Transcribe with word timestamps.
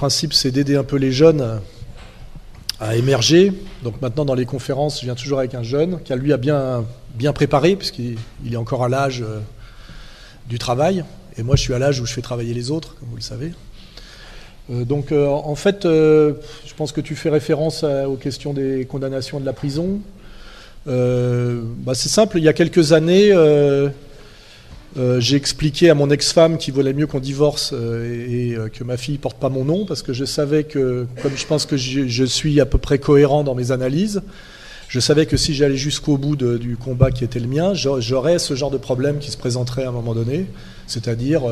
principe, 0.00 0.32
c'est 0.32 0.50
d'aider 0.50 0.76
un 0.76 0.82
peu 0.82 0.96
les 0.96 1.12
jeunes 1.12 1.60
à 2.80 2.96
émerger. 2.96 3.52
Donc 3.82 4.00
maintenant, 4.00 4.24
dans 4.24 4.34
les 4.34 4.46
conférences, 4.46 4.98
je 4.98 5.04
viens 5.04 5.14
toujours 5.14 5.40
avec 5.40 5.54
un 5.54 5.62
jeune 5.62 6.00
qui, 6.02 6.14
lui, 6.14 6.32
a 6.32 6.38
bien, 6.38 6.86
bien 7.16 7.34
préparé, 7.34 7.76
puisqu'il 7.76 8.16
il 8.42 8.54
est 8.54 8.56
encore 8.56 8.82
à 8.82 8.88
l'âge 8.88 9.20
euh, 9.20 9.40
du 10.48 10.58
travail. 10.58 11.04
Et 11.36 11.42
moi, 11.42 11.54
je 11.54 11.60
suis 11.60 11.74
à 11.74 11.78
l'âge 11.78 12.00
où 12.00 12.06
je 12.06 12.14
fais 12.14 12.22
travailler 12.22 12.54
les 12.54 12.70
autres, 12.70 12.96
comme 12.98 13.10
vous 13.10 13.16
le 13.16 13.20
savez. 13.20 13.52
Euh, 14.70 14.86
donc, 14.86 15.12
euh, 15.12 15.26
en 15.26 15.54
fait, 15.54 15.82
je 15.82 16.74
pense 16.78 16.92
que 16.92 17.02
tu 17.02 17.14
fais 17.14 17.28
référence 17.28 17.84
aux 17.84 18.16
questions 18.16 18.54
des 18.54 18.86
condamnations 18.86 19.38
de 19.38 19.44
la 19.44 19.52
prison. 19.52 20.00
Bah, 20.86 21.92
c'est 21.92 22.08
simple, 22.08 22.38
il 22.38 22.44
y 22.44 22.48
a 22.48 22.54
quelques 22.54 22.94
années, 22.94 23.34
euh, 24.96 25.20
j'ai 25.20 25.36
expliqué 25.36 25.88
à 25.88 25.94
mon 25.94 26.10
ex-femme 26.10 26.58
qu'il 26.58 26.74
valait 26.74 26.92
mieux 26.92 27.06
qu'on 27.06 27.20
divorce 27.20 27.70
euh, 27.72 28.26
et, 28.28 28.56
euh, 28.56 28.68
que 28.68 28.82
ma 28.82 28.96
fille 28.96 29.18
porte 29.18 29.38
pas 29.38 29.48
mon 29.48 29.64
nom 29.64 29.86
parce 29.86 30.02
que 30.02 30.12
je 30.12 30.24
savais 30.24 30.64
que, 30.64 31.06
comme 31.22 31.36
je 31.36 31.46
pense 31.46 31.64
que 31.64 31.76
je, 31.76 32.24
suis 32.24 32.60
à 32.60 32.66
peu 32.66 32.78
près 32.78 32.98
cohérent 32.98 33.44
dans 33.44 33.54
mes 33.54 33.70
analyses, 33.70 34.20
je 34.88 34.98
savais 34.98 35.26
que 35.26 35.36
si 35.36 35.54
j'allais 35.54 35.76
jusqu'au 35.76 36.16
bout 36.16 36.34
du 36.34 36.76
combat 36.76 37.12
qui 37.12 37.22
était 37.22 37.38
le 37.38 37.46
mien, 37.46 37.72
j'a- 37.74 38.00
j'aurais 38.00 38.40
ce 38.40 38.54
genre 38.54 38.72
de 38.72 38.78
problème 38.78 39.18
qui 39.18 39.30
se 39.30 39.36
présenterait 39.36 39.84
à 39.84 39.90
un 39.90 39.92
moment 39.92 40.14
donné, 40.14 40.46
c'est-à-dire 40.88 41.42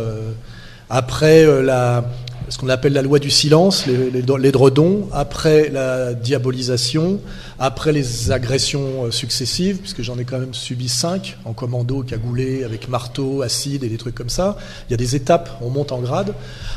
après 0.91 1.63
la, 1.63 2.11
ce 2.49 2.59
qu'on 2.59 2.69
appelle 2.69 2.93
la 2.93 3.03
loi 3.03 3.19
du 3.19 3.31
silence, 3.31 3.87
les, 3.87 4.11
les, 4.11 4.53
dredons, 4.53 5.09
après 5.13 5.69
la 5.69 6.15
diabolisation, 6.15 7.21
après 7.59 7.93
les 7.93 8.31
agressions 8.31 9.05
euh, 9.05 9.11
successives, 9.11 9.79
puisque 9.79 10.03
j'en 10.03 10.19
ai 10.19 10.25
quand 10.25 10.39
même 10.39 10.55
subi 10.55 10.89
cinq 10.89 11.37
en 11.45 11.53
commando, 11.53 12.03
cagoulé, 12.03 12.65
avec 12.65 12.89
marteau, 12.89 13.43
acide 13.43 13.85
et 13.85 13.89
des 13.89 13.99
trucs 13.99 14.15
comme 14.15 14.31
ça. 14.31 14.57
Il 14.89 14.93
y 14.93 14.95
a 14.95 14.97
des 14.97 15.15
étapes, 15.15 15.59
on 15.61 15.71
monte 15.71 15.93
en 15.93 16.01
grade. 16.01 16.35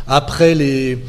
Après 0.08 0.56
les, 0.56 1.00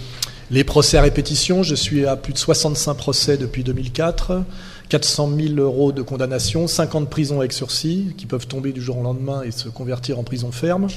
les 0.50 0.64
procès 0.64 0.96
à 0.96 1.02
répétition, 1.02 1.62
je 1.62 1.74
suis 1.74 2.06
à 2.06 2.16
plus 2.16 2.32
de 2.32 2.38
65 2.38 2.94
procès 2.94 3.36
depuis 3.36 3.64
2004. 3.64 4.42
400 4.88 5.30
000 5.40 5.54
euros 5.54 5.90
de 5.90 6.02
condamnation, 6.02 6.66
50 6.66 7.08
prisons 7.08 7.38
avec 7.38 7.54
sursis, 7.54 8.08
qui 8.18 8.26
peuvent 8.26 8.46
tomber 8.46 8.72
du 8.72 8.82
jour 8.82 8.98
au 8.98 9.02
lendemain 9.02 9.42
et 9.42 9.50
se 9.50 9.70
convertir 9.70 10.18
en 10.18 10.22
prison 10.22 10.52
ferme. 10.52 10.88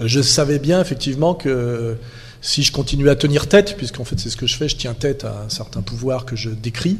Euh, 0.00 0.04
Je 0.06 0.22
savais 0.22 0.58
bien 0.58 0.80
effectivement 0.80 1.34
que 1.34 1.98
si 2.42 2.62
je 2.62 2.72
continuais 2.72 3.10
à 3.10 3.16
tenir 3.16 3.48
tête, 3.48 3.76
puisqu'en 3.76 4.04
fait 4.04 4.18
c'est 4.20 4.28
ce 4.28 4.36
que 4.36 4.46
je 4.46 4.56
fais, 4.56 4.68
je 4.68 4.76
tiens 4.76 4.94
tête 4.94 5.24
à 5.24 5.44
un 5.46 5.48
certain 5.48 5.80
pouvoir 5.80 6.26
que 6.26 6.36
je 6.36 6.50
décris 6.50 6.98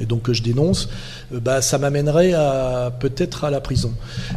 et 0.00 0.06
donc 0.06 0.22
que 0.22 0.32
je 0.32 0.42
dénonce, 0.42 0.88
euh, 1.32 1.40
bah, 1.40 1.62
ça 1.62 1.78
m'amènerait 1.78 2.32
peut-être 2.98 3.44
à 3.44 3.50
la 3.50 3.60
prison. 3.60 3.92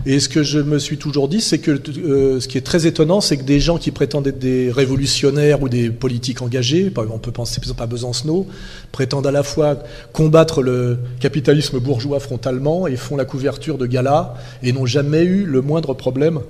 Et 0.06 0.20
ce 0.20 0.30
que 0.30 0.44
je 0.44 0.60
me 0.60 0.80
suis 0.80 0.98
toujours 0.98 1.28
dit, 1.28 1.42
c'est 1.42 1.60
que 1.60 1.82
euh, 1.98 2.40
ce 2.40 2.48
qui 2.48 2.58
est 2.58 2.62
très 2.62 2.88
étonnant, 2.88 3.22
c'est 3.22 3.38
que 3.38 3.44
des 3.44 3.60
gens 3.60 3.78
qui 3.78 3.92
prétendent 3.92 4.28
être 4.28 4.40
des 4.40 4.72
révolutionnaires 4.72 5.62
ou 5.62 5.70
des 5.70 5.90
politiques 5.90 6.42
engagés, 6.42 6.92
on 6.96 7.20
peut 7.20 7.32
penser 7.32 7.60
par 7.60 7.66
exemple 7.66 7.84
à 7.84 7.88
Besancenot, 7.88 8.48
prétendent 8.92 9.28
à 9.28 9.32
la 9.32 9.44
fois 9.44 9.80
combattre 10.14 10.62
le 10.62 11.00
capitalisme 11.20 11.80
bourgeois 11.80 12.20
frontalement 12.20 12.88
et 12.88 12.96
font 12.96 13.18
la 13.18 13.26
couverture 13.26 13.78
de 13.78 13.86
galas 13.86 14.36
et 14.62 14.72
n'ont 14.72 14.86
jamais 14.86 15.24
eu 15.24 15.46
le 15.46 15.62
moindre 15.62 15.94
problème 15.94 16.42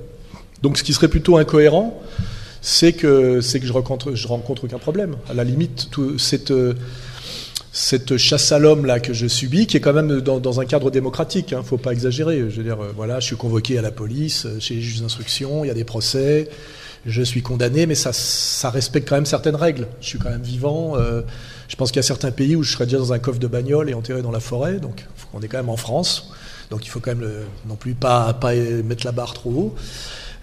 donc 0.66 0.80
ce 0.80 0.84
qui 0.84 0.94
serait 0.94 1.10
plutôt 1.10 1.38
incohérent, 1.38 2.02
c'est 2.68 2.94
que, 2.94 3.42
c'est 3.42 3.59
que 3.59 3.68
je 3.68 3.74
rencontre, 3.74 4.16
je 4.16 4.28
rencontre 4.28 4.64
aucun 4.64 4.80
problème. 4.80 5.18
À 5.30 5.36
la 5.36 5.44
limite, 5.44 5.88
cette, 6.18 6.52
cette 7.72 8.18
chasse 8.18 8.52
à 8.52 8.58
l'homme 8.58 8.88
là 8.88 9.00
que 9.00 9.14
je 9.14 9.28
subis, 9.28 9.68
qui 9.68 9.78
est 9.78 9.81
quand 9.81 9.94
même 9.94 10.20
dans, 10.20 10.59
un 10.59 10.66
cadre 10.66 10.90
démocratique, 10.90 11.52
il 11.52 11.56
hein, 11.56 11.59
ne 11.59 11.64
faut 11.64 11.78
pas 11.78 11.92
exagérer. 11.92 12.40
Je 12.50 12.56
veux 12.58 12.64
dire, 12.64 12.81
euh, 12.81 12.92
voilà, 12.96 13.20
je 13.20 13.28
suis 13.28 13.36
convoqué 13.36 13.78
à 13.78 13.84
la 13.84 13.92
police, 13.92 14.48
euh, 14.48 14.59
chez 14.59 14.74
les 14.74 14.81
juges 14.81 15.02
d'instruction, 15.02 15.64
il 15.64 15.68
y 15.68 15.72
a 15.72 15.75
des 15.75 15.84
procès, 15.84 16.50
je 17.06 17.22
suis 17.22 17.44
condamné, 17.44 17.86
mais 17.86 17.94
ça, 17.94 18.14
ça 18.14 18.72
respecte 18.72 19.08
quand 19.08 19.16
même 19.16 19.28
certaines 19.28 19.56
règles. 19.56 19.88
Je 20.02 20.08
suis 20.08 20.18
quand 20.18 20.31
même 20.31 20.42
vivant. 20.42 20.98
euh, 20.98 21.22
je 21.68 21.75
pense 21.75 21.92
qu'il 21.92 21.98
y 21.98 22.00
a 22.00 22.04
certains 22.04 22.31
pays 22.31 22.56
où 22.56 22.64
je 22.64 22.72
serais 22.72 22.86
déjà 22.86 22.98
dans 22.98 23.14
un 23.14 23.20
coffre 23.20 23.38
de 23.38 23.48
bagnole 23.48 23.92
et 23.92 23.94
enterré 23.94 24.24
dans 24.24 24.31
la 24.31 24.40
forêt, 24.40 24.80
donc 24.80 25.06
on 25.36 25.42
est 25.42 25.48
quand 25.48 25.58
même 25.58 25.70
en 25.70 25.78
France. 25.78 26.31
Donc 26.72 26.84
il 26.88 26.90
faut 26.90 27.00
quand 27.00 27.16
même 27.16 27.30
non 27.68 27.75
plus 27.75 27.94
pas, 27.94 28.34
pas 28.34 28.56
mettre 28.56 29.06
la 29.06 29.12
barre 29.12 29.36
trop 29.36 29.52
haut. 29.52 29.75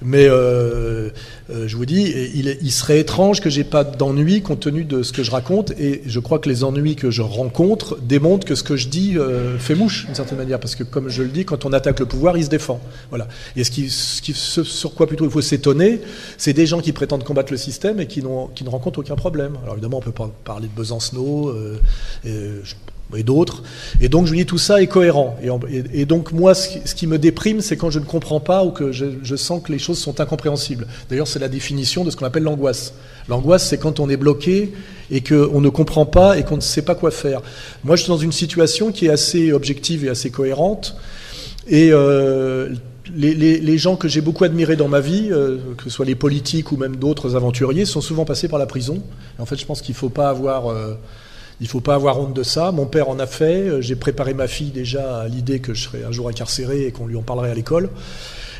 Mais 0.04 0.26
euh, 0.26 1.10
euh, 1.50 1.68
je 1.68 1.76
vous 1.76 1.86
dis, 1.86 2.12
il, 2.34 2.72
serait 2.72 3.00
étrange 3.00 3.40
que 3.40 3.50
j'ai 3.50 3.64
pas 3.64 3.84
d'ennui 3.84 4.42
compte 4.42 4.60
tenu 4.60 4.84
de 4.84 5.02
ce 5.02 5.12
que 5.12 5.22
je 5.22 5.30
raconte. 5.30 5.72
Et 5.78 6.02
je 6.06 6.20
crois 6.20 6.38
que 6.38 6.48
les 6.48 6.64
ennuis 6.64 6.96
que 6.96 7.10
je 7.10 7.22
rencontre 7.22 7.98
démontrent 8.00 8.46
que 8.46 8.54
ce 8.54 8.62
que 8.62 8.76
je 8.76 8.88
dis 8.88 9.16
euh, 9.16 9.58
fait 9.58 9.74
mouche 9.74 10.06
d'une 10.06 10.14
certaine 10.14 10.38
manière, 10.38 10.58
parce 10.58 10.74
que 10.74 10.84
comme 10.84 11.08
je 11.08 11.22
le 11.22 11.28
dis, 11.28 11.44
quand 11.44 11.64
on 11.64 11.72
attaque 11.72 12.00
le 12.00 12.06
pouvoir, 12.06 12.36
il 12.36 12.44
se 12.44 12.50
défend. 12.50 12.80
Voilà. 13.10 13.28
Et 13.56 13.64
ce, 13.64 13.70
qui, 13.70 13.88
ce, 13.90 14.64
sur 14.64 14.94
quoi 14.94 15.06
plutôt 15.06 15.24
il 15.24 15.30
faut 15.30 15.40
s'étonner, 15.40 16.00
c'est 16.38 16.52
des 16.52 16.66
gens 16.66 16.80
qui 16.80 16.92
prétendent 16.92 17.24
combattre 17.24 17.52
le 17.52 17.58
système 17.58 18.00
et 18.00 18.06
qui, 18.06 18.22
qui 18.54 18.64
ne 18.64 18.68
rencontrent 18.68 19.00
aucun 19.00 19.16
problème. 19.16 19.56
Alors 19.62 19.74
évidemment, 19.74 19.98
on 19.98 20.10
peut 20.10 20.28
parler 20.44 20.68
de 20.68 20.72
Besancenot. 20.74 21.52
Et 23.16 23.22
d'autres. 23.22 23.62
Et 24.00 24.08
donc, 24.08 24.26
je 24.26 24.30
vous 24.30 24.36
dis, 24.36 24.46
tout 24.46 24.58
ça 24.58 24.82
est 24.82 24.86
cohérent. 24.86 25.36
Et, 25.92 26.06
donc, 26.06 26.32
moi, 26.32 26.54
ce 26.54 26.94
qui, 26.94 27.06
me 27.06 27.18
déprime, 27.18 27.60
c'est 27.60 27.76
quand 27.76 27.90
je 27.90 27.98
ne 27.98 28.04
comprends 28.04 28.40
pas 28.40 28.64
ou 28.64 28.70
que 28.70 28.92
je, 28.92 29.36
sens 29.36 29.62
que 29.62 29.72
les 29.72 29.78
choses 29.78 29.98
sont 29.98 30.20
incompréhensibles. 30.20 30.86
D'ailleurs, 31.10 31.28
c'est 31.28 31.38
la 31.38 31.48
définition 31.48 32.04
de 32.04 32.10
ce 32.10 32.16
qu'on 32.16 32.26
appelle 32.26 32.42
l'angoisse. 32.42 32.94
L'angoisse, 33.28 33.68
c'est 33.68 33.78
quand 33.78 34.00
on 34.00 34.08
est 34.08 34.16
bloqué 34.16 34.72
et 35.10 35.20
qu'on 35.20 35.60
ne 35.60 35.68
comprend 35.68 36.06
pas 36.06 36.38
et 36.38 36.44
qu'on 36.44 36.56
ne 36.56 36.62
sait 36.62 36.82
pas 36.82 36.94
quoi 36.94 37.10
faire. 37.10 37.42
Moi, 37.84 37.96
je 37.96 38.02
suis 38.02 38.10
dans 38.10 38.18
une 38.18 38.32
situation 38.32 38.92
qui 38.92 39.06
est 39.06 39.10
assez 39.10 39.52
objective 39.52 40.04
et 40.04 40.08
assez 40.08 40.30
cohérente. 40.30 40.96
Et 41.68 41.90
euh, 41.92 42.70
les, 43.14 43.78
gens 43.78 43.96
que 43.96 44.08
j'ai 44.08 44.20
beaucoup 44.20 44.44
admirés 44.44 44.76
dans 44.76 44.88
ma 44.88 45.00
vie, 45.00 45.28
euh, 45.30 45.58
que 45.76 45.84
ce 45.84 45.90
soit 45.90 46.06
les 46.06 46.14
politiques 46.14 46.72
ou 46.72 46.76
même 46.76 46.96
d'autres 46.96 47.36
aventuriers, 47.36 47.84
sont 47.84 48.00
souvent 48.00 48.24
passés 48.24 48.48
par 48.48 48.58
la 48.58 48.66
prison. 48.66 49.02
En 49.38 49.46
fait, 49.46 49.56
je 49.56 49.66
pense 49.66 49.82
qu'il 49.82 49.94
ne 49.94 49.98
faut 49.98 50.08
pas 50.08 50.28
avoir... 50.28 50.68
euh, 50.68 50.94
il 51.62 51.68
faut 51.68 51.80
pas 51.80 51.94
avoir 51.94 52.20
honte 52.20 52.34
de 52.34 52.42
ça. 52.42 52.72
Mon 52.72 52.86
père 52.86 53.08
en 53.08 53.20
a 53.20 53.26
fait. 53.26 53.68
Euh, 53.68 53.80
J'ai 53.80 53.94
préparé 53.94 54.34
ma 54.34 54.48
fille 54.48 54.72
déjà 54.72 55.20
à 55.20 55.28
l'idée 55.28 55.60
que 55.60 55.74
je 55.74 55.84
serais 55.84 56.02
un 56.02 56.10
jour 56.10 56.28
incarcéré 56.28 56.86
et 56.86 56.90
qu'on 56.90 57.06
lui 57.06 57.16
en 57.16 57.22
parlerait 57.22 57.52
à 57.52 57.54
l'école. 57.54 57.88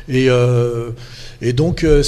Et, 0.07 0.27
euh, 0.29 0.91
donc, 1.53 1.83
euh, 1.83 2.01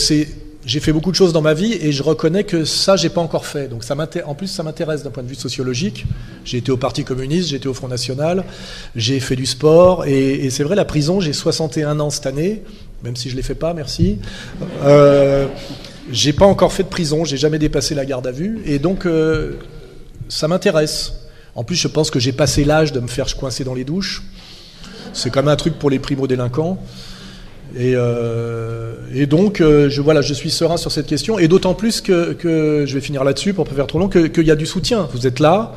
j'ai 0.66 0.80
fait 0.80 0.94
beaucoup 0.94 1.12
de 1.12 1.16
choses 1.16 1.34
dans 1.34 1.42
ma 1.42 1.54
vie 1.54 1.74
et 1.74 1.92
je 1.92 2.02
reconnais 2.02 2.46
que 2.46 2.64
ça, 2.64 2.96
j'ai 2.96 3.10
pas 3.10 3.20
encore 3.20 3.46
fait. 3.46 3.68
Donc, 3.68 3.84
ça 3.84 3.96
en 4.26 4.36
plus, 4.36 4.48
ça 4.48 4.64
m'intéresse 4.64 5.04
d'un 5.04 5.12
point 5.12 5.22
de 5.22 5.28
vue 5.28 5.36
sociologique. 5.36 6.06
J'ai 6.46 6.60
été 6.60 6.72
au 6.72 6.78
Parti 6.78 7.04
communiste, 7.04 7.50
j'ai 7.50 7.58
été 7.58 7.68
au 7.68 7.74
Front 7.74 7.90
National, 7.90 8.46
j'ai 8.96 9.20
fait 9.20 9.36
du 9.36 9.46
sport. 9.46 10.06
Et, 10.06 10.50
c'est 10.50 10.64
vrai, 10.64 10.78
la 10.78 10.86
prison, 10.86 11.20
j'ai 11.20 11.34
61 11.34 12.00
ans 12.00 12.10
cette 12.10 12.26
année, 12.26 12.64
même 13.04 13.18
si 13.18 13.30
je 13.30 13.36
l'ai 13.36 13.44
fait 13.44 13.54
pas, 13.54 13.74
merci. 13.74 14.18
J'ai 16.12 16.34
pas 16.34 16.46
encore 16.46 16.72
fait 16.72 16.84
de 16.84 16.88
prison, 16.88 17.26
j'ai 17.26 17.38
jamais 17.38 17.60
dépassé 17.60 17.96
la 17.96 18.06
garde 18.06 18.28
à 18.28 18.32
vue. 18.32 18.62
Et 18.66 18.80
donc, 18.80 19.06
ça 20.30 20.48
m'intéresse. 20.48 21.14
En 21.56 21.64
plus, 21.64 21.76
je 21.76 21.88
pense 21.88 22.12
que 22.12 22.20
j'ai 22.20 22.32
passé 22.34 22.66
l'âge 22.66 22.92
de 22.92 23.00
me 23.00 23.08
faire 23.08 23.34
coincer 23.36 23.64
dans 23.64 23.74
les 23.74 23.84
douches. 23.84 24.24
C'est 25.14 25.30
quand 25.30 25.42
même 25.42 25.50
un 25.50 25.56
truc 25.56 25.80
pour 25.80 25.90
les 25.90 26.00
primo-délinquants. 26.00 26.78
Et, 27.78 27.94
euh, 27.96 29.26
donc, 29.28 29.62
euh, 29.62 29.90
je, 29.90 30.02
voilà, 30.02 30.22
je 30.22 30.34
suis 30.34 30.52
serein 30.52 30.78
sur 30.78 30.92
cette 30.92 31.08
question. 31.08 31.40
Et 31.40 31.48
d'autant 31.48 31.74
plus 31.74 32.02
que, 32.02 32.34
que, 32.34 32.84
je 32.86 32.94
vais 32.94 33.02
finir 33.02 33.24
là-dessus 33.24 33.54
pour 33.54 33.66
pas 33.66 33.76
faire 33.76 33.88
trop 33.88 34.00
long, 34.00 34.10
que- 34.10 34.28
qu'il 34.28 34.46
y 34.46 34.52
a 34.52 34.56
du 34.56 34.66
soutien. 34.66 35.08
Vous 35.14 35.28
êtes 35.28 35.40
là. 35.40 35.74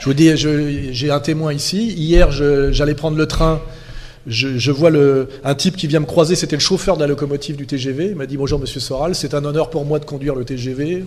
Je 0.00 0.06
vous 0.06 0.14
dis, 0.14 0.30
j'ai 0.36 1.10
un 1.10 1.20
témoin 1.20 1.52
ici. 1.52 1.88
Hier, 1.88 2.30
j'allais 2.32 2.94
prendre 2.94 3.16
le 3.16 3.26
train. 3.26 3.60
Je, 4.26 4.70
vois 4.70 4.90
un 5.44 5.54
type 5.54 5.76
qui 5.76 5.86
vient 5.86 6.00
me 6.00 6.06
croiser. 6.06 6.34
C'était 6.36 6.56
le 6.56 6.60
chauffeur 6.60 6.96
de 6.96 7.02
la 7.02 7.06
locomotive 7.06 7.56
du 7.56 7.66
TGV. 7.66 8.08
Il 8.10 8.16
m'a 8.16 8.26
dit 8.26 8.36
Bonjour, 8.36 8.58
monsieur 8.58 8.80
Soral. 8.80 9.14
C'est 9.14 9.34
un 9.34 9.44
honneur 9.44 9.70
pour 9.70 9.84
moi 9.84 9.98
de 9.98 10.04
conduire 10.04 10.34
le 10.34 10.44
TGV. 10.44 11.04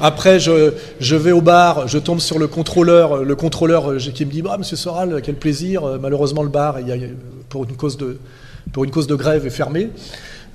Après, 0.00 0.38
je, 0.38 0.72
je 1.00 1.16
vais 1.16 1.32
au 1.32 1.40
bar, 1.40 1.88
je 1.88 1.98
tombe 1.98 2.20
sur 2.20 2.38
le 2.38 2.46
contrôleur, 2.46 3.24
le 3.24 3.36
contrôleur 3.36 3.90
euh, 3.90 3.98
qui 3.98 4.24
me 4.24 4.30
dit, 4.30 4.42
ah, 4.48 4.56
Monsieur 4.56 4.76
Soral, 4.76 5.20
quel 5.24 5.34
plaisir. 5.34 5.84
Euh, 5.84 5.98
Malheureusement, 6.00 6.42
le 6.44 6.48
bar, 6.48 6.78
il 6.78 6.86
y 6.88 6.92
a, 6.92 6.96
pour 7.48 7.64
une 7.64 7.76
cause 7.76 7.96
de, 7.96 8.18
pour 8.72 8.84
une 8.84 8.92
cause 8.92 9.08
de 9.08 9.16
grève, 9.16 9.44
est 9.44 9.50
fermé. 9.50 9.90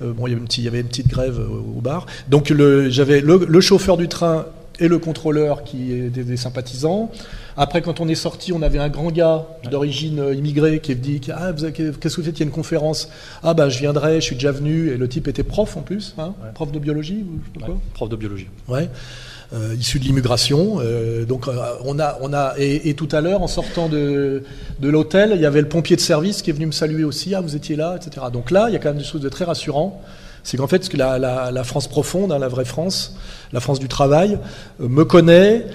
Euh, 0.02 0.12
bon, 0.12 0.26
il 0.26 0.30
y, 0.30 0.32
avait 0.32 0.40
une 0.40 0.46
petite, 0.46 0.58
il 0.58 0.64
y 0.64 0.68
avait 0.68 0.80
une 0.80 0.88
petite 0.88 1.08
grève 1.08 1.38
au 1.38 1.80
bar. 1.80 2.06
Donc, 2.28 2.52
j'avais 2.88 3.20
le, 3.20 3.44
le 3.46 3.60
chauffeur 3.60 3.98
du 3.98 4.08
train 4.08 4.46
et 4.80 4.88
le 4.88 4.98
contrôleur 4.98 5.62
qui 5.62 5.92
étaient 5.92 6.24
des 6.24 6.36
sympathisants. 6.36 7.12
Après, 7.56 7.82
quand 7.82 8.00
on 8.00 8.08
est 8.08 8.16
sorti, 8.16 8.52
on 8.52 8.62
avait 8.62 8.80
un 8.80 8.88
grand 8.88 9.12
gars 9.12 9.46
d'origine 9.70 10.24
immigrée 10.34 10.80
qui 10.80 10.90
est 10.90 10.96
dit 10.96 11.20
ah, 11.32 11.52
qu'est-ce 11.52 12.16
que 12.16 12.20
vous 12.20 12.26
faites? 12.26 12.38
Il 12.38 12.40
y 12.40 12.42
a 12.42 12.46
une 12.46 12.50
conférence. 12.50 13.08
Ah, 13.44 13.54
ben, 13.54 13.68
je 13.68 13.78
viendrai, 13.78 14.16
je 14.16 14.24
suis 14.24 14.34
déjà 14.34 14.50
venu. 14.50 14.88
Et 14.88 14.96
le 14.96 15.08
type 15.08 15.28
était 15.28 15.44
prof 15.44 15.76
en 15.76 15.82
plus, 15.82 16.14
hein, 16.18 16.32
prof 16.54 16.72
de 16.72 16.78
biologie 16.80 17.24
ou 17.24 17.60
Prof 17.92 18.08
de 18.08 18.16
biologie. 18.16 18.48
Ouais. 18.66 18.88
Euh, 19.52 19.76
issu 19.78 19.98
de 19.98 20.04
l'immigration. 20.04 20.78
Euh, 20.80 21.26
donc 21.26 21.48
euh, 21.48 21.52
on 21.84 21.98
a, 21.98 22.16
on 22.22 22.32
a 22.32 22.54
et, 22.56 22.94
tout 22.94 23.08
à 23.12 23.20
l'heure, 23.20 23.42
en 23.42 23.46
sortant 23.46 23.88
de, 23.88 24.42
l'hôtel, 24.80 25.32
il 25.34 25.40
y 25.40 25.46
avait 25.46 25.60
le 25.60 25.68
pompier 25.68 25.96
de 25.96 26.00
service 26.00 26.40
qui 26.40 26.50
est 26.50 26.52
venu 26.54 26.66
me 26.66 26.72
saluer 26.72 27.04
aussi. 27.04 27.34
Ah, 27.34 27.40
vous 27.40 27.54
étiez 27.54 27.76
là, 27.76 27.96
etc. 27.96 28.26
Donc 28.32 28.50
là, 28.50 28.66
il 28.68 28.72
y 28.72 28.76
a 28.76 28.78
quand 28.78 28.88
même 28.88 28.98
des 28.98 29.04
choses 29.04 29.20
de 29.20 29.28
très 29.28 29.44
rassurant. 29.44 30.00
C'est 30.42 30.56
qu'en 30.56 30.66
fait, 30.66 30.92
la, 30.94 31.64
France 31.64 31.88
profonde, 31.88 32.32
hein, 32.32 32.38
la 32.38 32.48
vraie 32.48 32.64
France, 32.64 33.16
la 33.52 33.60
France 33.60 33.80
du 33.80 33.88
travail, 33.88 34.38
me 34.78 35.04
connaît, 35.04 35.66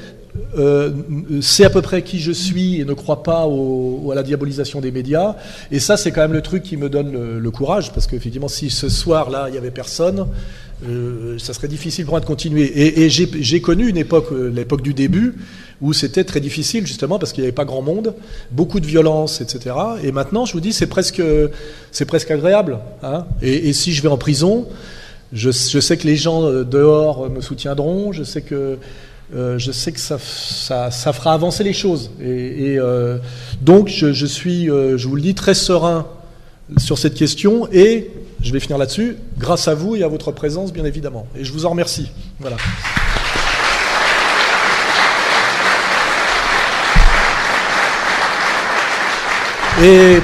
euh, 0.57 0.91
sait 1.41 1.65
à 1.65 1.69
peu 1.69 1.81
près 1.81 2.01
qui 2.01 2.19
je 2.19 2.31
suis 2.31 2.79
et 2.79 2.85
ne 2.85 2.93
croit 2.93 3.23
pas 3.23 3.43
à 3.43 4.15
la 4.15 4.23
diabolisation 4.23 4.81
des 4.81 4.91
médias. 4.91 5.35
Et 5.71 5.79
ça, 5.79 5.97
c'est 5.97 6.11
quand 6.11 6.21
même 6.21 6.33
le 6.33 6.41
truc 6.41 6.63
qui 6.63 6.77
me 6.77 6.89
donne 6.89 7.39
le, 7.39 7.51
courage, 7.51 7.91
parce 7.91 8.07
qu'effectivement, 8.07 8.47
si 8.47 8.69
ce 8.69 8.89
soir-là, 8.89 9.47
il 9.49 9.55
y 9.55 9.57
avait 9.57 9.71
personne, 9.71 10.27
euh, 10.87 11.37
ça 11.39 11.53
serait 11.53 11.67
difficile 11.67 12.05
pour 12.05 12.13
moi 12.13 12.19
de 12.19 12.25
continuer. 12.25 13.03
Et, 13.03 13.09
j'ai 13.09 13.61
connu 13.61 13.87
une 13.87 13.97
époque, 13.97 14.31
euh, 14.31 14.49
l'époque 14.49 14.81
du 14.81 14.93
début, 14.93 15.35
où 15.81 15.93
c'était 15.93 16.23
très 16.23 16.39
difficile, 16.39 16.85
justement, 16.85 17.19
parce 17.19 17.31
qu'il 17.31 17.41
n'y 17.41 17.47
avait 17.47 17.55
pas 17.55 17.65
grand 17.65 17.81
monde, 17.81 18.13
beaucoup 18.51 18.79
de 18.79 18.85
violence, 18.85 19.41
etc. 19.41 19.75
Et 20.03 20.11
maintenant, 20.11 20.45
je 20.45 20.53
vous 20.53 20.59
dis, 20.59 20.73
c'est 20.73 20.87
presque, 20.87 21.21
presque 22.07 22.31
agréable. 22.31 22.79
Hein 23.03 23.25
et, 23.41 23.69
et, 23.69 23.73
si 23.73 23.93
je 23.93 24.01
vais 24.01 24.09
en 24.09 24.17
prison, 24.17 24.67
je, 25.31 25.51
je, 25.51 25.79
sais 25.79 25.97
que 25.97 26.07
les 26.07 26.15
gens 26.15 26.43
euh, 26.43 26.63
dehors 26.63 27.29
me 27.29 27.41
soutiendront, 27.41 28.11
je 28.11 28.23
sais 28.23 28.41
que 28.41 28.77
euh, 29.35 29.59
je 29.59 29.71
sais 29.71 29.91
que 29.91 29.99
ça, 29.99 30.17
fera 30.17 31.33
avancer 31.33 31.63
les 31.63 31.73
choses. 31.73 32.11
Et, 32.19 32.77
euh, 32.79 33.17
donc, 33.61 33.87
je, 33.87 34.11
je 34.11 34.25
suis, 34.25 34.69
euh, 34.69 34.97
je 34.97 35.07
vous 35.07 35.15
le 35.15 35.21
dis, 35.21 35.35
très 35.35 35.53
serein 35.53 36.07
sur 36.77 36.97
cette 36.97 37.13
question. 37.13 37.67
Et 37.71 38.09
je 38.41 38.51
vais 38.51 38.59
finir 38.59 38.77
là-dessus, 38.77 39.17
grâce 39.37 39.67
à 39.67 39.75
vous 39.75 39.95
et 39.95 40.03
à 40.03 40.07
votre 40.07 40.31
présence, 40.31 40.73
bien 40.73 40.85
évidemment. 40.85 41.27
Et 41.37 41.43
je 41.43 41.51
vous 41.51 41.65
en 41.65 41.71
remercie. 41.71 42.09
Voilà. 42.39 42.57
Et 49.81 50.19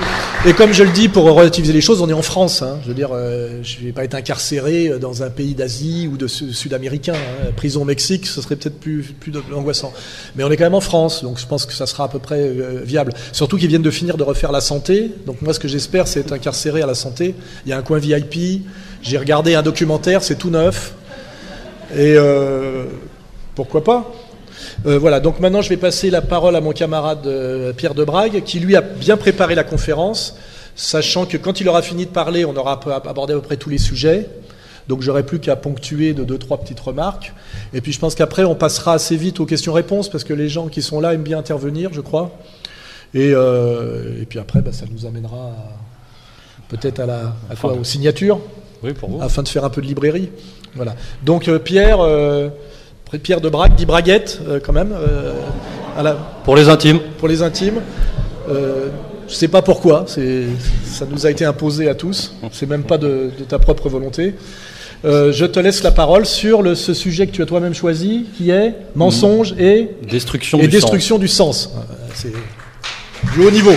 et 0.48 0.54
comme 0.54 0.74
je 0.74 0.84
le 0.84 0.92
dis, 0.92 1.10
pour 1.10 1.24
relativiser 1.24 1.74
les 1.74 1.82
choses, 1.82 2.02
on 2.02 2.10
est 2.10 2.14
en 2.14 2.22
France. 2.22 2.62
Hein. 2.62 2.78
Je 2.84 2.90
veux 2.90 2.94
dire, 2.94 3.10
euh, 3.14 3.64
je 3.64 3.80
ne 3.80 3.86
vais 3.86 3.92
pas 3.92 4.04
être 4.04 4.14
incarcéré 4.14 5.00
dans 5.00 5.24
un 5.24 5.32
pays 5.32 5.56
d'Asie 5.56 6.08
ou 6.12 6.18
de 6.18 6.28
sud-américain. 6.28 7.16
Hein. 7.16 7.52
Prison 7.56 7.82
au 7.82 7.86
Mexique, 7.86 8.28
ce 8.28 8.42
serait 8.42 8.56
peut-être 8.56 8.80
plus, 8.80 9.02
plus 9.20 9.34
angoissant. 9.56 9.92
Mais 10.36 10.44
on 10.44 10.52
est 10.52 10.58
quand 10.58 10.66
même 10.66 10.76
en 10.76 10.82
France, 10.82 11.24
donc 11.24 11.40
je 11.40 11.48
pense 11.48 11.66
que 11.66 11.74
ça 11.74 11.88
sera 11.88 12.04
à 12.04 12.08
peu 12.10 12.20
près 12.20 12.40
euh, 12.40 12.82
viable. 12.84 13.14
Surtout 13.32 13.58
qu'ils 13.58 13.70
viennent 13.70 13.82
de 13.82 13.90
finir 13.90 14.18
de 14.18 14.24
refaire 14.24 14.52
la 14.52 14.62
santé. 14.62 15.12
Donc 15.26 15.42
moi, 15.42 15.52
ce 15.52 15.60
que 15.60 15.68
j'espère, 15.68 16.08
c'est 16.08 16.20
être 16.20 16.34
incarcéré 16.34 16.84
à 16.84 16.86
la 16.86 16.96
santé. 16.96 17.34
Il 17.66 17.70
y 17.70 17.74
a 17.74 17.78
un 17.78 17.82
coin 17.82 17.98
VIP. 17.98 18.68
J'ai 19.02 19.18
regardé 19.18 19.56
un 19.56 19.64
documentaire, 19.64 20.22
c'est 20.24 20.36
tout 20.36 20.52
neuf. 20.52 20.94
Et 21.96 22.14
euh, 22.18 22.86
pourquoi 23.56 23.84
pas? 23.84 24.12
Euh, 24.86 24.98
voilà, 24.98 25.20
donc 25.20 25.40
maintenant 25.40 25.62
je 25.62 25.70
vais 25.70 25.78
passer 25.78 26.10
la 26.10 26.22
parole 26.22 26.56
à 26.56 26.62
mon 26.62 26.72
camarade 26.72 27.26
euh, 27.26 27.74
Pierre 27.74 27.96
Debrague, 27.96 28.44
qui 28.44 28.60
lui 28.60 28.76
a 28.76 28.82
bien 28.82 29.18
préparé 29.18 29.56
la 29.56 29.64
conférence, 29.64 30.38
sachant 30.76 31.26
que 31.26 31.38
quand 31.38 31.62
il 31.62 31.70
aura 31.70 31.82
fini 31.82 32.06
de 32.06 32.12
parler, 32.12 32.46
on 32.46 32.56
aura 32.56 32.80
abordé 33.06 33.34
à 33.34 33.38
peu 33.38 33.42
près 33.42 33.58
tous 33.58 33.70
les 33.70 33.78
sujets. 33.78 34.28
Donc 34.88 35.02
j'aurai 35.02 35.24
plus 35.24 35.40
qu'à 35.40 35.56
ponctuer 35.56 36.14
de 36.14 36.24
deux, 36.24 36.38
trois 36.38 36.60
petites 36.60 36.80
remarques. 36.80 37.34
Et 37.74 37.82
puis 37.82 37.92
je 37.92 38.00
pense 38.00 38.14
qu'après, 38.14 38.44
on 38.44 38.54
passera 38.54 38.94
assez 38.94 39.16
vite 39.16 39.40
aux 39.40 39.46
questions-réponses, 39.46 40.10
parce 40.10 40.24
que 40.24 40.34
les 40.34 40.48
gens 40.48 40.68
qui 40.68 40.84
sont 40.84 41.00
là 41.00 41.14
aiment 41.14 41.24
bien 41.24 41.40
intervenir, 41.40 41.92
je 41.92 42.02
crois. 42.02 42.32
Et, 43.16 43.32
euh, 43.34 44.22
et 44.22 44.26
puis 44.26 44.38
après, 44.38 44.62
bah, 44.62 44.72
ça 44.74 44.86
nous 44.92 45.08
amènera 45.08 45.56
peut-être 46.70 47.00
à 47.00 47.06
la 47.06 47.36
à 47.50 47.56
quoi, 47.56 47.74
aux 47.74 47.84
signatures, 47.84 48.40
oui, 48.84 48.94
pour 48.94 49.10
vous. 49.10 49.22
afin 49.22 49.42
de 49.42 49.48
faire 49.48 49.66
un 49.66 49.70
peu 49.70 49.82
de 49.82 49.88
librairie. 49.88 50.30
Voilà. 50.76 50.96
Donc 51.24 51.48
euh, 51.48 51.58
Pierre... 53.10 53.22
Pierre 53.22 53.42
de 53.42 53.50
Brague, 53.50 53.76
dit 53.76 53.86
Braguette, 53.86 54.42
euh, 54.48 54.60
quand 54.64 54.74
même. 54.74 54.94
Euh, 54.94 55.34
à 55.98 56.04
la... 56.04 56.14
Pour 56.44 56.56
les 56.56 56.70
intimes. 56.70 57.00
Pour 57.18 57.28
les 57.28 57.42
intimes. 57.42 57.82
Euh, 58.50 58.90
je 59.28 59.34
ne 59.34 59.38
sais 59.38 59.48
pas 59.48 59.64
pourquoi, 59.64 60.06
ça 60.08 61.06
nous 61.10 61.26
a 61.26 61.32
été 61.32 61.46
imposé 61.46 61.90
à 61.90 61.96
tous, 61.96 62.36
c'est 62.52 62.70
même 62.70 62.84
pas 62.84 63.00
de, 63.00 63.32
de, 63.38 63.44
ta 63.44 63.58
propre 63.58 63.90
volonté. 63.90 64.36
Euh, 65.04 65.32
je 65.32 65.46
te 65.46 65.60
laisse 65.60 65.82
la 65.82 65.92
parole 65.92 66.28
sur 66.28 66.62
le, 66.62 66.76
ce 66.76 66.94
sujet 66.94 67.26
que 67.26 67.32
tu 67.32 67.42
as 67.42 67.48
toi-même 67.48 67.74
choisi, 67.74 68.28
qui 68.38 68.52
est 68.52 68.76
mensonge 68.96 69.56
et 69.58 69.90
destruction, 70.08 70.60
et 70.60 70.64
du, 70.64 70.68
destruction 70.68 71.16
sens. 71.16 71.22
du 71.22 71.28
sens. 71.28 71.74
C'est 72.14 72.34
du 73.34 73.46
haut 73.46 73.52
niveau. 73.52 73.74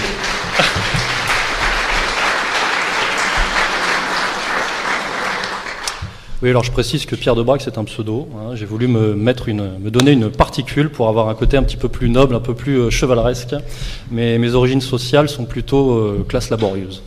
Oui, 6.40 6.50
alors 6.50 6.62
je 6.62 6.70
précise 6.70 7.05
que 7.05 7.17
Pierre 7.17 7.35
de 7.35 7.43
Braque, 7.43 7.62
c'est 7.62 7.79
un 7.79 7.85
pseudo. 7.85 8.29
Hein. 8.37 8.55
J'ai 8.55 8.64
voulu 8.64 8.87
me, 8.87 9.17
mettre 9.17 9.49
une, 9.49 9.76
me 9.81 9.90
donner 9.90 10.12
une 10.12 10.31
particule 10.31 10.88
pour 10.88 11.08
avoir 11.08 11.29
un 11.29 11.35
côté 11.35 11.56
un 11.56 11.64
petit 11.64 11.76
peu 11.76 11.88
plus 11.88 12.08
noble, 12.08 12.37
un 12.37 12.40
peu 12.40 12.55
plus 12.55 12.79
euh, 12.79 12.90
chevaleresque. 12.90 13.56
Mais 14.12 14.38
mes 14.38 14.55
origines 14.55 14.81
sociales 14.81 15.29
sont 15.29 15.46
plutôt 15.46 15.94
euh, 15.94 16.25
classe 16.29 16.50
laborieuse. 16.50 17.02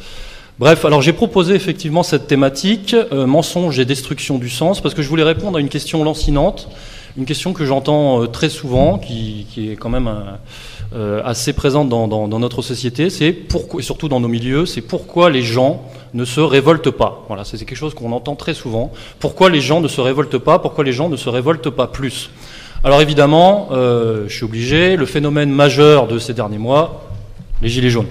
Bref, 0.60 0.84
alors 0.84 1.02
j'ai 1.02 1.14
proposé 1.14 1.56
effectivement 1.56 2.04
cette 2.04 2.28
thématique, 2.28 2.94
euh, 2.94 3.26
mensonge 3.26 3.80
et 3.80 3.86
destruction 3.86 4.38
du 4.38 4.50
sens, 4.50 4.82
parce 4.82 4.94
que 4.94 5.02
je 5.02 5.08
voulais 5.08 5.24
répondre 5.24 5.58
à 5.58 5.62
une 5.62 5.70
question 5.70 6.04
lancinante, 6.04 6.68
une 7.18 7.26
question 7.26 7.54
que 7.54 7.66
j'entends 7.66 8.24
euh, 8.24 8.28
très 8.28 8.50
souvent, 8.50 8.98
qui, 8.98 9.48
est 9.58 9.76
quand 9.76 9.90
même 9.90 10.08
un, 10.08 10.38
euh, 10.94 11.22
assez 11.24 11.54
présente 11.54 11.88
dans, 11.88 12.28
notre 12.28 12.62
société, 12.62 13.10
c'est 13.10 13.32
pourquoi, 13.32 13.80
et 13.80 13.84
surtout 13.84 14.10
dans 14.10 14.20
nos 14.20 14.28
milieux, 14.28 14.66
c'est 14.66 14.82
pourquoi 14.82 15.30
les 15.30 15.42
gens 15.42 15.84
ne 16.14 16.26
se 16.26 16.42
révoltent 16.42 16.92
pas. 16.92 17.24
Voilà, 17.28 17.46
c'est 17.46 17.58
quelque 17.60 17.78
chose 17.78 17.94
qu'on 17.94 18.12
entend 18.12 18.36
très 18.36 18.54
souvent. 18.54 18.92
Pourquoi 19.20 19.50
les 19.50 19.62
gens 19.62 19.80
ne 19.80 19.88
se 19.88 20.02
révoltent 20.02 20.38
pas? 20.38 20.60
Pourquoi 20.60 20.84
les 20.84 20.92
gens 20.92 21.08
ne 21.08 21.16
se 21.16 21.30
révoltent 21.30 21.70
pas 21.70 21.88
plus? 21.88 22.30
Alors 22.84 23.00
évidemment, 23.00 23.70
euh, 23.72 24.26
je 24.28 24.36
suis 24.36 24.44
obligé, 24.44 24.98
le 24.98 25.06
phénomène 25.06 25.50
majeur 25.52 26.08
de 26.08 26.20
ces 26.20 26.34
derniers 26.34 26.58
mois, 26.58 27.10
les 27.62 27.70
gilets 27.70 27.90
jaunes. 27.90 28.08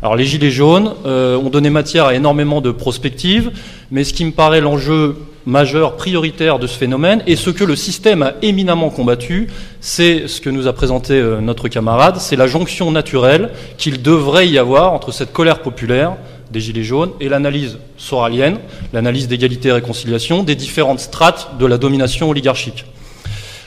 Alors 0.00 0.14
les 0.14 0.24
gilets 0.24 0.50
jaunes 0.50 0.92
euh, 1.06 1.36
ont 1.36 1.50
donné 1.50 1.68
matière 1.68 2.04
à 2.04 2.14
énormément 2.14 2.60
de 2.60 2.70
prospectives, 2.70 3.50
mais 3.90 4.04
ce 4.04 4.12
qui 4.12 4.24
me 4.24 4.30
paraît 4.30 4.60
l'enjeu 4.60 5.16
majeur, 5.46 5.96
prioritaire 5.96 6.58
de 6.58 6.66
ce 6.66 6.76
phénomène, 6.76 7.22
et 7.26 7.36
ce 7.36 7.50
que 7.50 7.64
le 7.64 7.76
système 7.76 8.22
a 8.22 8.34
éminemment 8.42 8.90
combattu, 8.90 9.48
c'est 9.80 10.28
ce 10.28 10.40
que 10.40 10.50
nous 10.50 10.66
a 10.66 10.72
présenté 10.72 11.14
euh, 11.14 11.40
notre 11.40 11.68
camarade, 11.68 12.16
c'est 12.18 12.36
la 12.36 12.46
jonction 12.46 12.90
naturelle 12.90 13.50
qu'il 13.78 14.02
devrait 14.02 14.48
y 14.48 14.58
avoir 14.58 14.92
entre 14.92 15.12
cette 15.12 15.32
colère 15.32 15.62
populaire 15.62 16.16
des 16.50 16.60
Gilets 16.60 16.82
jaunes 16.82 17.12
et 17.20 17.28
l'analyse 17.28 17.78
soralienne, 17.96 18.58
l'analyse 18.92 19.28
d'égalité 19.28 19.68
et 19.68 19.72
réconciliation 19.72 20.42
des 20.42 20.56
différentes 20.56 21.00
strates 21.00 21.56
de 21.58 21.66
la 21.66 21.78
domination 21.78 22.28
oligarchique. 22.28 22.84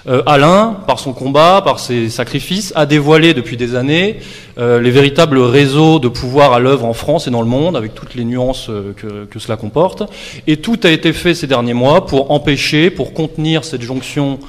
Euh, 0.05 0.21
Alain, 0.25 0.75
par 0.85 0.99
son 0.99 1.13
combat, 1.13 1.61
par 1.63 1.79
ses 1.79 2.09
sacrifices, 2.09 2.73
a 2.75 2.85
dévoilé 2.85 3.33
depuis 3.33 3.55
des 3.55 3.75
années 3.75 4.19
euh, 4.57 4.81
les 4.81 4.91
véritables 4.91 5.39
réseaux 5.39 5.99
de 5.99 6.09
pouvoir 6.09 6.51
à 6.51 6.59
l'œuvre 6.59 6.85
en 6.85 6.93
France 6.93 7.27
et 7.27 7.31
dans 7.31 7.41
le 7.41 7.47
monde, 7.47 7.77
avec 7.77 7.95
toutes 7.95 8.13
les 8.13 8.25
nuances 8.25 8.67
euh, 8.69 8.91
que, 9.29 9.39
cela 9.39 9.55
comporte. 9.55 10.03
Et 10.45 10.57
tout 10.57 10.77
a 10.83 10.89
été 10.89 11.13
fait 11.13 11.33
ces 11.33 11.47
derniers 11.47 11.73
mois 11.73 12.05
pour 12.05 12.31
empêcher, 12.31 12.89
pour 12.89 13.13
contenir 13.13 13.63
cette 13.63 13.81
jonction 13.81 14.39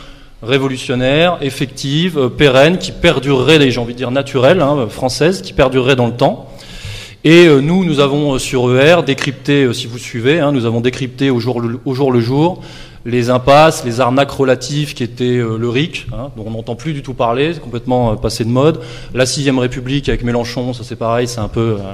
révolutionnaire, 0.42 1.38
effective, 1.40 2.30
pérenne, 2.36 2.78
qui 2.78 2.90
perdurerait, 2.90 3.70
j'ai 3.70 3.80
envie 3.80 3.94
de 3.94 3.98
dire 3.98 4.10
naturelle, 4.10 4.60
hein, 4.60 4.88
française, 4.90 5.40
qui 5.40 5.52
perdurerait 5.52 5.96
dans 5.96 6.06
le 6.06 6.16
temps. 6.16 6.50
Et 7.22 7.48
nous, 7.48 7.86
nous 7.86 8.00
avons 8.00 8.38
sur 8.38 8.78
ER 8.78 8.96
décrypté, 9.06 9.72
si 9.72 9.86
vous 9.86 9.96
suivez, 9.96 10.40
hein, 10.40 10.52
nous 10.52 10.66
avons 10.66 10.82
décrypté 10.82 11.30
au 11.30 11.40
jour, 11.40 11.62
le 11.62 12.20
jour 12.20 12.60
les 13.04 13.30
impasses, 13.30 13.84
les 13.84 14.00
arnaques 14.00 14.30
relatives 14.30 14.94
qui 14.94 15.02
étaient 15.02 15.36
euh, 15.36 15.58
le 15.58 15.68
RIC, 15.68 16.06
hein, 16.12 16.30
dont 16.36 16.44
on 16.46 16.50
n'entend 16.50 16.74
plus 16.74 16.94
du 16.94 17.02
tout 17.02 17.14
parler, 17.14 17.52
c'est 17.54 17.60
complètement 17.60 18.12
euh, 18.12 18.14
passé 18.16 18.44
de 18.44 18.48
mode. 18.48 18.80
La 19.12 19.26
sixième 19.26 19.58
République 19.58 20.08
avec 20.08 20.24
Mélenchon, 20.24 20.72
ça 20.72 20.84
c'est 20.84 20.96
pareil, 20.96 21.28
c'est 21.28 21.40
un 21.40 21.48
peu 21.48 21.76
euh, 21.80 21.92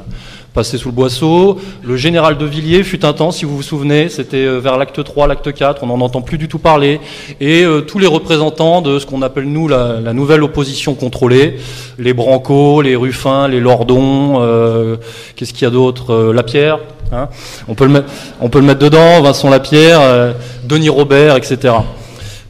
passé 0.54 0.78
sous 0.78 0.88
le 0.88 0.95
boisseau. 0.95 1.59
Le 1.83 1.97
général 1.97 2.38
de 2.38 2.45
Villiers 2.45 2.83
fut 2.83 3.04
un 3.04 3.12
temps, 3.12 3.30
si 3.30 3.45
vous 3.45 3.57
vous 3.57 3.62
souvenez, 3.62 4.09
c'était 4.09 4.45
euh, 4.45 4.59
vers 4.59 4.76
l'acte 4.78 5.02
3, 5.02 5.26
l'acte 5.26 5.52
4, 5.52 5.83
on 5.83 5.87
n'en 5.87 6.00
entend 6.00 6.23
plus 6.23 6.38
du 6.38 6.49
tout 6.49 6.59
parler. 6.59 7.00
Et 7.40 7.62
euh, 7.62 7.80
tous 7.80 7.99
les 7.99 8.07
représentants 8.07 8.83
de 8.83 8.99
ce 8.99 9.07
qu'on 9.07 9.23
appelle 9.23 9.45
nous 9.45 9.69
la, 9.69 10.12
nouvelle 10.12 10.42
opposition 10.42 10.95
contrôlée, 10.95 11.57
les 11.99 12.14
Branco, 12.14 12.83
les 12.83 12.97
Ruffin, 12.97 13.49
les 13.49 13.61
Lordons, 13.61 14.40
euh, 14.40 14.97
qu'est-ce 15.37 15.52
qu'il 15.52 15.62
y 15.62 15.66
a 15.66 15.71
d'autre 15.71 16.33
Lapierre, 16.33 16.78
Hein 17.12 17.28
on, 17.66 17.75
peut 17.75 17.85
le 17.85 17.90
mettre, 17.90 18.07
on 18.40 18.49
peut 18.49 18.61
le 18.61 18.66
mettre 18.66 18.78
dedans, 18.78 19.21
Vincent 19.21 19.50
Lapierre, 19.50 20.00
euh, 20.00 20.33
Denis 20.64 20.88
Robert, 20.88 21.37
etc. 21.37 21.75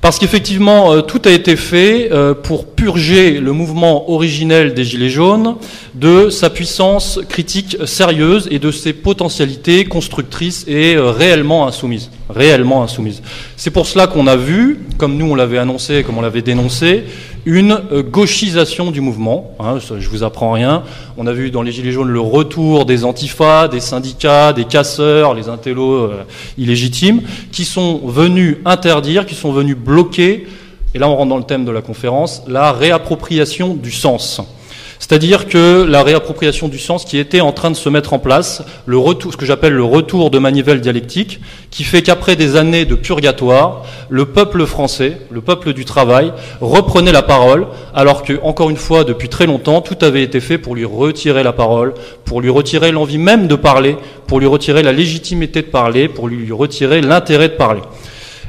Parce 0.01 0.19
qu'effectivement, 0.19 0.93
euh, 0.93 1.01
tout 1.03 1.21
a 1.25 1.31
été 1.31 1.57
fait 1.57 2.11
euh, 2.13 2.35
pour 2.35 2.70
purger 2.81 3.41
le 3.41 3.53
mouvement 3.53 4.11
originel 4.11 4.73
des 4.73 4.85
Gilets 4.85 5.11
jaunes 5.11 5.57
de 5.95 6.31
sa 6.31 6.49
puissance 6.49 7.21
critique 7.29 7.77
sérieuse 7.85 8.49
et 8.51 8.59
de 8.59 8.71
ses 8.71 8.95
potentialités 8.95 9.85
constructrices 9.85 10.65
et 10.67 10.95
euh, 10.95 11.11
réellement 11.11 11.67
insoumises. 11.67 12.11
Réellement 12.31 12.83
insoumises. 12.83 13.21
C'est 13.59 13.71
pour 13.71 13.87
cela 13.87 14.07
qu'on 14.07 14.27
a 14.27 14.37
vu, 14.37 14.81
comme 14.97 15.19
nous 15.19 15.27
on 15.27 15.35
l'avait 15.35 15.59
annoncé, 15.59 16.05
comme 16.05 16.17
on 16.17 16.23
l'avait 16.23 16.41
dénoncé, 16.41 17.05
une 17.45 17.79
euh, 17.93 18.03
gauchisation 18.03 18.91
du 18.91 19.03
mouvement. 19.03 19.55
Hein, 19.61 19.77
je 19.99 20.09
vous 20.09 20.23
apprends 20.23 20.53
rien. 20.53 20.83
On 21.19 21.27
a 21.27 21.35
vu 21.35 21.51
dans 21.51 21.61
les 21.61 21.73
Gilets 21.73 21.93
jaunes 21.93 22.09
le 22.09 22.21
retour 22.21 22.87
des 22.87 23.05
antifas, 23.05 23.69
des 23.69 23.81
syndicats, 23.81 24.55
des 24.55 24.65
casseurs, 24.65 25.35
les 25.35 25.51
intellos 25.51 25.97
euh, 25.97 26.25
illégitimes, 26.57 27.21
qui 27.53 27.67
sont 27.67 28.01
venus 28.07 28.57
interdire, 28.65 29.27
qui 29.27 29.35
sont 29.35 29.53
venus 29.53 29.77
bloquer, 29.77 30.47
et 30.95 30.99
là 30.99 31.09
on 31.09 31.17
rentre 31.17 31.31
dans 31.31 31.39
le 31.39 31.45
thème 31.45 31.65
de 31.65 31.71
la 31.71 31.83
conférence, 31.83 32.43
la 32.47 32.73
réappropriation 32.73 33.75
du 33.75 33.91
sens. 33.91 34.41
C'est-à-dire 35.01 35.49
que 35.49 35.83
la 35.89 36.03
réappropriation 36.03 36.69
du 36.69 36.79
sens 36.79 37.07
qui 37.07 37.19
était 37.19 37.41
en 37.41 37.53
train 37.53 37.71
de 37.71 37.75
se 37.75 37.89
mettre 37.89 38.13
en 38.13 38.19
place, 38.19 38.63
le 38.85 38.99
retour, 38.99 39.33
ce 39.33 39.39
que 39.39 39.47
j'appelle 39.47 39.73
le 39.73 39.83
retour 39.83 40.31
de 40.31 40.39
manivelle 40.39 40.83
dialectique, 40.83 41.41
qui 41.71 41.85
fait 41.85 42.03
qu'après 42.03 42.37
des 42.37 42.55
années 42.57 42.85
de 42.85 42.95
purgatoire, 42.95 43.87
le 44.11 44.27
peuple 44.27 44.67
français, 44.67 45.17
le 45.31 45.41
peuple 45.41 45.73
du 45.73 45.87
travail, 45.87 46.33
reprenait 46.61 47.13
la 47.13 47.23
parole, 47.23 47.67
alors 47.95 48.23
que, 48.23 48.39
encore 48.43 48.69
une 48.69 48.77
fois, 48.77 49.05
depuis 49.05 49.31
très 49.31 49.47
longtemps, 49.47 49.81
tout 49.81 49.97
avait 50.05 50.23
été 50.23 50.39
fait 50.39 50.59
pour 50.59 50.75
lui 50.75 50.85
retirer 50.85 51.43
la 51.43 51.55
parole, 51.55 51.95
pour 52.27 52.43
lui 52.43 52.51
retirer 52.51 52.93
l'envie 52.93 53.19
même 53.19 53.49
de 53.49 53.57
parler, 53.57 53.97
pour 54.27 54.39
lui 54.39 54.47
retirer 54.47 54.83
la 54.83 54.93
légitimité 54.93 55.63
de 55.63 55.69
parler, 55.69 56.09
pour 56.09 56.29
lui 56.29 56.53
retirer 56.53 57.01
l'intérêt 57.01 57.49
de 57.49 57.55
parler. 57.55 57.81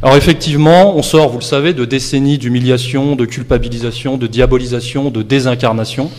Alors 0.03 0.15
effectivement, 0.15 0.95
on 0.97 1.03
sort, 1.03 1.29
vous 1.29 1.37
le 1.37 1.43
savez, 1.43 1.75
de 1.75 1.85
décennies 1.85 2.39
d'humiliation, 2.39 3.15
de 3.15 3.25
culpabilisation, 3.25 4.17
de 4.17 4.25
diabolisation, 4.25 5.11
de 5.11 5.21
désincarnation, 5.21 6.09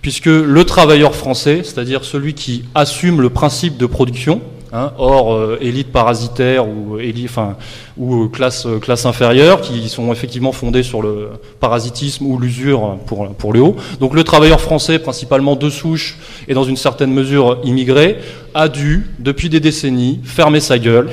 puisque 0.00 0.24
le 0.24 0.64
travailleur 0.64 1.14
français, 1.14 1.60
c'est-à-dire 1.62 2.04
celui 2.04 2.32
qui 2.32 2.64
assume 2.74 3.20
le 3.20 3.28
principe 3.28 3.76
de 3.76 3.84
production, 3.84 4.40
hein, 4.72 4.92
hors 4.96 5.34
euh, 5.34 5.58
élite 5.60 5.92
parasitaire 5.92 6.66
ou, 6.66 6.98
élite, 6.98 7.28
enfin, 7.28 7.58
ou 7.98 8.24
euh, 8.24 8.28
classe, 8.28 8.64
euh, 8.64 8.78
classe 8.78 9.04
inférieure, 9.04 9.60
qui 9.60 9.86
sont 9.90 10.10
effectivement 10.12 10.52
fondés 10.52 10.82
sur 10.82 11.02
le 11.02 11.28
parasitisme 11.60 12.24
ou 12.24 12.38
l'usure 12.38 12.96
pour, 13.04 13.28
pour 13.34 13.52
le 13.52 13.60
haut. 13.60 13.76
Donc 14.00 14.14
le 14.14 14.24
travailleur 14.24 14.62
français, 14.62 14.98
principalement 14.98 15.56
de 15.56 15.68
souche 15.68 16.16
et 16.48 16.54
dans 16.54 16.64
une 16.64 16.78
certaine 16.78 17.12
mesure 17.12 17.58
immigré, 17.64 18.16
a 18.54 18.70
dû, 18.70 19.10
depuis 19.18 19.50
des 19.50 19.60
décennies, 19.60 20.20
fermer 20.24 20.60
sa 20.60 20.78
gueule, 20.78 21.10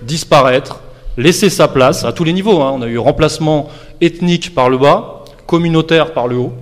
disparaître, 0.00 0.80
laisser 1.20 1.50
sa 1.50 1.68
place 1.68 2.04
à 2.04 2.12
tous 2.12 2.24
les 2.24 2.32
niveaux. 2.32 2.60
Hein. 2.62 2.72
On 2.74 2.82
a 2.82 2.86
eu 2.86 2.98
remplacement 2.98 3.68
ethnique 4.00 4.54
par 4.54 4.68
le 4.70 4.78
bas, 4.78 5.24
communautaire 5.46 6.12
par 6.12 6.26
le 6.26 6.36
haut. 6.36 6.52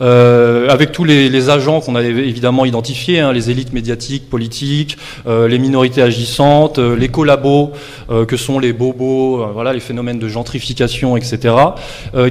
Euh, 0.00 0.68
avec 0.68 0.92
tous 0.92 1.04
les, 1.04 1.50
agents 1.50 1.80
qu'on 1.80 1.94
avait 1.94 2.08
évidemment 2.08 2.64
identifiés, 2.64 3.20
hein, 3.20 3.32
les 3.32 3.50
élites 3.50 3.72
médiatiques, 3.72 4.30
politiques, 4.30 4.96
euh, 5.26 5.46
les 5.46 5.58
minorités 5.58 6.00
agissantes, 6.00 6.78
euh, 6.78 6.96
les 6.96 7.08
collabos 7.08 7.72
que 8.28 8.36
sont 8.36 8.58
les 8.58 8.72
bobos, 8.72 9.46
voilà, 9.52 9.72
les 9.72 9.80
phénomènes 9.80 10.18
de 10.18 10.28
gentrification, 10.28 11.16
etc., 11.16 11.54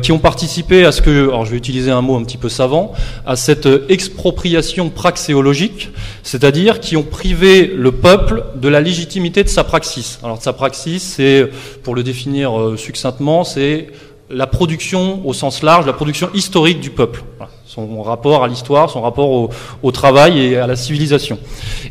qui 0.02 0.12
ont 0.12 0.20
participé 0.20 0.86
à 0.86 0.92
ce 0.92 1.02
que, 1.02 1.30
alors 1.30 1.46
je 1.46 1.52
vais 1.52 1.58
utiliser 1.58 1.90
un 1.90 2.02
mot 2.02 2.16
un 2.16 2.24
petit 2.24 2.38
peu 2.38 2.48
savant, 2.48 2.94
à 3.26 3.36
cette 3.36 3.68
expropriation 3.90 4.90
praxéologique, 4.90 5.90
c'est-à-dire 6.22 6.80
qui 6.80 6.96
ont 6.96 7.04
privé 7.04 7.72
le 7.76 7.92
peuple 7.92 8.44
de 8.56 8.68
la 8.68 8.82
légitimité 8.82 9.44
de 9.44 9.50
sa 9.50 9.64
praxis. 9.64 10.20
Alors 10.24 10.38
de 10.38 10.44
sa 10.44 10.54
praxis, 10.54 11.02
c'est, 11.02 11.50
pour 11.82 11.96
le 11.96 12.04
définir 12.04 12.74
succinctement, 12.78 13.44
c'est 13.44 13.88
la 14.34 14.48
production 14.48 15.26
au 15.26 15.34
sens 15.34 15.64
large, 15.64 15.86
la 15.86 15.94
production 15.94 16.30
historique 16.34 16.80
du 16.80 16.90
peuple. 16.90 17.24
Son 17.66 18.04
rapport 18.04 18.44
à 18.44 18.48
l'histoire, 18.48 18.90
son 18.90 19.02
rapport 19.02 19.50
au, 19.82 19.92
travail 19.92 20.40
et 20.40 20.58
à 20.58 20.68
la 20.68 20.76
civilisation. 20.76 21.40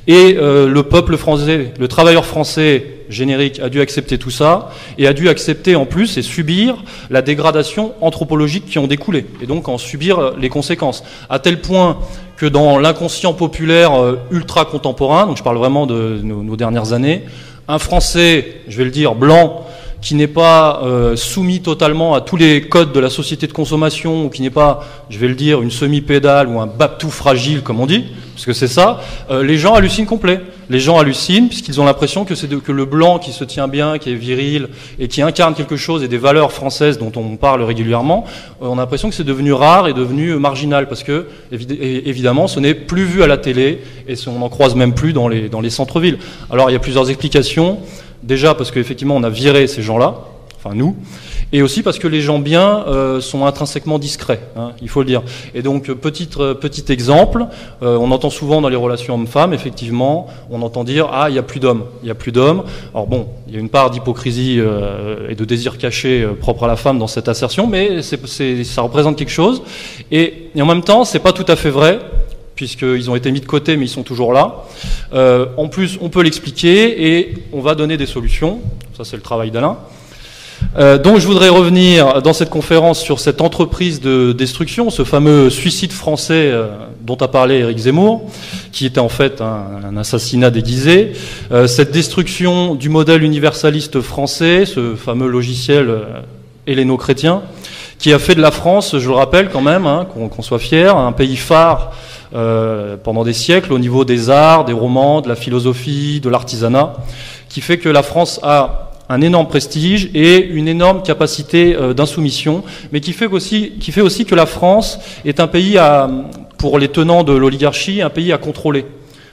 Et 0.06 0.37
euh, 0.38 0.68
le 0.68 0.82
peuple 0.84 1.16
français, 1.16 1.72
le 1.78 1.88
travailleur 1.88 2.25
français 2.25 2.99
générique 3.08 3.58
a 3.58 3.68
dû 3.68 3.80
accepter 3.80 4.16
tout 4.16 4.30
ça 4.30 4.70
et 4.96 5.06
a 5.08 5.12
dû 5.12 5.28
accepter 5.28 5.75
en 5.75 5.84
plus 5.84 6.16
et 6.18 6.22
subir 6.22 6.76
la 7.11 7.20
dégradation 7.20 7.94
anthropologique 8.00 8.66
qui 8.66 8.78
en 8.78 8.87
découlait 8.87 9.26
et 9.42 9.46
donc 9.46 9.68
en 9.68 9.76
subir 9.76 10.34
les 10.38 10.49
conséquences. 10.49 11.02
À 11.28 11.40
tel 11.40 11.61
point 11.61 11.99
que 12.37 12.46
dans 12.46 12.78
l'inconscient 12.78 13.34
populaire 13.34 14.00
euh, 14.00 14.18
ultra 14.30 14.64
contemporain, 14.64 15.26
donc 15.26 15.37
je 15.37 15.42
parle 15.42 15.58
vraiment 15.58 15.87
de 15.87 16.20
nos 16.22 16.56
dernières 16.56 16.92
années, 16.92 17.25
un 17.68 17.78
Français, 17.78 18.56
je 18.68 18.76
vais 18.78 18.84
le 18.84 18.90
dire, 18.90 19.14
blanc, 19.14 19.64
qui 20.02 20.16
n'est 20.16 20.26
pas 20.26 20.82
euh, 20.82 21.14
soumis 21.14 21.62
totalement 21.62 22.14
à 22.14 22.21
tous 22.21 22.37
les 22.37 22.62
codes 22.62 22.92
de 22.92 22.99
la 22.99 23.09
société 23.09 23.47
de 23.47 23.52
consommation, 23.52 24.26
ou 24.26 24.28
qui 24.28 24.42
n'est 24.42 24.50
pas, 24.50 24.85
je 25.09 25.18
vais 25.18 25.28
le 25.28 25.37
dire, 25.37 25.62
une 25.62 25.71
semi-pédale 25.71 26.49
ou 26.49 26.61
un 26.61 26.66
baptou 26.66 27.09
fragile, 27.09 27.62
comme 27.62 27.78
on 27.78 27.87
dit, 27.87 28.04
parce 28.35 28.44
que 28.44 28.52
c'est 28.52 28.66
ça, 28.66 29.00
euh, 29.30 29.44
les 29.44 29.56
gens 29.56 29.75
hallucinent 29.75 30.06
complet. 30.06 30.40
Les 30.71 30.80
gens 30.80 30.99
hallucinent 30.99 31.49
puisqu'ils 31.49 31.80
ont 31.80 31.85
l'impression 31.85 32.25
que 32.25 32.35
c'est 32.35 32.49
que 32.49 32.73
le 32.73 32.85
blanc 32.85 33.18
qui 33.18 33.30
se 33.32 33.44
tient 33.44 33.68
bien, 33.68 33.99
qui 33.99 34.11
est 34.11 34.14
viril 34.14 34.68
et 34.99 35.06
qui 35.06 35.21
incarne 35.21 35.54
quelque 35.54 35.76
chose 35.76 36.02
et 36.02 36.09
des 36.09 36.18
valeurs 36.18 36.50
françaises 36.50 36.99
dont 36.99 37.12
on 37.14 37.37
parle 37.37 37.62
régulièrement, 37.62 38.25
euh, 38.62 38.66
on 38.68 38.78
a 38.78 38.80
l'impression 38.80 39.11
que 39.11 39.14
c'est 39.14 39.23
devenu 39.23 39.52
rare 39.52 39.87
et 39.87 39.92
devenu 39.92 40.35
marginal 40.37 40.88
parce 40.88 41.02
que 41.02 41.26
évidemment 41.50 42.49
ce 42.49 42.59
n'est 42.59 42.75
plus 42.75 43.04
vu 43.04 43.23
à 43.23 43.26
la 43.26 43.37
télé 43.37 43.82
et 44.09 44.14
on 44.26 44.38
n'en 44.38 44.49
croise 44.49 44.75
même 44.75 44.94
plus 44.94 45.12
dans 45.12 45.28
les, 45.28 45.49
dans 45.49 45.61
les 45.61 45.71
centres-villes. 45.71 46.18
Alors 46.50 46.71
il 46.71 46.73
y 46.73 46.76
a 46.76 46.80
plusieurs 46.80 47.11
explications. 47.11 47.78
Déjà 48.23 48.55
parce 48.55 48.71
qu'effectivement 48.71 49.17
on 49.17 49.23
a 49.23 49.31
viré 49.31 49.67
ces 49.67 49.83
gens-là, 49.83 50.14
enfin 50.57 50.75
nous, 50.75 50.97
et 51.52 51.61
aussi 51.61 51.83
parce 51.83 51.99
que 51.99 52.09
les 52.09 52.21
gens 52.21 52.38
bien 52.38 52.85
euh, 52.87 53.21
sont 53.21 53.45
intrinsèquement 53.45 53.99
discrets, 53.99 54.41
hein, 54.57 54.73
il 54.81 54.88
faut 54.88 55.00
le 55.00 55.07
dire. 55.07 55.23
Et 55.55 55.62
donc 55.62 55.93
petit, 55.93 56.29
euh, 56.38 56.55
petit 56.55 56.91
exemple, 56.91 57.47
euh, 57.83 57.97
on 57.97 58.11
entend 58.11 58.31
souvent 58.31 58.61
dans 58.61 58.69
les 58.69 58.76
relations 58.76 59.14
hommes-femmes, 59.14 59.52
effectivement, 59.52 60.29
on 60.50 60.62
entend 60.62 60.85
dire 60.85 61.09
ah 61.12 61.29
il 61.29 61.35
y 61.35 61.38
a 61.38 61.43
plus 61.43 61.61
d'hommes, 61.61 61.85
il 62.02 62.09
y 62.09 62.11
a 62.11 62.14
plus 62.14 62.33
d'hommes. 62.33 62.62
Alors 62.95 63.07
bon, 63.07 63.29
il 63.49 63.55
y 63.55 63.57
a 63.57 63.61
une 63.61 63.69
part 63.69 63.91
d'hypocrisie 63.91 64.61
et 65.29 65.35
de 65.35 65.45
désir 65.45 65.79
caché 65.79 66.26
propre 66.41 66.64
à 66.64 66.69
la 66.69 66.76
femme 66.76 66.99
dans 66.99 67.07
cette 67.07 67.29
assertion, 67.29 67.67
mais 67.67 68.00
c'est, 68.02 68.64
ça 68.64 68.83
représente 68.83 69.17
quelque 69.17 69.31
chose. 69.31 69.62
Et, 70.11 70.50
et 70.55 70.62
en 70.62 70.67
même 70.67 70.83
temps, 70.83 71.05
c'est 71.05 71.19
pas 71.19 71.33
tout 71.33 71.47
à 71.49 71.57
fait 71.57 71.71
vrai 71.71 71.99
puisqu'ils 72.62 73.11
ont 73.11 73.16
été 73.16 73.33
mis 73.33 73.40
de 73.40 73.47
côté, 73.47 73.76
mais 73.76 73.87
ils 73.87 73.88
sont 73.88 74.04
toujours 74.04 74.33
là. 74.33 74.62
Euh, 75.14 75.47
en 75.57 75.66
plus, 75.66 75.99
on 76.00 76.11
peut 76.11 76.23
l'expliquer 76.23 77.16
et 77.16 77.35
on 77.52 77.61
va 77.61 77.75
donner 77.75 77.97
des 77.97 78.07
solutions. 78.07 78.61
Ça, 78.97 79.02
c'est 79.02 79.16
le 79.16 79.23
travail 79.23 79.50
d'Alain. 79.50 79.78
Euh, 80.78 80.97
donc, 80.97 81.19
je 81.19 81.26
voudrais 81.26 81.49
revenir 81.49 82.23
dans 82.23 82.33
cette 82.33 82.50
conférence 82.50 83.00
sur 83.00 83.19
cette 83.19 83.40
entreprise 83.40 84.00
de 84.00 84.31
destruction, 84.31 84.90
ce 84.90 85.02
fameux 85.02 85.50
suicide 85.50 85.90
français 85.90 86.52
euh, 86.52 86.69
dont 87.00 87.16
a 87.16 87.26
parlé 87.26 87.57
Éric 87.57 87.78
Zemmour, 87.78 88.31
qui 88.71 88.87
était 88.87 89.00
en 89.00 89.09
fait 89.09 89.40
un, 89.40 89.97
assassinat 89.97 90.52
déguisé. 90.52 91.14
Cette 91.66 91.90
destruction 91.90 92.76
du 92.76 92.90
modèle 92.90 93.25
universaliste 93.25 94.00
français, 94.00 94.66
ce 94.66 94.95
fameux 94.95 95.26
logiciel 95.26 95.90
helléno-chrétien, 96.69 97.42
qui 97.99 98.12
a 98.12 98.21
fait 98.21 98.37
de 98.37 98.40
la 98.40 98.52
France, 98.52 98.99
je 98.99 99.09
le 99.09 99.14
rappelle 99.14 99.49
quand 99.49 99.61
même, 99.61 99.87
hein, 99.87 100.07
qu'on 100.12 100.42
soit 100.42 100.61
fier, 100.61 100.97
un 100.97 101.11
pays 101.11 101.37
phare 101.37 101.92
euh, 102.35 102.97
pendant 102.97 103.25
des 103.25 103.33
siècles 103.33 103.73
au 103.73 103.79
niveau 103.79 104.05
des 104.05 104.31
arts, 104.31 104.65
des 104.65 104.73
romans, 104.73 105.21
de 105.21 105.29
la 105.29 105.37
philosophie, 105.37 106.21
de 106.21 106.31
l'artisanat, 106.31 106.95
qui 107.49 107.61
fait 107.61 107.79
que 107.79 107.89
la 107.89 108.03
France 108.03 108.41
a 108.43 108.91
un 109.09 109.21
énorme 109.21 109.47
prestige 109.47 110.09
et 110.15 110.43
une 110.43 110.69
énorme 110.69 111.03
capacité 111.03 111.77
euh, 111.77 111.93
d'insoumission, 111.93 112.65
mais 112.93 113.01
qui 113.01 113.12
fait, 113.12 113.27
aussi, 113.27 113.73
qui 113.81 113.93
fait 113.93 114.01
aussi 114.01 114.25
que 114.25 114.35
la 114.35 114.47
France 114.47 114.99
est 115.25 115.41
un 115.41 115.47
pays, 115.47 115.79
pour 116.57 116.79
les 116.79 116.89
tenants 116.89 117.25
de 117.25 117.33
l'oligarchie, 117.33 118.01
un 118.01 118.11
pays 118.11 118.33
à 118.33 118.39
contrôler. 118.39 118.87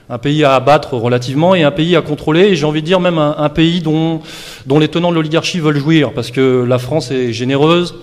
Un 0.09 0.17
pays 0.17 0.43
à 0.43 0.55
abattre 0.55 0.95
relativement 0.95 1.53
et 1.53 1.63
un 1.63 1.69
pays 1.69 1.95
à 1.95 2.01
contrôler, 2.01 2.41
et 2.47 2.55
j'ai 2.55 2.65
envie 2.65 2.81
de 2.81 2.87
dire 2.87 2.99
même 2.99 3.19
un, 3.19 3.49
pays 3.49 3.79
dont, 3.81 4.21
dont 4.65 4.79
les 4.79 4.87
tenants 4.87 5.11
de 5.11 5.15
l'oligarchie 5.15 5.59
veulent 5.59 5.77
jouir, 5.77 6.11
parce 6.13 6.31
que 6.31 6.65
la 6.67 6.79
France 6.79 7.11
est 7.11 7.31
généreuse, 7.31 7.93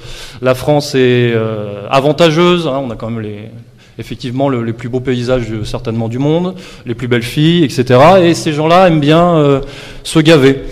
la 0.40 0.54
France 0.54 0.94
est 0.94 1.32
euh, 1.34 1.88
avantageuse, 1.90 2.68
hein, 2.68 2.80
on 2.82 2.90
a 2.90 2.94
quand 2.94 3.10
même 3.10 3.20
les, 3.20 3.50
effectivement 3.98 4.48
le, 4.48 4.62
les 4.62 4.72
plus 4.72 4.88
beaux 4.88 5.00
paysages 5.00 5.46
certainement 5.64 6.08
du 6.08 6.18
monde, 6.18 6.54
les 6.84 6.94
plus 6.94 7.08
belles 7.08 7.22
filles, 7.22 7.64
etc. 7.64 8.00
Et 8.22 8.34
ces 8.34 8.52
gens-là 8.52 8.88
aiment 8.88 9.00
bien 9.00 9.36
euh, 9.36 9.60
se 10.04 10.18
gaver. 10.18 10.62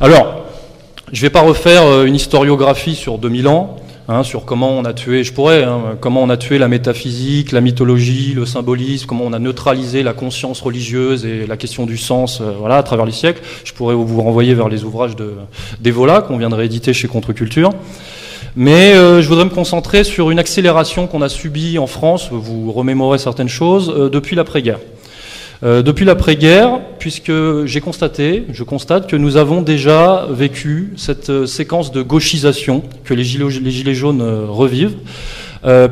Alors, 0.00 0.44
je 1.12 1.18
ne 1.18 1.22
vais 1.22 1.30
pas 1.30 1.42
refaire 1.42 1.84
euh, 1.86 2.04
une 2.04 2.14
historiographie 2.14 2.94
sur 2.94 3.18
2000 3.18 3.48
ans, 3.48 3.76
hein, 4.08 4.22
sur 4.22 4.44
comment 4.44 4.70
on 4.70 4.84
a 4.84 4.92
tué, 4.92 5.24
je 5.24 5.32
pourrais, 5.32 5.62
hein, 5.62 5.96
comment 6.00 6.22
on 6.22 6.30
a 6.30 6.36
tué 6.36 6.58
la 6.58 6.68
métaphysique, 6.68 7.52
la 7.52 7.60
mythologie, 7.60 8.32
le 8.34 8.46
symbolisme, 8.46 9.06
comment 9.06 9.24
on 9.26 9.32
a 9.32 9.38
neutralisé 9.38 10.02
la 10.02 10.12
conscience 10.12 10.60
religieuse 10.60 11.24
et 11.24 11.46
la 11.46 11.56
question 11.56 11.86
du 11.86 11.96
sens, 11.96 12.40
euh, 12.40 12.52
voilà, 12.58 12.78
à 12.78 12.82
travers 12.82 13.06
les 13.06 13.12
siècles. 13.12 13.42
Je 13.64 13.72
pourrais 13.72 13.94
vous 13.94 14.20
renvoyer 14.20 14.54
vers 14.54 14.68
les 14.68 14.84
ouvrages 14.84 15.14
d'Evola 15.80 16.22
qu'on 16.22 16.38
vient 16.38 16.50
de 16.50 16.54
rééditer 16.54 16.92
chez 16.92 17.08
Contre-Culture. 17.08 17.70
Mais 18.54 18.92
euh, 18.92 19.22
je 19.22 19.28
voudrais 19.28 19.46
me 19.46 19.50
concentrer 19.50 20.04
sur 20.04 20.30
une 20.30 20.38
accélération 20.38 21.06
qu'on 21.06 21.22
a 21.22 21.30
subie 21.30 21.78
en 21.78 21.86
France, 21.86 22.28
vous 22.30 22.70
remémorez 22.70 23.16
certaines 23.16 23.48
choses, 23.48 23.90
euh, 23.96 24.10
depuis 24.10 24.36
l'après-guerre. 24.36 24.78
Euh, 25.64 25.80
depuis 25.80 26.04
l'après-guerre, 26.04 26.80
puisque 26.98 27.32
j'ai 27.64 27.80
constaté, 27.80 28.44
je 28.52 28.62
constate 28.62 29.08
que 29.08 29.16
nous 29.16 29.38
avons 29.38 29.62
déjà 29.62 30.26
vécu 30.28 30.92
cette 30.98 31.46
séquence 31.46 31.92
de 31.92 32.02
gauchisation 32.02 32.82
que 33.04 33.14
les 33.14 33.24
gilets, 33.24 33.94
jaunes 33.94 34.22
revivent, 34.48 34.96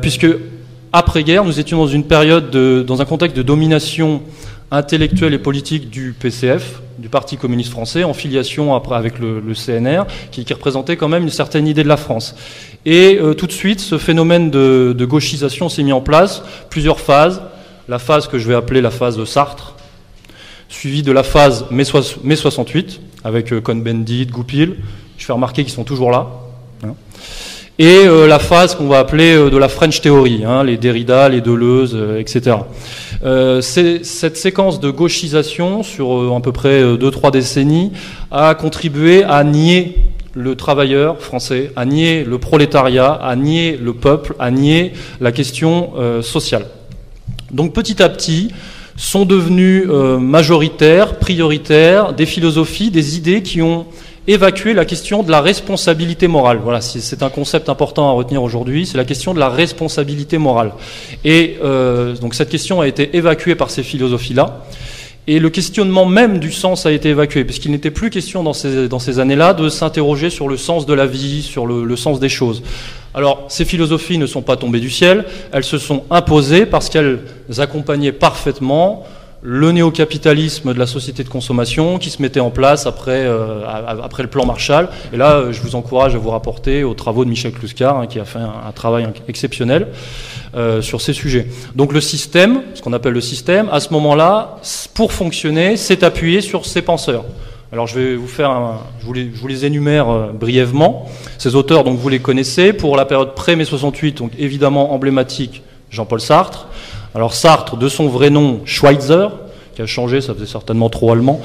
puisque 0.01 0.27
après-guerre, 0.93 1.45
nous 1.45 1.59
étions 1.59 1.79
dans 1.79 1.87
une 1.87 2.03
période, 2.03 2.51
de, 2.51 2.83
dans 2.85 3.01
un 3.01 3.05
contexte 3.05 3.35
de 3.35 3.43
domination 3.43 4.21
intellectuelle 4.71 5.33
et 5.33 5.39
politique 5.39 5.89
du 5.89 6.15
PCF, 6.17 6.81
du 6.97 7.09
Parti 7.09 7.35
communiste 7.35 7.71
français, 7.71 8.03
en 8.03 8.13
filiation 8.13 8.73
après 8.73 8.95
avec 8.95 9.19
le, 9.19 9.41
CNR, 9.53 10.05
qui, 10.31 10.45
représentait 10.51 10.95
quand 10.95 11.09
même 11.09 11.23
une 11.23 11.29
certaine 11.29 11.67
idée 11.67 11.83
de 11.83 11.89
la 11.89 11.97
France. 11.97 12.35
Et 12.85 13.19
euh, 13.19 13.33
tout 13.33 13.47
de 13.47 13.51
suite, 13.51 13.81
ce 13.81 13.97
phénomène 13.97 14.49
de, 14.49 14.95
de 14.97 15.05
gauchisation 15.05 15.67
s'est 15.67 15.83
mis 15.83 15.91
en 15.91 16.01
place, 16.01 16.41
plusieurs 16.69 16.99
phases. 16.99 17.41
La 17.89 17.99
phase 17.99 18.27
que 18.27 18.39
je 18.39 18.47
vais 18.47 18.55
appeler 18.55 18.79
la 18.79 18.91
phase 18.91 19.17
de 19.17 19.25
Sartre, 19.25 19.75
suivie 20.69 21.03
de 21.03 21.11
la 21.11 21.23
phase 21.23 21.65
mai, 21.71 21.83
68, 21.83 23.01
avec 23.23 23.51
euh, 23.51 23.59
Cohn-Bendit, 23.59 24.27
Goupil. 24.27 24.77
Je 25.17 25.25
fais 25.25 25.33
remarquer 25.33 25.63
qu'ils 25.63 25.73
sont 25.73 25.83
toujours 25.83 26.11
là. 26.11 26.27
Hein. 26.83 26.95
Et 27.83 28.05
euh, 28.05 28.27
la 28.27 28.37
phase 28.37 28.75
qu'on 28.75 28.85
va 28.85 28.99
appeler 28.99 29.33
euh, 29.35 29.49
de 29.49 29.57
la 29.57 29.67
French 29.67 30.01
Theory, 30.01 30.43
hein, 30.45 30.63
les 30.63 30.77
Derrida, 30.77 31.27
les 31.29 31.41
Deleuze, 31.41 31.95
euh, 31.95 32.19
etc. 32.19 32.57
cette 33.63 34.37
séquence 34.37 34.79
de 34.79 34.91
gauchisation 34.91 35.81
sur 35.81 36.35
à 36.35 36.39
peu 36.41 36.51
près 36.51 36.83
2-3 36.83 37.31
décennies 37.31 37.91
a 38.29 38.53
contribué 38.53 39.23
à 39.23 39.43
nier 39.43 39.97
le 40.35 40.55
travailleur 40.55 41.19
français, 41.21 41.71
à 41.75 41.85
nier 41.85 42.23
le 42.23 42.37
prolétariat, 42.37 43.13
à 43.13 43.35
nier 43.35 43.79
le 43.81 43.93
peuple, 43.93 44.35
à 44.37 44.51
nier 44.51 44.93
la 45.19 45.31
question 45.31 45.93
sociale. 46.21 46.67
Donc 47.51 47.73
petit 47.73 48.03
à 48.03 48.09
petit, 48.09 48.51
sont 49.01 49.25
devenus 49.25 49.85
euh, 49.89 50.19
majoritaires, 50.19 51.17
prioritaires, 51.17 52.13
des 52.13 52.27
philosophies, 52.27 52.91
des 52.91 53.17
idées 53.17 53.41
qui 53.41 53.61
ont 53.61 53.87
évacué 54.27 54.73
la 54.73 54.85
question 54.85 55.23
de 55.23 55.31
la 55.31 55.41
responsabilité 55.41 56.27
morale. 56.27 56.59
Voilà, 56.63 56.81
c'est 56.81 57.23
un 57.23 57.29
concept 57.29 57.69
important 57.69 58.09
à 58.09 58.13
retenir 58.13 58.43
aujourd'hui, 58.43 58.85
c'est 58.85 58.97
la 58.97 59.05
question 59.05 59.33
de 59.33 59.39
la 59.39 59.49
responsabilité 59.49 60.37
morale. 60.37 60.73
Et 61.25 61.57
euh, 61.63 62.15
donc 62.15 62.35
cette 62.35 62.49
question 62.49 62.81
a 62.81 62.87
été 62.87 63.15
évacuée 63.17 63.55
par 63.55 63.69
ces 63.69 63.83
philosophies-là. 63.83 64.63
Et 65.27 65.39
le 65.39 65.49
questionnement 65.51 66.07
même 66.07 66.39
du 66.39 66.51
sens 66.51 66.87
a 66.87 66.91
été 66.91 67.09
évacué, 67.09 67.45
puisqu'il 67.45 67.71
n'était 67.71 67.91
plus 67.91 68.09
question 68.09 68.43
dans 68.43 68.53
ces, 68.53 68.87
dans 68.87 68.97
ces 68.97 69.19
années-là 69.19 69.53
de 69.53 69.69
s'interroger 69.69 70.31
sur 70.31 70.47
le 70.47 70.57
sens 70.57 70.87
de 70.87 70.93
la 70.93 71.05
vie, 71.05 71.43
sur 71.43 71.67
le, 71.67 71.83
le 71.83 71.95
sens 71.95 72.19
des 72.19 72.29
choses. 72.29 72.63
Alors, 73.13 73.45
ces 73.47 73.65
philosophies 73.65 74.17
ne 74.17 74.25
sont 74.25 74.41
pas 74.41 74.55
tombées 74.55 74.79
du 74.79 74.89
ciel, 74.89 75.25
elles 75.51 75.63
se 75.63 75.77
sont 75.77 76.03
imposées 76.09 76.65
parce 76.65 76.89
qu'elles 76.89 77.19
accompagnaient 77.59 78.13
parfaitement 78.13 79.05
le 79.43 79.71
néocapitalisme 79.71 80.73
de 80.73 80.79
la 80.79 80.85
société 80.85 81.23
de 81.23 81.29
consommation 81.29 81.97
qui 81.97 82.09
se 82.11 82.21
mettait 82.21 82.39
en 82.39 82.51
place 82.51 82.85
après, 82.85 83.25
euh, 83.25 83.63
après 83.65 84.23
le 84.23 84.29
plan 84.29 84.45
Marshall. 84.45 84.89
Et 85.13 85.17
là, 85.17 85.51
je 85.51 85.61
vous 85.61 85.75
encourage 85.75 86.13
à 86.15 86.19
vous 86.19 86.29
rapporter 86.29 86.83
aux 86.83 86.93
travaux 86.93 87.25
de 87.25 87.29
Michel 87.29 87.51
Kluskar, 87.51 87.97
hein, 87.97 88.07
qui 88.07 88.19
a 88.19 88.25
fait 88.25 88.39
un, 88.39 88.71
travail 88.71 89.07
exceptionnel 89.27 89.87
euh, 90.55 90.81
sur 90.81 91.01
ces 91.01 91.13
sujets. 91.13 91.47
Donc 91.75 91.91
le 91.91 92.01
système, 92.01 92.61
ce 92.75 92.81
qu'on 92.81 92.93
appelle 92.93 93.13
le 93.13 93.21
système, 93.21 93.67
à 93.71 93.79
ce 93.79 93.91
moment-là, 93.93 94.57
pour 94.93 95.11
fonctionner, 95.11 95.75
s'est 95.75 96.03
appuyé 96.03 96.41
sur 96.41 96.65
ces 96.65 96.81
penseurs. 96.81 97.25
Alors 97.73 97.87
je 97.87 97.97
vais 97.97 98.15
vous 98.15 98.27
faire, 98.27 98.51
un, 98.51 98.81
je, 98.99 99.05
vous 99.05 99.13
les, 99.13 99.31
je 99.33 99.65
énumère 99.65 100.09
euh, 100.09 100.31
brièvement. 100.33 101.09
Ces 101.37 101.55
auteurs, 101.55 101.83
donc 101.83 101.97
vous 101.97 102.09
les 102.09 102.19
connaissez. 102.19 102.73
Pour 102.73 102.95
la 102.95 103.05
période 103.05 103.33
pré-mai 103.33 103.65
68, 103.65 104.17
donc 104.17 104.31
évidemment 104.37 104.93
emblématique, 104.93 105.63
Jean-Paul 105.89 106.21
Sartre. 106.21 106.67
Alors 107.13 107.33
Sartre, 107.33 107.75
de 107.75 107.89
son 107.89 108.07
vrai 108.07 108.29
nom, 108.29 108.61
Schweitzer, 108.65 109.29
qui 109.75 109.81
a 109.81 109.85
changé, 109.85 110.21
ça 110.21 110.33
faisait 110.33 110.45
certainement 110.45 110.89
trop 110.89 111.11
allemand, 111.11 111.41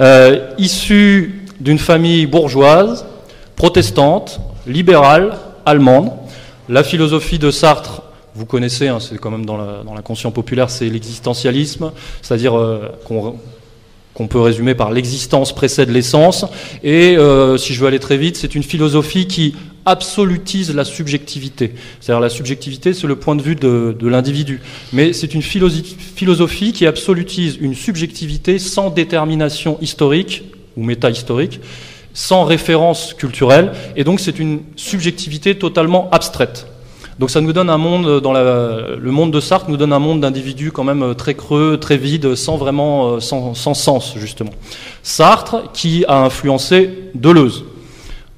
euh, 0.00 0.50
issu 0.58 1.46
d'une 1.60 1.78
famille 1.78 2.26
bourgeoise, 2.26 3.06
protestante, 3.56 4.40
libérale, 4.66 5.36
allemande. 5.64 6.10
La 6.68 6.84
philosophie 6.84 7.38
de 7.38 7.50
Sartre, 7.50 8.02
vous 8.34 8.44
connaissez, 8.44 8.88
hein, 8.88 8.98
c'est 9.00 9.18
quand 9.18 9.30
même 9.30 9.46
dans 9.46 9.56
l'inconscient 9.94 10.30
populaire, 10.30 10.68
c'est 10.68 10.88
l'existentialisme, 10.88 11.92
c'est-à-dire 12.22 12.56
euh, 12.56 12.92
qu'on 13.06 13.36
qu'on 14.18 14.26
peut 14.26 14.40
résumer 14.40 14.74
par 14.74 14.90
l'existence 14.90 15.54
précède 15.54 15.90
l'essence. 15.90 16.44
Et 16.82 17.16
euh, 17.16 17.56
si 17.56 17.72
je 17.72 17.80
veux 17.80 17.86
aller 17.86 18.00
très 18.00 18.16
vite, 18.16 18.36
c'est 18.36 18.56
une 18.56 18.64
philosophie 18.64 19.28
qui 19.28 19.54
absolutise 19.88 20.74
la 20.74 20.84
subjectivité. 20.84 21.74
C'est-à-dire 22.00 22.20
la 22.20 22.28
subjectivité, 22.28 22.92
c'est 22.92 23.06
le 23.06 23.16
point 23.16 23.36
de 23.36 23.42
vue 23.42 23.54
de, 23.56 23.96
l'individu. 24.02 24.60
Mais 24.92 25.12
c'est 25.12 25.34
une 25.34 25.42
philosophie 25.42 26.72
qui 26.72 26.86
absolutise 26.86 27.56
une 27.60 27.74
subjectivité 27.74 28.58
sans 28.58 28.90
détermination 28.90 29.78
historique 29.80 30.44
ou 30.76 30.84
méta-historique, 30.84 31.60
sans 32.14 32.44
référence 32.44 33.14
culturelle, 33.14 33.72
et 33.96 34.04
donc 34.04 34.20
c'est 34.20 34.38
une 34.38 34.60
subjectivité 34.76 35.56
totalement 35.56 36.08
abstraite. 36.10 36.66
Donc 37.18 37.30
ça 37.30 37.40
nous 37.40 37.52
donne 37.52 37.68
un 37.68 37.78
monde, 37.78 38.20
dans 38.20 38.32
la, 38.32 38.96
le 38.96 39.10
monde 39.10 39.32
de 39.32 39.40
Sartre 39.40 39.68
nous 39.68 39.76
donne 39.76 39.92
un 39.92 39.98
monde 39.98 40.20
d'individus 40.20 40.70
quand 40.70 40.84
même 40.84 41.16
très 41.16 41.34
creux, 41.34 41.76
très 41.80 41.96
vide, 41.96 42.36
sans 42.36 42.56
vraiment, 42.56 43.14
euh, 43.14 43.20
sans, 43.20 43.54
sans 43.54 43.74
sens 43.74 44.14
justement. 44.16 44.52
Sartre 45.02 45.72
qui 45.72 46.04
a 46.06 46.22
influencé 46.22 46.90
Deleuze. 47.14 47.64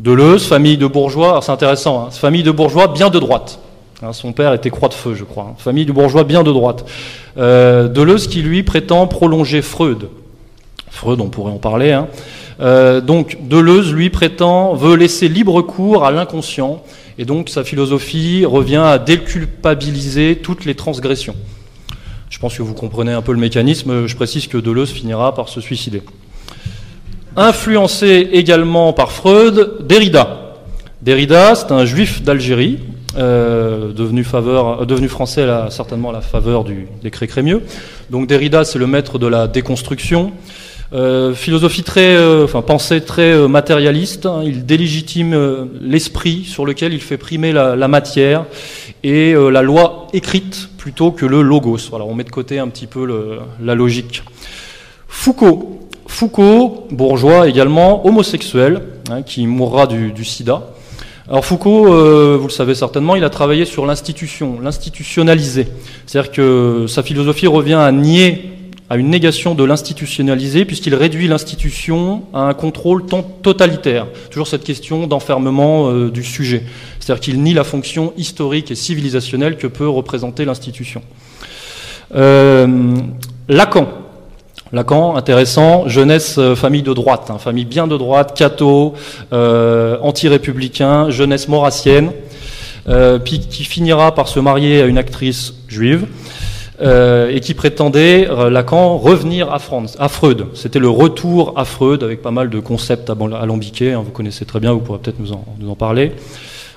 Deleuze, 0.00 0.46
famille 0.46 0.78
de 0.78 0.86
bourgeois, 0.86 1.40
c'est 1.42 1.52
intéressant, 1.52 2.06
hein, 2.06 2.10
famille 2.10 2.42
de 2.42 2.50
bourgeois 2.50 2.88
bien 2.88 3.10
de 3.10 3.18
droite. 3.18 3.58
Hein, 4.02 4.14
son 4.14 4.32
père 4.32 4.54
était 4.54 4.70
croix 4.70 4.88
de 4.88 4.94
feu, 4.94 5.14
je 5.14 5.24
crois. 5.24 5.48
Hein, 5.50 5.54
famille 5.58 5.84
de 5.84 5.92
bourgeois 5.92 6.24
bien 6.24 6.42
de 6.42 6.50
droite. 6.50 6.86
Euh, 7.36 7.86
Deleuze 7.86 8.26
qui 8.26 8.40
lui 8.40 8.62
prétend 8.62 9.06
prolonger 9.06 9.60
Freud. 9.60 10.08
Freud, 10.88 11.20
on 11.20 11.28
pourrait 11.28 11.52
en 11.52 11.58
parler. 11.58 11.92
Hein. 11.92 12.08
Euh, 12.60 13.02
donc 13.02 13.36
Deleuze, 13.46 13.92
lui, 13.92 14.08
prétend, 14.08 14.72
veut 14.72 14.96
laisser 14.96 15.28
libre 15.28 15.60
cours 15.60 16.06
à 16.06 16.10
l'inconscient 16.10 16.82
et 17.18 17.26
donc 17.26 17.50
sa 17.50 17.62
philosophie 17.62 18.46
revient 18.46 18.82
à 18.82 18.98
déculpabiliser 18.98 20.36
toutes 20.36 20.64
les 20.64 20.74
transgressions. 20.74 21.36
Je 22.30 22.38
pense 22.38 22.56
que 22.56 22.62
vous 22.62 22.72
comprenez 22.72 23.12
un 23.12 23.20
peu 23.20 23.32
le 23.32 23.38
mécanisme. 23.38 24.06
Je 24.06 24.16
précise 24.16 24.46
que 24.46 24.56
Deleuze 24.56 24.92
finira 24.92 25.34
par 25.34 25.50
se 25.50 25.60
suicider. 25.60 26.00
Influencé 27.42 28.28
également 28.34 28.92
par 28.92 29.12
Freud, 29.12 29.78
Derrida. 29.80 30.56
Derrida, 31.00 31.54
c'est 31.54 31.72
un 31.72 31.86
juif 31.86 32.20
d'Algérie, 32.20 32.80
euh, 33.16 33.92
euh, 33.94 34.84
devenu 34.84 35.08
français 35.08 35.46
certainement 35.70 36.10
à 36.10 36.12
la 36.12 36.20
faveur 36.20 36.64
du 36.64 36.86
décret 37.02 37.26
Crémieux. 37.26 37.62
Donc 38.10 38.26
Derrida, 38.26 38.66
c'est 38.66 38.78
le 38.78 38.86
maître 38.86 39.18
de 39.18 39.26
la 39.26 39.48
déconstruction. 39.48 40.32
Euh, 40.92 41.32
philosophie 41.32 41.82
très, 41.82 42.22
enfin 42.44 42.60
pensée 42.60 43.00
très 43.00 43.48
matérialiste. 43.48 44.26
Hein, 44.26 44.42
il 44.44 44.66
délégitime 44.66 45.66
l'esprit 45.80 46.44
sur 46.44 46.66
lequel 46.66 46.92
il 46.92 47.00
fait 47.00 47.16
primer 47.16 47.52
la, 47.52 47.88
matière 47.88 48.44
et 49.02 49.32
la 49.32 49.62
loi 49.62 50.08
écrite 50.12 50.68
plutôt 50.76 51.10
que 51.10 51.24
le 51.24 51.40
logos. 51.40 51.88
On 51.90 52.14
met 52.14 52.24
de 52.24 52.28
côté 52.28 52.58
un 52.58 52.68
petit 52.68 52.86
peu 52.86 53.40
la 53.62 53.74
logique. 53.74 54.24
Foucault. 55.08 55.89
Foucault, 56.10 56.88
bourgeois 56.90 57.48
également, 57.48 58.04
homosexuel, 58.04 58.82
hein, 59.10 59.22
qui 59.22 59.46
mourra 59.46 59.86
du, 59.86 60.24
sida. 60.24 60.64
Alors 61.28 61.44
Foucault, 61.44 61.86
euh, 61.86 62.36
vous 62.38 62.48
le 62.48 62.52
savez 62.52 62.74
certainement, 62.74 63.14
il 63.14 63.24
a 63.24 63.30
travaillé 63.30 63.64
sur 63.64 63.86
l'institution, 63.86 64.58
l'institutionnaliser. 64.60 65.68
C'est-à-dire 66.04 66.32
que 66.32 66.86
sa 66.88 67.04
philosophie 67.04 67.46
revient 67.46 67.74
à 67.74 67.90
nier 67.92 68.50
à 68.90 68.96
une 68.96 69.08
négation 69.08 69.54
de 69.54 69.62
l'institutionnalisé, 69.62 70.64
puisqu'il 70.64 70.96
réduit 70.96 71.28
l'institution 71.28 72.24
à 72.34 72.40
un 72.40 72.54
contrôle 72.54 73.06
totalitaire. 73.42 74.06
Toujours 74.30 74.48
cette 74.48 74.64
question 74.64 75.06
d'enfermement 75.06 75.90
euh, 75.90 76.10
du 76.10 76.24
sujet. 76.24 76.64
C'est-à-dire 76.98 77.20
qu'il 77.20 77.40
nie 77.40 77.54
la 77.54 77.64
fonction 77.64 78.12
historique 78.18 78.72
et 78.72 78.74
civilisationnelle 78.74 79.56
que 79.56 79.68
peut 79.68 79.88
représenter 79.88 80.44
l'institution. 80.44 81.02
Euh, 82.16 82.96
Lacan. 83.48 83.99
Lacan, 84.72 85.16
intéressant, 85.16 85.88
jeunesse, 85.88 86.36
euh, 86.38 86.54
famille 86.54 86.82
de 86.82 86.92
droite, 86.92 87.28
hein, 87.28 87.38
famille 87.38 87.64
bien 87.64 87.88
de 87.88 87.96
droite, 87.96 88.36
catho, 88.36 88.94
euh, 89.32 89.96
anti-républicain, 90.00 91.10
jeunesse 91.10 91.48
maurassienne, 91.48 92.12
euh, 92.88 93.18
qui 93.18 93.64
finira 93.64 94.14
par 94.14 94.28
se 94.28 94.38
marier 94.38 94.80
à 94.80 94.86
une 94.86 94.98
actrice 94.98 95.54
juive 95.68 96.06
et 96.82 97.40
qui 97.40 97.52
prétendait, 97.52 98.26
Lacan, 98.50 98.96
revenir 98.96 99.52
à, 99.52 99.58
France, 99.58 99.98
à 99.98 100.08
Freud. 100.08 100.46
C'était 100.54 100.78
le 100.78 100.88
retour 100.88 101.52
à 101.56 101.66
Freud, 101.66 102.02
avec 102.02 102.22
pas 102.22 102.30
mal 102.30 102.48
de 102.48 102.58
concepts 102.58 103.10
alambiqués, 103.10 103.92
hein, 103.92 104.02
vous 104.02 104.12
connaissez 104.12 104.46
très 104.46 104.60
bien, 104.60 104.72
vous 104.72 104.80
pourrez 104.80 104.98
peut-être 104.98 105.20
nous 105.20 105.32
en, 105.32 105.44
nous 105.58 105.68
en 105.68 105.74
parler. 105.74 106.12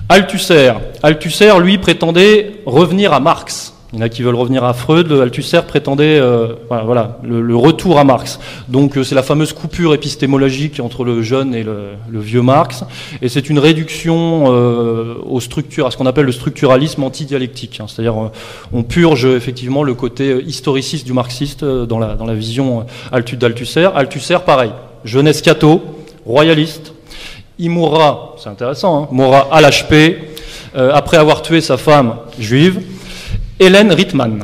Althusser. 0.10 0.74
Althusser, 1.04 1.58
lui, 1.62 1.78
prétendait 1.78 2.56
revenir 2.66 3.14
à 3.14 3.22
Marx. 3.22 3.74
Il 3.94 4.00
y 4.00 4.02
en 4.02 4.06
a 4.08 4.10
qui 4.10 4.24
veulent 4.24 4.34
revenir 4.34 4.64
à 4.64 4.74
Freud. 4.74 5.12
Althusser 5.12 5.62
prétendait 5.68 6.18
euh, 6.20 6.56
voilà, 6.68 7.20
le, 7.24 7.56
retour 7.56 8.00
à 8.00 8.04
Marx. 8.04 8.40
Donc 8.68 8.98
euh, 8.98 9.04
c'est 9.04 9.14
la 9.14 9.22
fameuse 9.22 9.54
coupure 9.54 9.94
épistémologique 9.94 10.80
entre 10.80 11.04
le 11.04 11.22
jeune 11.22 11.54
et 11.54 11.62
le, 11.62 11.92
vieux 12.12 12.42
Marx. 12.42 12.84
Et 13.22 13.30
c'est 13.30 13.52
une 13.52 13.60
réduction 13.60 14.46
euh, 14.48 15.14
aux 15.24 15.40
structures, 15.40 15.86
à 15.86 15.92
ce 15.92 15.98
qu'on 15.98 16.08
appelle 16.08 16.26
le 16.26 16.32
structuralisme 16.32 17.04
antidialectique. 17.04 17.80
Hein. 17.80 17.86
C'est-à-dire 17.88 18.16
on 18.74 18.82
purge 18.82 19.26
effectivement 19.26 19.84
le 19.84 19.94
côté 19.94 20.42
historiciste 20.44 21.06
du 21.06 21.14
marxiste 21.14 21.64
dans 21.64 22.00
la, 22.00 22.16
dans 22.16 22.26
la 22.26 22.34
vision 22.34 22.88
d'Althusser. 23.12 23.90
Althusser, 23.94 24.40
pareil, 24.44 24.72
jeunesse 25.06 25.44
catho, 25.44 25.84
royaliste. 26.26 26.94
Il 27.60 27.70
mourra, 27.70 28.34
c'est 28.40 28.50
intéressant, 28.50 29.04
hein, 29.04 29.08
mourra 29.12 29.50
à 29.52 29.62
l'HP 29.62 30.18
après 30.76 31.18
avoir 31.18 31.44
tué 31.44 31.62
sa 31.62 31.78
femme 31.78 32.16
juive. 32.40 32.82
Hélène 33.60 33.92
Rittmann. 33.92 34.44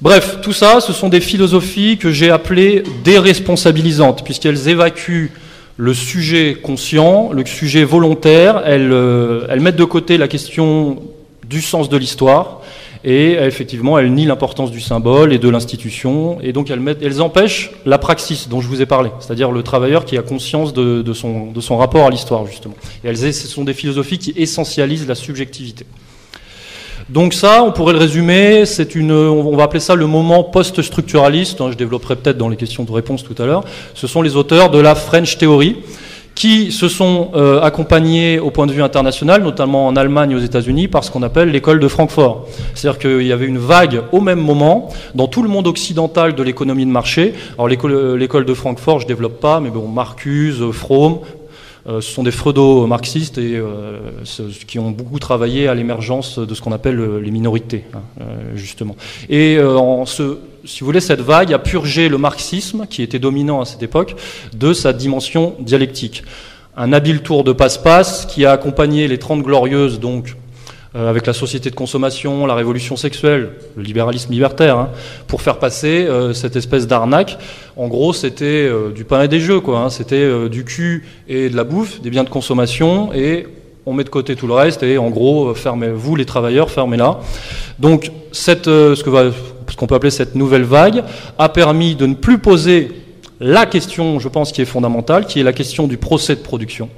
Bref, 0.00 0.38
tout 0.42 0.52
ça, 0.52 0.80
ce 0.80 0.92
sont 0.92 1.08
des 1.08 1.20
philosophies 1.20 1.96
que 1.96 2.10
j'ai 2.10 2.30
appelées 2.30 2.82
déresponsabilisantes, 3.04 4.24
puisqu'elles 4.24 4.68
évacuent 4.68 5.30
le 5.76 5.94
sujet 5.94 6.56
conscient, 6.60 7.30
le 7.32 7.46
sujet 7.46 7.84
volontaire, 7.84 8.62
elles, 8.66 8.92
euh, 8.92 9.46
elles, 9.48 9.60
mettent 9.60 9.76
de 9.76 9.84
côté 9.84 10.18
la 10.18 10.28
question 10.28 11.02
du 11.48 11.62
sens 11.62 11.88
de 11.88 11.96
l'histoire, 11.96 12.62
et 13.04 13.32
effectivement, 13.32 13.98
elles 13.98 14.12
nient 14.12 14.26
l'importance 14.26 14.70
du 14.70 14.80
symbole 14.80 15.32
et 15.32 15.38
de 15.38 15.48
l'institution, 15.48 16.38
et 16.40 16.52
donc 16.52 16.70
elles, 16.70 17.22
empêchent 17.22 17.70
la 17.84 17.98
praxis 17.98 18.48
dont 18.48 18.60
je 18.60 18.68
vous 18.68 18.80
ai 18.80 18.86
parlé, 18.86 19.10
c'est-à-dire 19.20 19.50
le 19.50 19.62
travailleur 19.62 20.04
qui 20.04 20.16
a 20.18 20.22
conscience 20.22 20.72
de, 20.72 21.02
de, 21.02 21.12
son, 21.12 21.50
de 21.50 21.60
son, 21.60 21.76
rapport 21.78 22.06
à 22.06 22.10
l'histoire, 22.10 22.46
justement. 22.46 22.74
Et 23.04 23.08
elles, 23.08 23.18
ce 23.18 23.48
sont 23.48 23.64
des 23.64 23.74
philosophies 23.74 24.18
qui 24.18 24.32
essentialisent 24.36 25.08
la 25.08 25.16
subjectivité. 25.16 25.84
Donc 27.08 27.34
ça, 27.34 27.62
on 27.62 27.72
pourrait 27.72 27.92
le 27.92 27.98
résumer, 27.98 28.64
c'est 28.66 28.94
une, 28.94 29.12
on 29.12 29.56
va 29.56 29.64
appeler 29.64 29.80
ça 29.80 29.94
le 29.94 30.06
moment 30.06 30.44
post-structuraliste, 30.44 31.60
hein, 31.60 31.68
je 31.70 31.76
développerai 31.76 32.16
peut-être 32.16 32.38
dans 32.38 32.48
les 32.48 32.56
questions 32.56 32.84
de 32.84 32.92
réponse 32.92 33.22
tout 33.24 33.40
à 33.42 33.46
l'heure, 33.46 33.64
ce 33.94 34.06
sont 34.06 34.22
les 34.22 34.36
auteurs 34.36 34.70
de 34.70 34.78
la 34.78 34.94
French 34.94 35.36
Theory, 35.36 35.76
qui 36.34 36.72
se 36.72 36.88
sont 36.88 37.30
euh, 37.34 37.60
accompagnés 37.60 38.38
au 38.38 38.50
point 38.50 38.66
de 38.66 38.72
vue 38.72 38.82
international, 38.82 39.42
notamment 39.42 39.86
en 39.86 39.96
Allemagne 39.96 40.30
et 40.30 40.34
aux 40.34 40.38
États-Unis, 40.40 40.88
par 40.88 41.04
ce 41.04 41.10
qu'on 41.10 41.22
appelle 41.22 41.50
l'école 41.50 41.78
de 41.78 41.88
Francfort. 41.88 42.46
C'est-à-dire 42.74 42.98
qu'il 42.98 43.26
y 43.26 43.32
avait 43.32 43.46
une 43.46 43.58
vague 43.58 44.02
au 44.12 44.20
même 44.20 44.40
moment 44.40 44.88
dans 45.14 45.26
tout 45.26 45.42
le 45.42 45.48
monde 45.48 45.66
occidental 45.66 46.34
de 46.34 46.42
l'économie 46.42 46.86
de 46.86 46.90
marché. 46.90 47.34
Alors 47.54 47.68
l'école 47.68 48.44
de 48.44 48.54
Francfort, 48.54 49.00
je 49.00 49.06
développe 49.06 49.40
pas, 49.40 49.60
mais 49.60 49.70
bon, 49.70 49.86
Marcuse, 49.88 50.70
Fromm, 50.72 51.18
ce 51.86 52.00
sont 52.00 52.22
des 52.22 52.30
freudo-marxistes 52.30 53.38
et 53.38 53.56
euh, 53.56 53.98
qui 54.66 54.78
ont 54.78 54.90
beaucoup 54.90 55.18
travaillé 55.18 55.66
à 55.68 55.74
l'émergence 55.74 56.38
de 56.38 56.54
ce 56.54 56.60
qu'on 56.60 56.72
appelle 56.72 57.00
euh, 57.00 57.18
les 57.18 57.30
minorités, 57.30 57.84
hein, 57.94 58.02
justement. 58.54 58.96
Et 59.28 59.58
si 60.64 60.80
vous 60.80 60.86
voulez, 60.86 61.00
cette 61.00 61.20
vague 61.20 61.52
a 61.52 61.58
purgé 61.58 62.08
le 62.08 62.18
marxisme, 62.18 62.86
qui 62.88 63.02
était 63.02 63.18
dominant 63.18 63.60
à 63.60 63.64
cette 63.64 63.82
époque, 63.82 64.14
de 64.54 64.72
sa 64.72 64.92
dimension 64.92 65.54
dialectique. 65.58 66.22
Un 66.76 66.92
habile 66.92 67.20
tour 67.20 67.44
de 67.44 67.52
passe-passe 67.52 68.26
qui 68.26 68.46
a 68.46 68.52
accompagné 68.52 69.08
les 69.08 69.18
Trente 69.18 69.42
Glorieuses, 69.42 70.00
donc 70.00 70.30
euh, 70.30 70.34
avec 70.94 71.26
la 71.26 71.32
société 71.32 71.70
de 71.70 71.74
consommation, 71.74 72.46
la 72.46 72.54
révolution 72.54 72.96
sexuelle, 72.96 73.50
le 73.76 73.82
libéralisme 73.82 74.32
libertaire, 74.32 74.76
hein, 74.76 74.90
pour 75.26 75.40
faire 75.42 75.58
passer 75.58 76.06
euh, 76.06 76.34
cette 76.34 76.56
espèce 76.56 76.86
d'arnaque. 76.86 77.38
En 77.76 77.88
gros, 77.88 78.12
c'était 78.12 78.44
euh, 78.44 78.90
du 78.90 79.04
pain 79.04 79.22
et 79.22 79.28
des 79.28 79.40
jeux, 79.40 79.60
quoi. 79.60 79.78
Hein, 79.78 79.90
c'était 79.90 80.48
du 80.48 80.64
cul 80.64 81.04
et 81.28 81.48
de 81.48 81.56
la 81.56 81.64
bouffe, 81.64 82.00
des 82.00 82.10
biens 82.10 82.24
de 82.24 82.28
consommation, 82.30 83.12
et 83.14 83.46
on 83.86 83.94
met 83.94 84.04
de 84.04 84.10
côté 84.10 84.36
tout 84.36 84.46
le 84.46 84.54
reste, 84.54 84.82
et 84.82 84.98
en 84.98 85.10
gros, 85.10 85.54
fermez, 85.54 85.88
vous 85.88 86.14
les 86.14 86.26
travailleurs, 86.26 86.70
fermez-la. 86.70 87.20
Donc, 87.78 88.12
cette, 88.30 88.66
ce 88.66 89.02
que 89.02 89.32
ce 89.72 89.76
qu'on 89.76 89.86
peut 89.86 89.94
appeler 89.94 90.10
cette 90.10 90.34
nouvelle 90.34 90.64
vague 90.64 91.02
a 91.38 91.48
permis 91.48 91.94
de 91.94 92.06
ne 92.06 92.14
plus 92.14 92.38
poser 92.38 92.92
la 93.40 93.66
question, 93.66 94.20
je 94.20 94.28
pense, 94.28 94.52
qui 94.52 94.62
est 94.62 94.66
fondamentale, 94.66 95.26
qui 95.26 95.40
est 95.40 95.42
la 95.42 95.52
question 95.52 95.88
du 95.88 95.96
procès 95.96 96.36
de 96.36 96.40
production. 96.40 96.88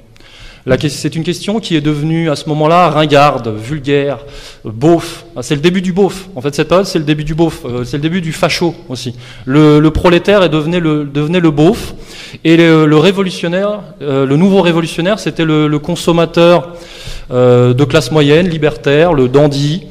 C'est 0.89 1.15
une 1.15 1.23
question 1.23 1.59
qui 1.59 1.75
est 1.75 1.81
devenue 1.81 2.31
à 2.31 2.35
ce 2.35 2.49
moment-là 2.49 2.89
ringarde, 2.89 3.53
vulgaire, 3.55 4.17
beauf. 4.63 5.25
Ah, 5.35 5.43
c'est 5.43 5.53
le 5.53 5.61
début 5.61 5.83
du 5.83 5.93
beauf. 5.93 6.27
En 6.35 6.41
fait, 6.41 6.55
cette 6.55 6.69
période, 6.69 6.87
c'est 6.87 6.97
le 6.97 7.05
début 7.05 7.23
du 7.23 7.35
beauf. 7.35 7.61
Euh, 7.65 7.83
c'est 7.83 7.97
le 7.97 8.01
début 8.01 8.19
du 8.19 8.33
facho 8.33 8.73
aussi. 8.89 9.13
Le, 9.45 9.87
prolétaire 9.89 10.41
est 10.41 10.49
devenu 10.49 10.79
le, 10.79 11.05
devenait 11.05 11.39
le 11.39 11.51
beauf. 11.51 11.93
Et 12.43 12.57
le, 12.57 12.97
révolutionnaire, 12.97 13.81
euh, 14.01 14.25
le 14.25 14.37
nouveau 14.37 14.61
révolutionnaire, 14.61 15.19
c'était 15.19 15.45
le, 15.45 15.77
consommateur 15.77 16.73
euh, 17.31 17.75
de 17.75 17.83
classe 17.83 18.11
moyenne, 18.11 18.49
libertaire, 18.49 19.13
le 19.13 19.27
dandy. 19.27 19.83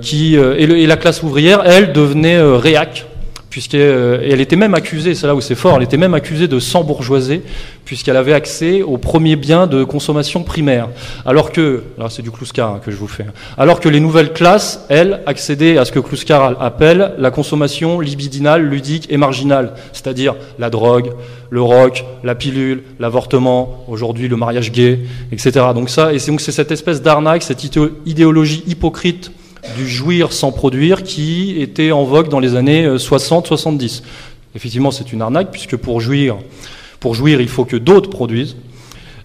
qui, 0.00 0.36
et, 0.36 0.86
la 0.86 0.96
classe 0.96 1.22
ouvrière, 1.22 1.62
elle, 1.66 1.92
devenait 1.92 2.40
réac, 2.40 3.04
puisqu'elle 3.50 3.80
euh, 3.80 4.18
elle 4.22 4.40
était 4.40 4.56
même 4.56 4.74
accusée, 4.74 5.14
c'est 5.14 5.26
là 5.26 5.34
où 5.34 5.40
c'est 5.40 5.56
fort, 5.56 5.76
elle 5.76 5.82
était 5.82 5.96
même 5.96 6.14
accusée 6.14 6.46
de 6.46 6.60
s'embourgeoiser, 6.60 7.42
puisqu'elle 7.84 8.16
avait 8.16 8.32
accès 8.32 8.82
aux 8.82 8.96
premiers 8.96 9.34
biens 9.34 9.66
de 9.66 9.82
consommation 9.82 10.44
primaire. 10.44 10.88
Alors 11.26 11.50
que, 11.50 11.82
là 11.98 12.06
c'est 12.08 12.22
du 12.22 12.30
Kluskar 12.30 12.74
hein, 12.74 12.80
que 12.82 12.92
je 12.92 12.96
vous 12.96 13.08
fais, 13.08 13.26
alors 13.58 13.80
que 13.80 13.88
les 13.88 13.98
nouvelles 13.98 14.32
classes, 14.32 14.86
elles, 14.88 15.20
accédaient 15.26 15.76
à 15.78 15.84
ce 15.84 15.90
que 15.90 15.98
Kluskar 15.98 16.62
appelle 16.62 17.12
la 17.18 17.32
consommation 17.32 17.98
libidinale, 17.98 18.62
ludique 18.62 19.08
et 19.10 19.16
marginale, 19.16 19.74
c'est-à-dire 19.92 20.36
la 20.60 20.70
drogue, 20.70 21.12
le 21.50 21.60
rock, 21.60 22.04
la 22.22 22.36
pilule, 22.36 22.84
l'avortement, 23.00 23.84
aujourd'hui 23.88 24.28
le 24.28 24.36
mariage 24.36 24.70
gay, 24.70 25.00
etc. 25.32 25.66
Donc 25.74 25.90
ça, 25.90 26.12
et 26.12 26.18
donc 26.18 26.40
c'est 26.40 26.52
cette 26.52 26.70
espèce 26.70 27.02
d'arnaque, 27.02 27.42
cette 27.42 27.64
idéologie 28.06 28.62
hypocrite 28.68 29.32
du 29.76 29.88
jouir 29.88 30.32
sans 30.32 30.52
produire 30.52 31.02
qui 31.02 31.60
était 31.60 31.92
en 31.92 32.04
vogue 32.04 32.28
dans 32.28 32.40
les 32.40 32.56
années 32.56 32.86
60-70. 32.86 34.00
Euh, 34.00 34.06
Effectivement, 34.56 34.90
c'est 34.90 35.12
une 35.12 35.22
arnaque 35.22 35.52
puisque 35.52 35.76
pour 35.76 36.00
jouir, 36.00 36.36
il 37.04 37.48
faut 37.48 37.64
que 37.64 37.76
d'autres 37.76 38.10
produisent. 38.10 38.56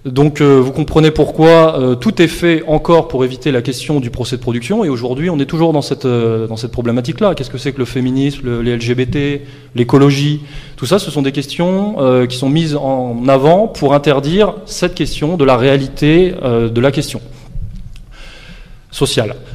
Donc 0.05 0.39
euh, 0.39 0.59
vous 0.59 0.71
comprenez 0.71 1.09
pourquoi 1.09 1.79
euh, 1.79 1.95
tout 1.95 2.21
est 2.21 2.27
fait 2.27 2.61
encore 2.67 3.07
pour 3.07 3.25
éviter 3.25 3.51
la 3.51 3.63
question 3.63 3.99
du 3.99 4.11
procès 4.11 4.35
de 4.35 4.41
production 4.41 4.85
et 4.85 4.89
aujourd'hui 4.89 5.31
on 5.31 5.39
est 5.39 5.47
toujours 5.47 5.73
dans 5.73 5.81
cette, 5.81 6.05
dans 6.05 6.57
cette 6.57 6.71
problématique-là. 6.71 7.33
Qu'est-ce 7.33 7.49
que 7.49 7.57
c'est 7.57 7.71
que 7.71 7.79
le 7.79 7.85
féminisme, 7.85 8.61
les 8.61 8.77
LGBT, 8.77 9.41
l'écologie? 9.73 10.41
Tout 10.75 10.85
ça, 10.85 10.99
ce 10.99 11.09
sont 11.09 11.23
des 11.23 11.31
questions 11.31 11.95
qui 12.29 12.37
sont 12.37 12.49
mises 12.49 12.75
en 12.75 13.27
avant 13.27 13.67
pour 13.67 13.95
interdire 13.95 14.53
cette 14.67 14.93
question 14.93 15.37
de 15.37 15.43
la 15.43 15.57
réalité 15.57 16.35
de 16.43 16.81
la 16.81 16.91
question 16.91 17.19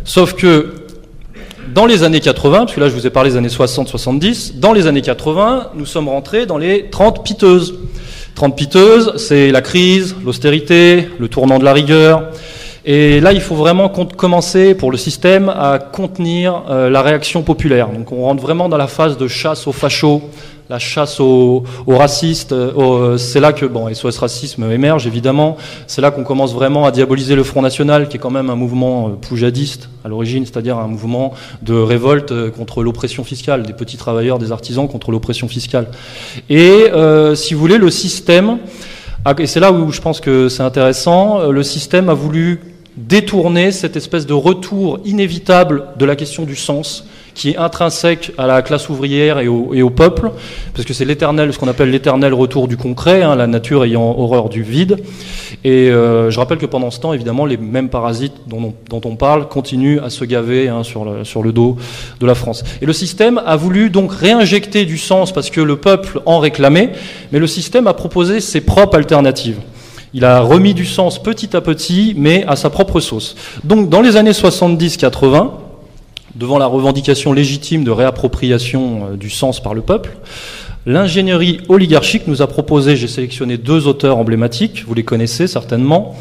Sauf 0.05 0.35
que 0.35 0.75
dans 1.75 1.87
les 1.87 2.03
années 2.03 2.21
80, 2.21 2.59
parce 2.59 2.75
que 2.75 2.81
là 2.81 2.89
je 2.89 2.95
vous 2.95 3.07
ai 3.07 3.11
parlé 3.11 3.31
des 3.31 3.37
années 3.37 3.49
60-70, 3.49 4.59
dans 4.59 4.73
les 4.73 4.87
années 4.87 5.01
80, 5.01 5.71
nous 5.75 5.87
sommes 5.87 6.09
rentrés 6.09 6.45
dans 6.45 6.59
les 6.59 6.91
30 6.91 7.25
piteuses. 7.25 7.75
30 8.35 8.57
piteuses, 8.57 9.17
c'est 9.17 9.51
la 9.51 9.63
crise, 9.63 10.15
l'austérité, 10.25 11.09
le 11.19 11.29
tournant 11.29 11.59
de 11.59 11.65
la 11.65 11.73
rigueur. 11.73 12.31
Et 12.85 13.21
là, 13.21 13.33
il 13.33 13.41
faut 13.41 13.55
vraiment 13.55 13.89
commencer 13.89 14.75
pour 14.75 14.91
le 14.91 14.97
système 14.97 15.49
à 15.49 15.79
contenir 15.79 16.65
euh, 16.71 16.91
la 16.91 17.03
réaction 17.03 17.43
populaire. 17.43 17.89
Donc 17.89 18.11
on 18.13 18.23
rentre 18.23 18.43
vraiment 18.43 18.69
dans 18.69 18.79
la 18.79 18.87
phase 18.87 19.17
de 19.17 19.29
chasse 19.29 19.67
aux 19.67 19.73
fachos, 19.73 20.23
la 20.71 20.79
chasse 20.79 21.19
aux, 21.19 21.65
racistes. 21.89 22.53
Euh, 22.53 23.19
c'est 23.19 23.41
là 23.41 23.53
que 23.53 23.67
bon, 23.67 23.93
SOS 23.93 24.19
Racisme 24.19 24.71
émerge, 24.71 25.05
évidemment. 25.05 25.57
C'est 25.89 26.01
là 26.01 26.13
qu'on 26.13 26.23
commence 26.23 26.55
vraiment 26.55 26.87
à 26.87 26.93
diaboliser 26.93 27.35
le 27.35 27.43
Front 27.43 27.61
National, 27.61 28.09
qui 28.09 28.19
est 28.19 28.21
quand 28.21 28.31
même 28.31 28.51
un 28.51 28.55
mouvement 28.55 29.09
euh, 29.09 29.11
poujadiste 29.21 29.91
à 30.05 30.09
l'origine, 30.09 30.47
c'est-à-dire 30.47 30.79
un 30.79 30.87
mouvement 30.87 31.35
de 31.63 31.75
révolte 31.75 32.31
euh, 32.31 32.51
contre 32.51 32.85
l'oppression 32.85 33.25
fiscale, 33.25 33.65
des 33.65 33.73
petits 33.73 33.97
travailleurs, 33.97 34.39
des 34.39 34.53
artisans 34.53 34.87
contre 34.87 35.11
l'oppression 35.11 35.49
fiscale. 35.49 35.89
Et 36.49 36.85
si 37.35 37.55
vous 37.55 37.61
voulez, 37.61 37.79
le 37.79 37.91
système, 37.91 38.59
et 39.39 39.47
c'est 39.47 39.61
là 39.61 39.73
où 39.73 39.91
je 39.91 40.01
pense 40.01 40.21
que 40.21 40.49
c'est 40.49 40.63
intéressant, 40.63 41.51
le 41.51 41.63
système 41.65 42.09
a 42.09 42.15
voulu 42.15 42.61
détourner 42.97 43.73
cette 43.73 43.97
espèce 43.97 44.25
de 44.25 44.35
retour 44.35 45.01
inévitable 45.05 45.87
de 45.99 46.05
la 46.05 46.15
question 46.15 46.45
du 46.45 46.55
sens 46.55 47.07
qui 47.41 47.53
est 47.53 47.57
intrinsèque 47.57 48.33
à 48.37 48.47
la 48.47 48.61
classe 48.61 48.91
ouvrière 48.91 49.39
et 49.39 49.49
au, 49.49 49.89
peuple, 49.89 50.31
parce 50.75 50.85
que 50.85 50.93
c'est 50.93 51.07
l'éternel, 51.07 51.55
ce 51.55 51.59
qu'on 51.59 51.69
appelle 51.69 51.91
l'éternel 51.91 52.35
retour 52.35 52.69
du 52.69 52.77
concret, 52.77 53.23
hein, 53.23 53.35
la 53.35 53.47
nature 53.47 53.83
ayant 53.83 54.15
horreur 54.19 54.51
du 54.51 54.63
vide. 54.63 54.99
Et 55.65 55.89
euh, 55.89 56.31
je 56.31 56.39
rappelle 56.39 56.59
que 56.59 56.67
pendant 56.67 56.91
ce 56.91 57.01
temps, 57.01 57.15
évidemment, 57.15 57.47
les 57.47 57.57
mêmes 57.57 57.89
parasites 57.89 58.35
dont 58.47 58.75
on, 58.91 59.17
parle 59.17 59.49
continuent 59.49 60.01
à 60.05 60.11
se 60.11 60.27
gaver 60.27 60.69
hein, 60.69 60.83
sur, 60.83 61.07
le, 61.07 61.25
sur 61.25 61.43
le 61.43 61.53
dos 61.53 61.79
de 62.21 62.27
la 62.27 62.35
France. 62.35 62.63
Et 62.83 62.85
le 62.85 62.93
système 62.93 63.41
a 63.47 63.57
voulu 63.57 63.89
donc 63.89 64.13
réinjecter 64.13 64.85
du 64.85 64.99
sens 64.99 65.33
parce 65.33 65.49
que 65.49 65.63
le 65.63 65.77
peuple 65.77 66.21
en 66.27 66.41
réclamait, 66.41 66.93
mais 67.33 67.39
le 67.39 67.47
système 67.47 67.87
a 67.87 67.95
proposé 67.95 68.41
ses 68.41 68.61
propres 68.61 68.99
alternatives. 68.99 69.61
Il 70.13 70.27
a 70.27 70.41
remis 70.41 70.75
du 70.75 70.85
sens 70.85 71.23
petit 71.23 71.57
à 71.57 71.63
petit, 71.63 72.13
mais 72.19 72.45
à 72.47 72.57
sa 72.57 72.69
propre 72.69 73.01
sauce. 73.01 73.35
Donc 73.65 73.89
dans 73.89 74.03
les 74.03 74.17
années 74.17 74.33
70-80, 74.33 75.70
devant 76.35 76.59
la 76.59 76.67
revendication 76.67 77.33
légitime 77.33 77.85
de 77.85 77.91
réappropriation 77.91 79.09
euh, 79.13 79.17
du 79.17 79.31
sens 79.31 79.63
par 79.63 79.75
le 79.75 79.83
peuple, 79.83 80.17
l'ingénierie 80.87 81.61
oligarchique 81.69 82.27
nous 82.27 82.43
a 82.43 82.47
proposé, 82.47 82.97
j'ai 82.97 83.09
sélectionné 83.09 83.57
deux 83.57 83.87
auteurs 83.87 84.17
emblématiques, 84.19 84.85
vous 84.87 84.95
les 84.95 85.05
connaissez 85.05 85.47
certainement, 85.47 86.17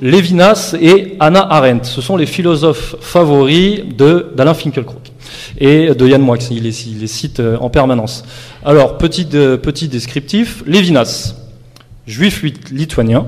Lévinas 0.00 0.76
et 0.80 1.16
Anna 1.18 1.46
Arendt. 1.50 1.84
Ce 1.84 2.00
sont 2.00 2.16
les 2.16 2.26
philosophes 2.26 2.96
favoris 3.00 3.82
d'Alain 3.96 4.54
Finkielkraut 4.54 5.00
et 5.58 5.94
de 5.94 6.06
Yann 6.06 6.22
Moix. 6.22 6.38
Il 6.50 6.62
les, 6.62 7.06
cite 7.06 7.40
euh, 7.40 7.56
en 7.58 7.68
permanence. 7.68 8.24
Alors, 8.64 8.98
petit, 8.98 9.24
petit 9.24 9.88
descriptif. 9.88 10.62
Lévinas, 10.66 11.34
juif 12.06 12.44
lituanien, 12.70 13.26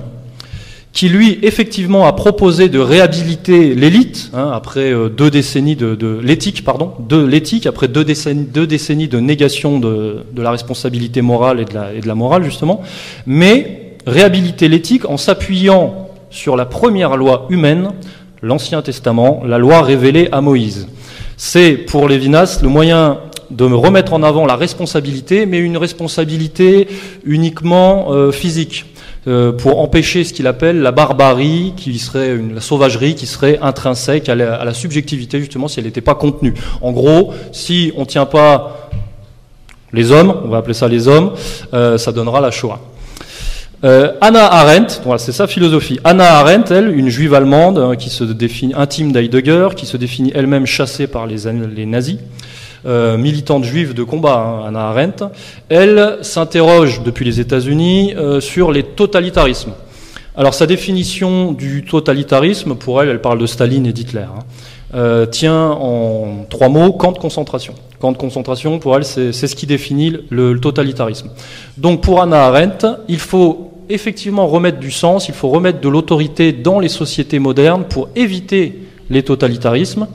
qui 0.92 1.08
lui 1.08 1.38
effectivement 1.42 2.06
a 2.06 2.12
proposé 2.12 2.68
de 2.68 2.78
réhabiliter 2.78 3.74
l'élite 3.74 4.30
hein, 4.34 4.50
après 4.52 4.92
euh, 4.92 5.08
deux 5.08 5.30
décennies 5.30 5.76
de, 5.76 6.18
l'éthique 6.22 6.64
pardon 6.64 6.92
de 6.98 7.24
l'éthique 7.24 7.66
après 7.66 7.86
deux 7.86 8.04
décennies, 8.04 9.08
de 9.08 9.20
négation 9.20 9.78
de, 9.78 10.24
la 10.36 10.50
responsabilité 10.50 11.22
morale 11.22 11.60
et 11.60 11.64
de 11.64 12.08
la, 12.08 12.14
morale 12.14 12.42
justement 12.42 12.82
mais 13.26 13.96
réhabiliter 14.06 14.68
l'éthique 14.68 15.08
en 15.08 15.16
s'appuyant 15.16 16.08
sur 16.30 16.56
la 16.56 16.66
première 16.66 17.16
loi 17.16 17.46
humaine 17.50 17.90
l'Ancien 18.42 18.82
Testament 18.82 19.42
la 19.46 19.58
loi 19.58 19.82
révélée 19.82 20.28
à 20.32 20.40
Moïse. 20.40 20.88
C'est 21.36 21.72
pour 21.72 22.08
Lévinas 22.08 22.60
le 22.62 22.68
moyen 22.68 23.18
de 23.50 23.64
remettre 23.64 24.12
en 24.12 24.22
avant 24.22 24.44
la 24.44 24.56
responsabilité 24.56 25.46
mais 25.46 25.58
une 25.58 25.76
responsabilité 25.76 26.88
uniquement 27.24 28.12
euh, 28.12 28.32
physique 28.32 28.86
pour 29.24 29.80
empêcher 29.80 30.24
ce 30.24 30.32
qu'il 30.32 30.46
appelle 30.46 30.80
la 30.80 30.92
barbarie, 30.92 31.74
qui 31.76 31.98
serait 31.98 32.36
la 32.36 32.60
sauvagerie, 32.60 33.14
qui 33.14 33.26
serait 33.26 33.58
intrinsèque 33.60 34.28
à 34.28 34.34
la, 34.34 34.74
subjectivité 34.74 35.38
justement 35.40 35.68
si 35.68 35.78
elle 35.78 35.86
n'était 35.86 36.00
pas 36.00 36.14
contenue. 36.14 36.54
En 36.80 36.92
gros, 36.92 37.32
si 37.52 37.92
on 37.96 38.00
ne 38.00 38.06
tient 38.06 38.26
pas 38.26 38.90
les 39.92 40.10
hommes, 40.12 40.34
on 40.44 40.48
va 40.48 40.58
appeler 40.58 40.74
ça 40.74 40.88
les 40.88 41.08
hommes, 41.08 41.32
euh, 41.74 41.98
ça 41.98 42.12
donnera 42.12 42.40
la 42.40 42.50
Shoah. 42.50 42.80
Euh, 43.82 44.12
Anna 44.20 44.44
Arendt, 44.44 45.00
voilà, 45.04 45.18
c'est 45.18 45.32
sa 45.32 45.46
philosophie. 45.46 45.98
Anna 46.04 46.38
Arendt, 46.38 46.72
elle, 46.74 46.96
une 46.96 47.08
juive 47.08 47.32
allemande 47.32 47.78
hein, 47.78 47.96
qui 47.96 48.10
se 48.10 48.24
définit 48.24 48.74
intime 48.76 49.10
d'Heidegger, 49.10 49.68
qui 49.74 49.86
se 49.86 49.96
définit 49.96 50.32
elle-même 50.34 50.66
chassée 50.66 51.06
par 51.06 51.26
les 51.26 51.86
nazis, 51.86 52.18
euh, 52.86 53.16
militante 53.16 53.64
juive 53.64 53.94
de 53.94 54.02
combat, 54.02 54.38
hein, 54.38 54.68
Anna 54.68 54.88
Arendt, 54.88 55.24
elle 55.68 56.18
s'interroge 56.22 57.02
depuis 57.02 57.24
les 57.24 57.40
États-Unis 57.40 58.14
euh, 58.16 58.40
sur 58.40 58.72
les 58.72 58.82
totalitarismes. 58.82 59.72
Alors 60.36 60.54
sa 60.54 60.66
définition 60.66 61.52
du 61.52 61.84
totalitarisme, 61.84 62.74
pour 62.74 63.02
elle, 63.02 63.08
elle 63.08 63.20
parle 63.20 63.38
de 63.38 63.46
Staline 63.46 63.86
et 63.86 63.92
d'Hitler, 63.92 64.22
hein, 64.22 64.44
euh, 64.94 65.26
tient 65.26 65.70
en 65.70 66.46
trois 66.48 66.68
mots 66.68 66.92
camp 66.92 67.12
de 67.12 67.18
concentration. 67.18 67.74
Camp 68.00 68.12
de 68.12 68.16
concentration, 68.16 68.78
pour 68.78 68.96
elle, 68.96 69.04
c'est 69.04 69.32
ce 69.32 69.54
qui 69.54 69.66
définit 69.66 70.16
le, 70.30 70.54
le 70.54 70.60
totalitarisme. 70.60 71.30
Donc 71.76 72.00
pour 72.00 72.22
Anna 72.22 72.46
Arendt, 72.46 72.86
il 73.08 73.18
faut 73.18 73.72
effectivement 73.90 74.46
remettre 74.46 74.78
du 74.78 74.90
sens, 74.90 75.28
il 75.28 75.34
faut 75.34 75.48
remettre 75.48 75.80
de 75.80 75.88
l'autorité 75.88 76.52
dans 76.52 76.78
les 76.78 76.88
sociétés 76.88 77.38
modernes 77.38 77.84
pour 77.88 78.08
éviter 78.16 78.78
les 79.10 79.22
totalitarismes, 79.22 80.06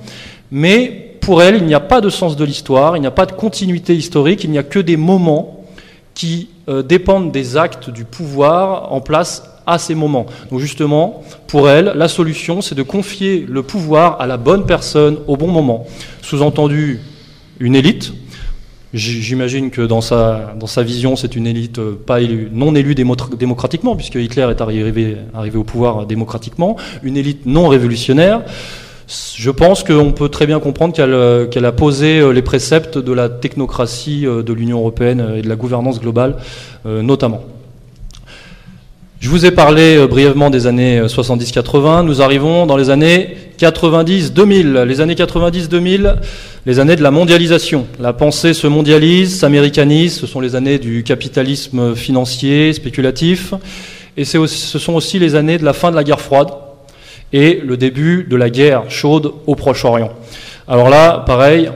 mais 0.49 1.04
pour 1.25 1.41
elle, 1.41 1.55
il 1.55 1.65
n'y 1.65 1.73
a 1.73 1.79
pas 1.79 2.01
de 2.01 2.09
sens 2.09 2.35
de 2.35 2.45
l'histoire, 2.45 2.95
il 2.95 2.99
n'y 2.99 3.07
a 3.07 3.11
pas 3.11 3.25
de 3.25 3.31
continuité 3.31 3.95
historique, 3.95 4.43
il 4.43 4.51
n'y 4.51 4.59
a 4.59 4.63
que 4.63 4.77
des 4.77 4.95
moments 4.95 5.65
qui 6.13 6.49
euh, 6.69 6.83
dépendent 6.83 7.31
des 7.31 7.57
actes 7.57 7.89
du 7.89 8.05
pouvoir 8.05 8.93
en 8.93 9.01
place 9.01 9.43
à 9.65 9.79
ces 9.79 9.95
moments. 9.95 10.27
Donc 10.51 10.59
justement, 10.59 11.23
pour 11.47 11.67
elle, 11.67 11.93
la 11.95 12.07
solution, 12.07 12.61
c'est 12.61 12.75
de 12.75 12.83
confier 12.83 13.43
le 13.49 13.63
pouvoir 13.63 14.21
à 14.21 14.27
la 14.27 14.37
bonne 14.37 14.67
personne 14.67 15.17
au 15.25 15.35
bon 15.35 15.47
moment. 15.47 15.87
Sous-entendu, 16.21 16.99
une 17.59 17.75
élite. 17.75 18.13
J'imagine 18.93 19.71
que 19.71 19.81
dans 19.81 20.01
sa, 20.01 20.53
vision, 20.83 21.15
c'est 21.15 21.35
une 21.35 21.47
élite 21.47 21.79
euh, 21.79 21.99
pas 22.05 22.19
non 22.51 22.75
élue 22.75 22.93
démocratiquement, 22.93 23.95
puisque 23.95 24.15
Hitler 24.15 24.47
est 24.51 24.61
arrivé, 24.61 25.17
arrivé 25.33 25.57
au 25.57 25.63
pouvoir 25.63 26.05
démocratiquement, 26.05 26.77
une 27.01 27.17
élite 27.17 27.47
non 27.47 27.67
révolutionnaire, 27.67 28.43
je 29.07 29.51
pense 29.51 29.83
qu'on 29.83 30.11
peut 30.11 30.29
très 30.29 30.47
bien 30.47 30.59
comprendre 30.59 30.93
qu'elle 30.93 31.13
euh, 31.13 31.47
a 31.63 31.71
posé 31.71 32.19
euh, 32.19 32.31
les 32.31 32.41
préceptes 32.41 32.97
de 32.97 33.13
la 33.13 33.29
technocratie 33.29 34.25
euh, 34.25 34.41
de 34.41 34.51
l'Union 34.51 34.79
européenne 34.79 35.33
et 35.35 35.41
de 35.41 35.49
la 35.49 35.55
gouvernance 35.55 35.99
globale 35.99 36.37
notamment. 36.85 37.43
Je 39.19 39.29
vous 39.31 39.43
ai 39.47 39.49
parlé 39.49 40.05
brièvement 40.05 40.51
des 40.51 40.67
années 40.67 41.01
70-80. 41.01 42.05
Nous 42.05 42.21
arrivons 42.21 42.67
dans 42.67 42.77
les 42.77 42.91
années 42.91 43.35
90-2000. 43.57 44.83
Les 44.83 45.01
années 45.01 45.15
90-2000, 45.15 46.17
les 46.67 46.79
années 46.79 46.95
de 46.95 47.01
la 47.01 47.09
mondialisation. 47.09 47.87
La 47.99 48.13
pensée 48.13 48.53
se 48.53 48.67
mondialise, 48.67 49.39
s'américanise. 49.39 50.19
Ce 50.19 50.27
sont 50.27 50.41
les 50.41 50.55
années 50.55 50.77
du 50.77 51.01
capitalisme 51.03 51.95
financier, 51.95 52.71
spéculatif. 52.73 53.55
Et 54.15 54.25
ce 54.25 54.45
sont 54.45 54.93
aussi 54.93 55.17
les 55.17 55.33
années 55.33 55.57
de 55.57 55.65
la 55.65 55.73
fin 55.73 55.89
de 55.89 55.95
la 55.95 56.03
guerre 56.03 56.21
froide, 56.21 56.49
et 57.33 57.61
le 57.63 57.77
début 57.77 58.25
de 58.29 58.35
la 58.35 58.49
guerre 58.49 58.89
chaude 58.89 59.33
au 59.47 59.55
Proche-Orient. 59.55 60.11
Alors 60.67 60.89
là, 60.89 61.23
pareil, 61.25 61.69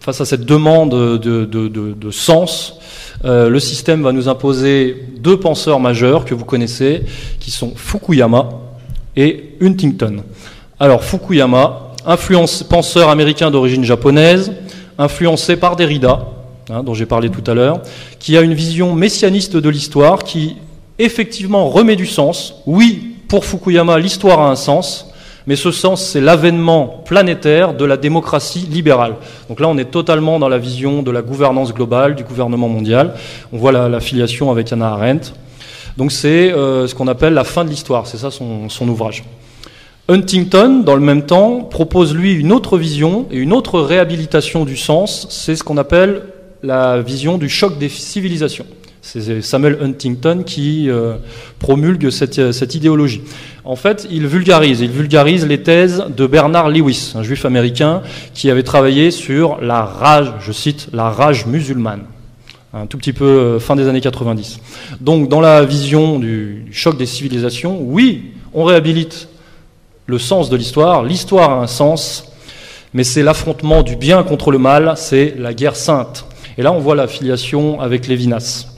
face 0.00 0.20
à 0.20 0.24
cette 0.24 0.44
demande 0.44 0.90
de, 0.90 1.44
de, 1.44 1.68
de, 1.68 1.92
de 1.92 2.10
sens, 2.10 2.78
euh, 3.24 3.48
le 3.48 3.60
système 3.60 4.02
va 4.02 4.12
nous 4.12 4.28
imposer 4.28 4.96
deux 5.18 5.38
penseurs 5.38 5.78
majeurs 5.78 6.24
que 6.24 6.34
vous 6.34 6.44
connaissez, 6.44 7.02
qui 7.38 7.50
sont 7.50 7.72
Fukuyama 7.76 8.48
et 9.16 9.50
Huntington. 9.60 10.24
Alors 10.80 11.04
Fukuyama, 11.04 11.92
influence, 12.04 12.62
penseur 12.64 13.10
américain 13.10 13.50
d'origine 13.50 13.84
japonaise, 13.84 14.52
influencé 14.98 15.56
par 15.56 15.76
Derrida, 15.76 16.26
hein, 16.68 16.82
dont 16.82 16.94
j'ai 16.94 17.06
parlé 17.06 17.30
tout 17.30 17.48
à 17.48 17.54
l'heure, 17.54 17.82
qui 18.18 18.36
a 18.36 18.40
une 18.40 18.54
vision 18.54 18.94
messianiste 18.94 19.56
de 19.56 19.68
l'histoire, 19.68 20.24
qui 20.24 20.56
effectivement 20.98 21.68
remet 21.68 21.96
du 21.96 22.06
sens, 22.06 22.62
oui, 22.66 23.11
pour 23.32 23.46
Fukuyama, 23.46 23.98
l'histoire 23.98 24.40
a 24.40 24.50
un 24.50 24.56
sens, 24.56 25.10
mais 25.46 25.56
ce 25.56 25.70
sens, 25.70 26.04
c'est 26.04 26.20
l'avènement 26.20 27.02
planétaire 27.06 27.72
de 27.72 27.86
la 27.86 27.96
démocratie 27.96 28.68
libérale. 28.70 29.14
Donc 29.48 29.58
là, 29.58 29.68
on 29.68 29.78
est 29.78 29.90
totalement 29.90 30.38
dans 30.38 30.50
la 30.50 30.58
vision 30.58 31.02
de 31.02 31.10
la 31.10 31.22
gouvernance 31.22 31.72
globale, 31.72 32.14
du 32.14 32.24
gouvernement 32.24 32.68
mondial. 32.68 33.14
On 33.50 33.56
voit 33.56 33.72
la, 33.72 34.00
filiation 34.00 34.50
avec 34.50 34.70
Anna 34.70 34.90
Arendt. 34.90 35.32
Donc 35.96 36.12
c'est 36.12 36.52
euh, 36.52 36.86
ce 36.86 36.94
qu'on 36.94 37.08
appelle 37.08 37.32
la 37.32 37.44
fin 37.44 37.64
de 37.64 37.70
l'histoire, 37.70 38.06
c'est 38.06 38.18
ça 38.18 38.30
son, 38.30 38.68
ouvrage. 38.86 39.24
Huntington, 40.10 40.82
dans 40.84 40.94
le 40.94 41.00
même 41.00 41.24
temps, 41.24 41.62
propose 41.62 42.14
lui 42.14 42.34
une 42.34 42.52
autre 42.52 42.76
vision 42.76 43.24
et 43.30 43.38
une 43.38 43.54
autre 43.54 43.80
réhabilitation 43.80 44.66
du 44.66 44.76
sens, 44.76 45.26
c'est 45.30 45.56
ce 45.56 45.64
qu'on 45.64 45.78
appelle 45.78 46.20
la 46.62 47.00
vision 47.00 47.38
du 47.38 47.48
choc 47.48 47.78
des 47.78 47.88
civilisations. 47.88 48.66
C'est 49.04 49.42
Samuel 49.42 49.78
Huntington 49.82 50.44
qui 50.46 50.88
euh, 50.88 51.16
promulgue 51.58 52.08
cette, 52.10 52.52
cette, 52.52 52.76
idéologie. 52.76 53.22
En 53.64 53.74
fait, 53.74 54.06
il 54.12 54.28
vulgarise, 54.28 54.80
il 54.80 54.90
vulgarise 54.90 55.44
les 55.44 55.60
thèses 55.60 56.04
de 56.16 56.24
Bernard 56.24 56.70
Lewis, 56.70 57.12
un 57.16 57.24
juif 57.24 57.44
américain 57.44 58.02
qui 58.32 58.48
avait 58.48 58.62
travaillé 58.62 59.10
sur 59.10 59.60
la 59.60 59.84
rage, 59.84 60.32
je 60.40 60.52
cite, 60.52 60.88
la 60.92 61.10
rage 61.10 61.46
musulmane. 61.46 62.04
Un 62.72 62.86
tout 62.86 62.96
petit 62.96 63.12
peu 63.12 63.24
euh, 63.24 63.58
fin 63.58 63.74
des 63.74 63.88
années 63.88 64.00
90. 64.00 64.60
Donc, 65.00 65.28
dans 65.28 65.40
la 65.40 65.64
vision 65.64 66.20
du, 66.20 66.62
du 66.64 66.72
choc 66.72 66.96
des 66.96 67.04
civilisations, 67.04 67.80
oui, 67.82 68.30
on 68.54 68.62
réhabilite 68.62 69.28
le 70.06 70.18
sens 70.18 70.48
de 70.48 70.56
l'histoire. 70.56 71.02
L'histoire 71.02 71.50
a 71.50 71.62
un 71.62 71.66
sens, 71.66 72.32
mais 72.94 73.02
c'est 73.02 73.24
l'affrontement 73.24 73.82
du 73.82 73.96
bien 73.96 74.22
contre 74.22 74.52
le 74.52 74.58
mal, 74.58 74.94
c'est 74.96 75.34
la 75.36 75.52
guerre 75.54 75.76
sainte. 75.76 76.24
Et 76.56 76.62
là, 76.62 76.72
on 76.72 76.78
voit 76.78 76.94
la 76.94 77.08
filiation 77.08 77.80
avec 77.80 78.06
Lévinas. 78.06 78.71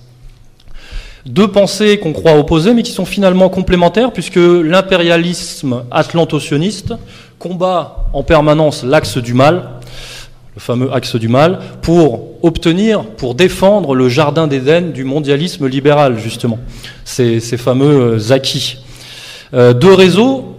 Deux 1.27 1.49
pensées 1.49 1.99
qu'on 1.99 2.13
croit 2.13 2.39
opposées, 2.39 2.75
mais 2.75 2.83
qui 2.83 2.93
sont 2.93 3.07
finalement 3.07 3.49
complémentaires, 3.49 4.13
puisque 4.13 4.37
l'impérialisme 4.37 5.85
atlanto-sioniste 5.91 6.95
combat 7.39 8.07
en 8.13 8.23
permanence 8.23 8.85
l'axe 8.85 9.17
du 9.17 9.33
mal, 9.33 9.71
le 10.55 10.61
fameux 10.61 10.93
axe 10.93 11.17
du 11.17 11.29
mal, 11.29 11.61
pour 11.83 12.29
obtenir, 12.43 13.05
pour 13.05 13.35
défendre 13.35 13.95
le 13.95 14.09
jardin 14.09 14.47
d'Éden 14.47 14.93
du 14.93 15.05
mondialisme 15.05 15.67
libéral, 15.67 16.19
justement, 16.19 16.59
ces, 17.05 17.41
ces 17.41 17.57
fameux 17.57 18.19
acquis. 18.31 18.79
Euh, 19.55 19.73
deux 19.73 19.95
réseaux 19.95 20.54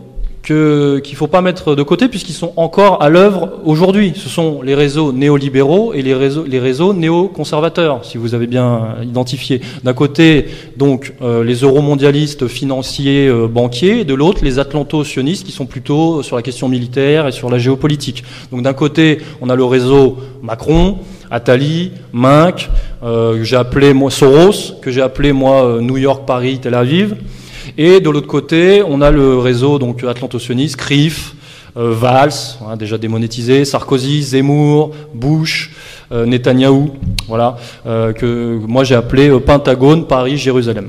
qu'il 0.46 0.56
ne 0.56 1.16
faut 1.16 1.28
pas 1.28 1.42
mettre 1.42 1.76
de 1.76 1.84
côté 1.84 2.08
puisqu'ils 2.08 2.34
sont 2.34 2.54
encore 2.56 3.02
à 3.02 3.10
l'œuvre 3.10 3.60
aujourd'hui. 3.66 4.14
Ce 4.16 4.30
sont 4.30 4.62
les 4.62 4.76
réseaux 4.76 5.12
néolibéraux 5.12 5.94
et 5.94 6.02
les 6.02 6.14
réseaux, 6.14 6.46
les 6.46 6.60
réseaux 6.60 6.94
néoconservateurs, 6.94 8.06
si 8.06 8.18
vous 8.18 8.34
avez 8.34 8.48
bien 8.48 8.96
identifié. 9.04 9.62
D'un 9.84 9.94
côté, 9.94 10.46
donc, 10.78 11.14
euh, 11.22 11.44
les 11.44 11.56
euromondialistes 11.56 12.48
financiers 12.48 13.28
euh, 13.28 13.48
banquiers, 13.48 14.02
et 14.02 14.06
de 14.06 14.14
l'autre, 14.14 14.44
les 14.44 14.60
atlanto-sionistes 14.60 15.46
qui 15.46 15.52
sont 15.52 15.66
plutôt 15.66 16.24
sur 16.24 16.36
la 16.36 16.42
question 16.42 16.70
militaire 16.70 17.28
et 17.28 17.32
sur 17.32 17.50
la 17.50 17.58
géopolitique. 17.58 18.24
Donc 18.52 18.62
d'un 18.62 18.74
côté, 18.74 19.20
on 19.42 19.50
a 19.50 19.56
le 19.56 19.66
réseau 19.66 20.18
Macron, 20.42 21.00
Attali, 21.32 21.92
Minc, 22.14 22.70
euh, 23.04 23.38
que 23.38 23.44
j'ai 23.44 23.56
appelé 23.56 23.94
moi 23.94 24.12
Soros, 24.12 24.80
que 24.82 24.92
j'ai 24.92 25.02
appelé 25.02 25.32
moi 25.32 25.66
euh, 25.66 25.82
New 25.82 25.98
York, 25.98 26.24
Paris, 26.26 26.60
Tel 26.62 26.74
Aviv. 26.76 27.16
Et 27.78 28.00
de 28.00 28.10
l'autre 28.10 28.28
côté, 28.28 28.84
on 28.88 29.02
a 29.02 29.12
le 29.12 29.38
réseau 29.38 29.80
donc 29.80 30.04
atlanto-sioniste, 30.04 30.78
CRIF, 30.78 31.36
euh, 31.76 31.92
Valls, 31.94 32.32
hein, 32.66 32.78
déjà 32.78 32.98
démonétisé, 32.98 33.66
Sarkozy, 33.66 34.24
Zemmour, 34.24 34.92
Bush, 35.14 35.72
euh, 36.12 36.26
Netanyahou, 36.26 36.92
voilà, 37.28 37.58
euh, 37.86 38.14
que 38.14 38.60
moi 38.66 38.86
j'ai 38.86 38.96
appelé 38.96 39.30
euh, 39.30 39.40
Pentagone, 39.40 40.06
Paris, 40.06 40.38
Jérusalem. 40.38 40.88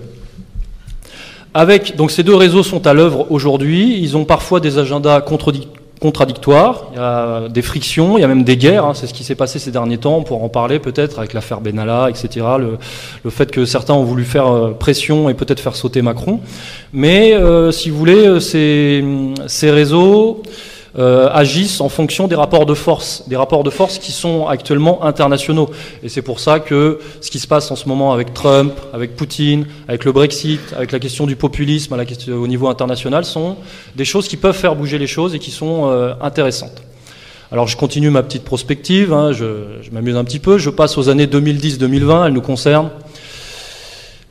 Avec, 1.55 1.97
donc 1.97 2.11
ces 2.13 2.23
deux 2.23 2.35
réseaux 2.35 2.63
sont 2.63 2.87
à 2.87 2.93
l'œuvre 2.93 3.27
aujourd'hui. 3.31 3.99
Ils 3.99 4.17
ont 4.17 4.25
parfois 4.25 4.61
des 4.61 4.79
agendas 4.79 5.21
contradictoires. 5.23 5.86
Il 6.03 6.97
y 6.97 6.99
a 6.99 7.49
des 7.49 7.63
frictions, 7.63 8.19
il 8.19 8.21
y 8.21 8.25
a 8.25 8.29
même 8.29 8.45
des 8.45 8.57
guerres. 8.57 8.85
Hein. 8.85 8.95
C'est 8.95 9.07
ce 9.07 9.15
qui 9.15 9.25
s'est 9.25 9.35
passé 9.35 9.59
ces 9.59 9.71
derniers 9.71 9.99
temps. 9.99 10.17
On 10.17 10.23
pourra 10.23 10.45
en 10.45 10.49
parler 10.49 10.79
peut-être 10.79 11.19
avec 11.19 11.33
l'affaire 11.33 11.61
Benalla, 11.61 12.09
etc. 12.11 12.47
Le, 12.59 12.79
le, 13.25 13.31
fait 13.31 13.51
que 13.51 13.65
certains 13.65 13.95
ont 13.95 14.05
voulu 14.05 14.25
faire 14.25 14.47
euh, 14.47 14.73
pression 14.73 15.29
et 15.31 15.35
peut-être 15.35 15.61
faire 15.61 15.75
sauter 15.75 16.03
Macron. 16.03 16.41
Mais 16.93 17.33
euh, 17.33 17.73
si 17.73 17.91
vous 17.91 17.99
voulez, 17.99 18.27
euh, 18.27 18.41
ces, 18.41 19.03
ces 19.47 19.71
réseaux 19.71 20.43
euh, 20.99 21.29
agissent 21.31 21.83
en 21.83 21.91
fonction 21.91 22.27
des 22.27 22.37
rapports 22.37 22.65
de 22.65 22.73
force, 22.73 23.25
des 23.29 23.37
rapports 23.37 23.65
de 23.65 23.71
force 23.71 23.99
qui 23.99 24.13
sont 24.13 24.47
actuellement 24.47 25.05
internationaux. 25.05 25.69
Et 26.03 26.09
c'est 26.09 26.23
pour 26.23 26.41
ça 26.41 26.59
que 26.59 27.01
ce 27.21 27.31
qui 27.31 27.39
se 27.39 27.47
passe 27.47 27.71
en 27.71 27.77
ce 27.77 27.87
moment 27.87 28.15
avec 28.15 28.33
Trump, 28.33 28.73
avec 28.95 29.15
Poutine, 29.15 29.67
avec 29.89 30.05
le 30.07 30.13
Brexit, 30.13 30.61
avec 30.75 30.93
la 30.93 30.99
question 30.99 31.27
du 31.27 31.37
populisme 31.37 31.95
au 32.29 32.47
niveau 32.47 32.69
international 32.69 33.25
sont 33.25 33.57
des 33.95 34.05
choses 34.05 34.27
qui 34.27 34.39
peuvent 34.39 34.57
faire 34.57 34.75
bouger 34.75 34.97
les 34.99 35.07
choses 35.07 35.35
et 35.35 35.39
qui 35.39 35.51
sont 35.51 35.91
euh, 35.91 36.15
intéressantes. 36.23 36.83
Alors 37.53 37.69
je 37.69 37.77
continue 37.77 38.11
ma 38.11 38.23
petite 38.23 38.45
prospective, 38.45 39.13
hein, 39.13 39.33
je, 39.33 39.45
m'amuse 39.93 40.17
un 40.17 40.25
petit 40.25 40.39
peu, 40.39 40.59
je 40.59 40.71
passe 40.71 40.99
aux 40.99 41.09
années 41.09 41.27
2010-2020, 41.27 42.27
elles 42.27 42.33
nous 42.33 42.41
concernent. 42.41 42.91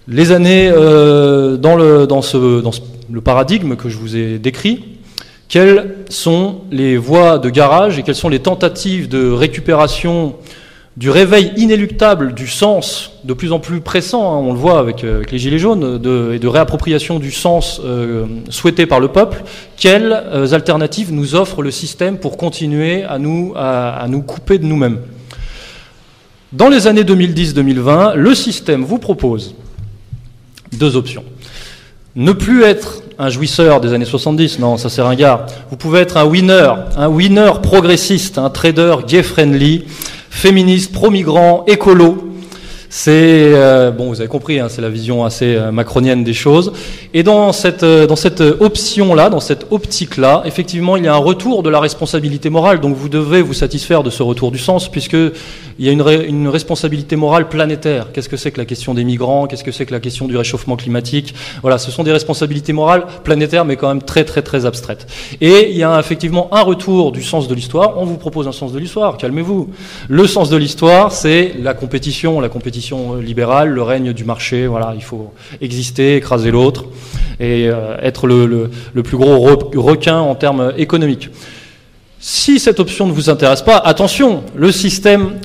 Les 0.08 0.32
années 0.32 0.70
euh, 0.74 1.58
dans, 1.58 1.76
le, 1.76 2.08
dans, 2.08 2.22
ce, 2.22 2.62
dans 2.62 2.72
le 3.12 3.22
paradigme 3.22 3.76
que 3.76 3.88
je 3.88 3.98
vous 3.98 4.16
ai 4.16 4.40
décrit, 4.40 4.95
quelles 5.48 5.96
sont 6.10 6.62
les 6.72 6.98
voies 6.98 7.38
de 7.38 7.50
garage 7.50 8.00
et 8.00 8.04
quelles 8.04 8.16
sont 8.16 8.30
les 8.30 8.40
tentatives 8.40 9.08
de 9.08 9.30
récupération 9.32 10.36
du 10.98 11.10
réveil 11.10 11.52
inéluctable 11.58 12.34
du 12.34 12.48
sens 12.48 13.12
de 13.26 13.34
plus 13.34 13.52
en 13.52 13.60
plus 13.60 13.82
pressant, 13.82 14.34
hein, 14.34 14.38
on 14.38 14.54
le 14.54 14.60
voit 14.60 14.80
avec, 14.80 15.04
euh, 15.04 15.18
avec 15.18 15.32
les 15.32 15.40
Gilets 15.40 15.60
jaunes, 15.60 15.98
de, 15.98 16.32
et 16.34 16.40
de 16.40 16.48
réappropriation 16.48 17.20
du 17.20 17.32
sens 17.32 17.82
euh, 17.84 18.26
souhaité 18.50 18.86
par 18.86 19.02
le 19.02 19.10
peuple, 19.10 19.44
quelles 19.76 20.14
euh, 20.14 20.54
alternatives 20.54 21.12
nous 21.12 21.36
offre 21.36 21.62
le 21.62 21.72
système 21.72 22.18
pour 22.18 22.38
continuer 22.38 23.04
à 23.04 23.20
nous, 23.20 23.54
à 23.58 24.06
nous 24.08 24.22
couper 24.22 24.58
de 24.58 24.66
nous-mêmes? 24.66 25.00
Dans 26.54 26.70
les 26.70 26.88
années 26.88 27.04
2010-2020, 27.04 28.16
le 28.16 28.34
système 28.34 28.86
vous 28.86 29.00
propose 29.00 29.56
deux 30.72 30.96
options. 30.96 31.26
Ne 32.16 32.32
plus 32.32 32.64
être 32.64 33.02
un 33.18 33.30
jouisseur 33.30 33.82
des 33.82 33.94
années 33.94 34.06
70, 34.06 34.60
non, 34.60 34.78
ça 34.78 34.90
c'est 34.90 35.02
ringard. 35.02 35.46
Vous 35.70 35.78
pouvez 35.78 36.02
être 36.02 36.18
un 36.18 36.26
winner, 36.26 36.72
un 36.98 37.08
winner 37.08 37.52
progressiste, 37.62 38.38
un 38.38 38.50
trader 38.50 38.98
gay-friendly, 39.08 39.86
féministe, 40.30 40.92
pro-migrant, 40.92 41.64
écolo, 41.68 42.35
c'est 42.90 43.12
euh, 43.54 43.92
bon, 43.92 44.10
vous 44.10 44.22
avez 44.22 44.30
compris, 44.30 44.60
hein, 44.60 44.68
c'est 44.70 44.82
la 44.82 44.90
vision 44.90 45.26
assez 45.26 45.56
euh, 45.56 45.72
macronienne 45.72 46.24
des 46.24 46.34
choses. 46.34 46.72
Et 47.14 47.24
dans 47.24 47.52
cette 47.52 47.84
euh, 47.84 48.08
dans 48.08 48.16
cette 48.16 48.42
option-là, 48.42 49.30
dans 49.30 49.40
cette 49.40 49.68
optique-là, 49.72 50.44
effectivement, 50.46 50.96
il 50.98 51.06
y 51.06 51.08
a 51.08 51.14
un 51.14 51.18
retour 51.18 51.64
de 51.64 51.70
la 51.70 51.80
responsabilité 51.80 52.50
morale. 52.50 52.80
Donc 52.80 52.96
vous 52.96 53.10
devez 53.10 53.42
vous 53.42 53.54
satisfaire 53.54 54.04
de 54.04 54.10
ce 54.10 54.24
retour 54.24 54.52
du 54.52 54.60
sens, 54.60 54.90
puisque 54.90 55.14
il 55.14 55.86
y 55.86 55.90
a 55.90 55.92
une, 55.92 56.04
une 56.28 56.48
responsabilité 56.48 57.16
morale 57.16 57.50
planétaire. 57.50 58.12
Qu'est-ce 58.14 58.30
que 58.30 58.38
c'est 58.38 58.52
que 58.52 58.60
la 58.60 58.66
question 58.66 58.94
des 58.94 59.04
migrants? 59.04 59.48
Qu'est-ce 59.48 59.64
que 59.64 59.72
c'est 59.72 59.86
que 59.86 59.94
la 59.94 60.00
question 60.00 60.28
du 60.28 60.38
réchauffement 60.38 60.76
climatique? 60.76 61.34
Voilà, 61.62 61.78
ce 61.78 61.92
sont 61.92 62.04
des 62.04 62.14
responsabilités 62.14 62.72
morales 62.72 63.06
planétaires, 63.24 63.66
mais 63.66 63.76
quand 63.76 63.88
même 63.88 64.04
très 64.04 64.24
très 64.24 64.42
très 64.42 64.66
abstraites. 64.66 65.08
Et 65.42 65.72
il 65.72 65.78
y 65.78 65.84
a 65.84 66.00
effectivement 66.00 66.50
un 66.54 66.62
retour 66.62 67.12
du 67.12 67.24
sens 67.24 67.48
de 67.48 67.56
l'histoire. 67.56 67.96
On 67.98 68.06
vous 68.06 68.18
propose 68.18 68.48
un 68.48 68.52
sens 68.52 68.72
de 68.72 68.80
l'histoire. 68.80 69.18
Calmez-vous. 69.18 69.70
Le 70.08 70.28
sens 70.28 70.50
de 70.50 70.58
l'histoire, 70.58 71.12
c'est 71.12 71.56
la 71.62 71.74
compétition, 71.74 72.40
la 72.40 72.50
compétition 72.50 72.75
libérale, 73.22 73.70
le 73.70 73.82
règne 73.82 74.14
du 74.14 74.24
marché. 74.24 74.68
Voilà, 74.68 74.94
il 74.96 75.04
faut 75.04 75.34
exister, 75.62 76.16
écraser 76.18 76.52
l'autre 76.52 76.86
et 77.40 77.68
euh, 77.68 77.98
être 78.02 78.28
le, 78.28 78.70
le, 78.94 79.04
plus 79.04 79.18
gros 79.18 79.40
requin 79.40 80.20
en 80.20 80.36
termes 80.36 80.74
économiques. 80.78 81.30
Si 82.20 82.60
cette 82.60 82.80
option 82.80 83.08
ne 83.08 83.12
vous 83.12 83.30
intéresse 83.30 83.62
pas, 83.62 83.78
attention, 83.78 84.44
le 84.56 84.72
système 84.72 85.40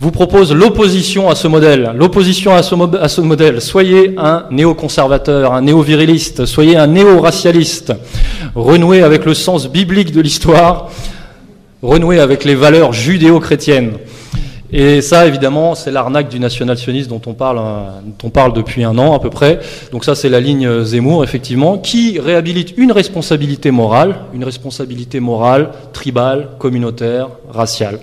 vous 0.00 0.10
propose 0.10 0.54
l'opposition 0.54 1.28
à 1.28 1.34
ce 1.34 1.46
modèle. 1.46 1.92
L'opposition 1.94 2.54
à 2.54 2.60
à 2.60 3.08
ce 3.08 3.20
modèle. 3.20 3.60
Soyez 3.60 4.14
un 4.16 4.46
néoconservateur, 4.50 5.52
un 5.52 5.60
néo-viriliste, 5.60 6.46
soyez 6.46 6.76
un 6.76 6.86
néo-racialiste. 6.86 7.92
Renouez 8.54 9.02
avec 9.02 9.26
le 9.26 9.34
sens 9.34 9.70
biblique 9.70 10.10
de 10.10 10.22
l'histoire, 10.22 10.88
renouez 11.82 12.18
avec 12.18 12.44
les 12.44 12.54
valeurs 12.54 12.94
judéo-chrétiennes. 12.94 13.92
Et 14.72 15.00
ça, 15.00 15.26
évidemment, 15.26 15.74
c'est 15.74 15.90
l'arnaque 15.90 16.28
du 16.28 16.38
national-sionisme 16.38 17.08
dont 17.08 17.22
on 17.26 17.34
parle, 17.34 17.56
dont 17.56 18.28
on 18.28 18.30
parle 18.30 18.52
depuis 18.52 18.84
un 18.84 18.96
an 18.98 19.14
à 19.14 19.18
peu 19.18 19.30
près. 19.30 19.60
Donc 19.92 20.04
ça, 20.04 20.14
c'est 20.14 20.28
la 20.28 20.40
ligne 20.40 20.84
Zemmour, 20.84 21.24
effectivement, 21.24 21.78
qui 21.78 22.18
réhabilite 22.20 22.74
une 22.76 22.92
responsabilité 22.92 23.70
morale, 23.70 24.16
une 24.32 24.44
responsabilité 24.44 25.20
morale, 25.20 25.70
tribale, 25.92 26.50
communautaire, 26.58 27.28
raciale. 27.52 27.98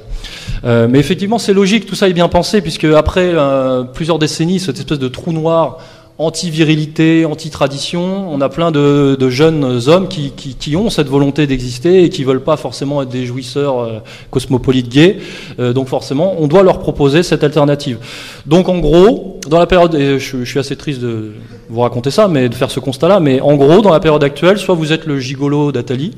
Euh, 0.65 0.87
mais 0.89 0.99
effectivement, 0.99 1.37
c'est 1.37 1.53
logique, 1.53 1.85
tout 1.85 1.95
ça 1.95 2.09
est 2.09 2.13
bien 2.13 2.27
pensé, 2.27 2.61
puisque 2.61 2.85
après 2.85 3.31
euh, 3.33 3.83
plusieurs 3.83 4.19
décennies, 4.19 4.59
cette 4.59 4.77
espèce 4.77 4.99
de 4.99 5.07
trou 5.07 5.31
noir 5.31 5.77
anti-virilité, 6.19 7.25
anti-tradition. 7.25 8.31
On 8.31 8.41
a 8.41 8.49
plein 8.49 8.71
de, 8.71 9.15
de 9.19 9.29
jeunes 9.29 9.81
hommes 9.87 10.07
qui, 10.07 10.31
qui, 10.31 10.55
qui, 10.55 10.75
ont 10.75 10.89
cette 10.89 11.07
volonté 11.07 11.45
d'exister 11.45 12.03
et 12.03 12.09
qui 12.09 12.23
veulent 12.23 12.43
pas 12.43 12.57
forcément 12.57 13.01
être 13.01 13.09
des 13.09 13.25
jouisseurs 13.25 13.79
euh, 13.79 13.99
cosmopolites 14.31 14.89
gays. 14.89 15.19
Euh, 15.59 15.73
donc 15.73 15.87
forcément, 15.87 16.35
on 16.39 16.47
doit 16.47 16.63
leur 16.63 16.79
proposer 16.79 17.21
cette 17.21 17.43
alternative. 17.43 17.99
Donc 18.45 18.67
en 18.67 18.79
gros, 18.79 19.39
dans 19.47 19.59
la 19.59 19.67
période, 19.67 19.93
et 19.93 20.19
je, 20.19 20.43
je 20.43 20.49
suis 20.49 20.59
assez 20.59 20.75
triste 20.75 21.01
de 21.01 21.33
vous 21.69 21.81
raconter 21.81 22.09
ça, 22.09 22.27
mais 22.27 22.49
de 22.49 22.55
faire 22.55 22.71
ce 22.71 22.79
constat-là, 22.79 23.19
mais 23.19 23.39
en 23.41 23.55
gros, 23.55 23.81
dans 23.81 23.91
la 23.91 23.99
période 23.99 24.23
actuelle, 24.23 24.57
soit 24.57 24.75
vous 24.75 24.91
êtes 24.91 25.05
le 25.05 25.19
gigolo 25.19 25.71
d'Atali, 25.71 26.13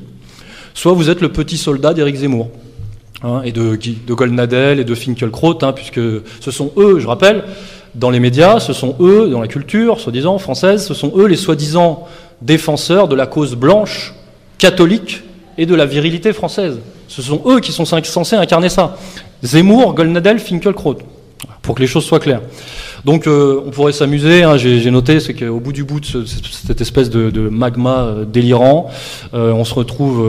soit 0.72 0.92
vous 0.92 1.10
êtes 1.10 1.20
le 1.20 1.28
petit 1.30 1.58
soldat 1.58 1.92
d'Éric 1.92 2.16
Zemmour. 2.16 2.48
Hein, 3.22 3.42
et 3.44 3.52
de, 3.52 3.76
de 3.76 4.14
Goldnadel 4.14 4.80
et 4.80 4.84
de 4.84 4.94
Finkelkraut, 4.94 5.58
hein, 5.60 5.72
puisque 5.72 6.00
ce 6.40 6.50
sont 6.50 6.72
eux, 6.78 6.98
je 7.00 7.06
rappelle, 7.06 7.44
dans 7.94 8.10
les 8.10 8.20
médias, 8.20 8.60
ce 8.60 8.72
sont 8.72 8.96
eux, 9.00 9.28
dans 9.28 9.40
la 9.40 9.48
culture, 9.48 10.00
soi-disant, 10.00 10.38
française, 10.38 10.86
ce 10.86 10.94
sont 10.94 11.12
eux 11.16 11.26
les 11.26 11.36
soi-disant 11.36 12.06
défenseurs 12.40 13.08
de 13.08 13.16
la 13.16 13.26
cause 13.26 13.54
blanche, 13.56 14.14
catholique 14.58 15.22
et 15.58 15.66
de 15.66 15.74
la 15.74 15.86
virilité 15.86 16.32
française. 16.32 16.78
Ce 17.08 17.22
sont 17.22 17.42
eux 17.46 17.60
qui 17.60 17.72
sont 17.72 17.84
censés 17.84 18.36
incarner 18.36 18.68
ça. 18.68 18.96
Zemmour, 19.42 19.94
Golnadel, 19.94 20.38
Finkelkraut, 20.38 20.98
pour 21.62 21.74
que 21.74 21.80
les 21.80 21.88
choses 21.88 22.04
soient 22.04 22.20
claires. 22.20 22.42
Donc 23.04 23.26
euh, 23.26 23.62
on 23.66 23.70
pourrait 23.70 23.92
s'amuser, 23.92 24.42
hein, 24.42 24.56
j'ai 24.56 24.90
noté, 24.90 25.18
c'est 25.18 25.34
qu'au 25.34 25.58
bout 25.58 25.72
du 25.72 25.84
bout 25.84 26.00
de 26.00 26.06
ce, 26.06 26.24
cette 26.24 26.80
espèce 26.80 27.10
de, 27.10 27.48
magma 27.48 28.02
euh, 28.02 28.24
délirant, 28.24 28.90
euh, 29.34 29.52
on 29.52 29.64
se 29.64 29.74
retrouve 29.74 30.26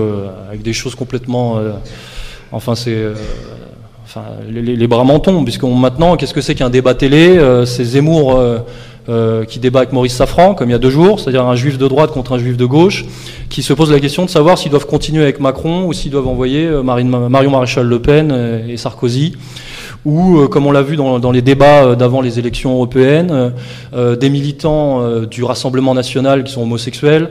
avec 0.50 0.62
des 0.62 0.74
choses 0.74 0.95
complètement... 0.95 1.60
Enfin 2.54 2.76
c'est 2.76 2.97
les, 4.50 4.88
bras 4.88 5.04
m'en 5.04 5.19
tombent, 5.19 5.43
puisqu'on 5.43 5.76
maintenant, 5.76 6.15
qu'est-ce 6.15 6.34
que 6.34 6.41
c'est 6.41 6.56
qu'un 6.56 6.69
débat 6.69 6.93
télé 6.93 7.38
euh, 7.38 7.65
C'est 7.65 7.84
Zemmour 7.84 8.38
euh, 8.38 8.60
euh, 9.10 9.45
qui 9.45 9.60
débat 9.60 9.80
avec 9.80 9.93
Maurice 9.93 10.15
Safran, 10.15 10.54
comme 10.54 10.69
il 10.69 10.74
y 10.74 10.76
a 10.76 10.80
deux 10.80 10.89
jours, 10.89 11.19
c'est-à-dire 11.19 11.45
un 11.45 11.56
juif 11.56 11.78
de 11.78 11.88
droite 11.88 12.12
contre 12.12 12.34
un 12.34 12.38
juif 12.38 12.58
de 12.58 12.65
gauche, 12.65 13.06
qui 13.50 13.63
se 13.63 13.74
pose 13.74 13.91
la 13.91 14.00
question 14.00 14.26
de 14.26 14.30
savoir 14.30 14.58
s'ils 14.58 14.71
doivent 14.71 14.88
continuer 14.88 15.24
avec 15.24 15.39
Macron 15.39 15.86
ou 15.86 15.93
s'ils 15.93 16.12
doivent 16.12 16.28
envoyer 16.28 16.69
Marion 16.84 17.52
Maréchal 17.52 17.86
Le 17.86 18.00
Pen 18.00 18.63
et 18.67 18.78
Sarkozy 18.78 19.34
ou, 20.06 20.40
euh, 20.40 20.48
comme 20.48 20.66
on 20.66 20.72
l'a 20.72 20.82
vu 20.82 20.96
dans, 20.96 21.20
dans, 21.20 21.32
les 21.32 21.42
débats 21.42 21.84
euh, 21.84 21.96
d'avant 21.96 22.22
les 22.22 22.40
élections 22.40 22.74
européennes, 22.74 23.54
euh, 23.94 24.16
des 24.16 24.30
militants 24.30 25.22
du 25.26 25.44
Rassemblement 25.44 25.94
national 25.94 26.44
qui 26.44 26.52
sont 26.52 26.64
homosexuels, 26.64 27.30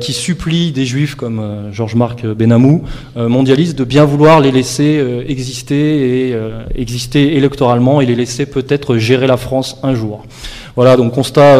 qui 0.00 0.12
supplient 0.12 0.72
des 0.72 0.84
juifs 0.84 1.14
comme 1.14 1.68
Georges-Marc 1.72 2.26
Benamou, 2.26 2.82
mondialistes, 3.16 3.78
de 3.78 3.84
bien 3.84 4.04
vouloir 4.04 4.40
les 4.40 4.50
laisser 4.50 5.02
exister 5.26 6.28
et 6.28 6.36
exister 6.74 7.36
électoralement 7.36 8.00
et 8.00 8.06
les 8.06 8.14
laisser 8.14 8.46
peut-être 8.46 8.96
gérer 8.96 9.26
la 9.26 9.36
France 9.36 9.78
un 9.82 9.94
jour. 9.94 10.24
Voilà, 10.76 10.96
donc 10.96 11.12
constat 11.12 11.58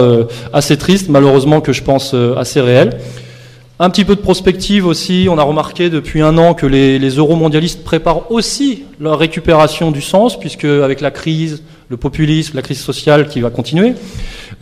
assez 0.52 0.76
triste, 0.76 1.08
malheureusement 1.08 1.60
que 1.60 1.72
je 1.72 1.82
pense 1.82 2.14
assez 2.14 2.60
réel. 2.60 2.98
Un 3.80 3.90
petit 3.90 4.04
peu 4.04 4.16
de 4.16 4.20
prospective 4.20 4.86
aussi. 4.86 5.28
On 5.30 5.38
a 5.38 5.42
remarqué 5.44 5.88
depuis 5.88 6.20
un 6.20 6.36
an 6.36 6.54
que 6.54 6.66
les, 6.66 6.98
euromondialistes 6.98 7.84
préparent 7.84 8.28
aussi 8.32 8.82
leur 8.98 9.20
récupération 9.20 9.92
du 9.92 10.02
sens, 10.02 10.36
puisque 10.36 10.64
avec 10.64 11.00
la 11.00 11.12
crise, 11.12 11.62
le 11.88 11.96
populisme, 11.96 12.56
la 12.56 12.62
crise 12.62 12.80
sociale 12.80 13.28
qui 13.28 13.40
va 13.40 13.50
continuer, 13.50 13.94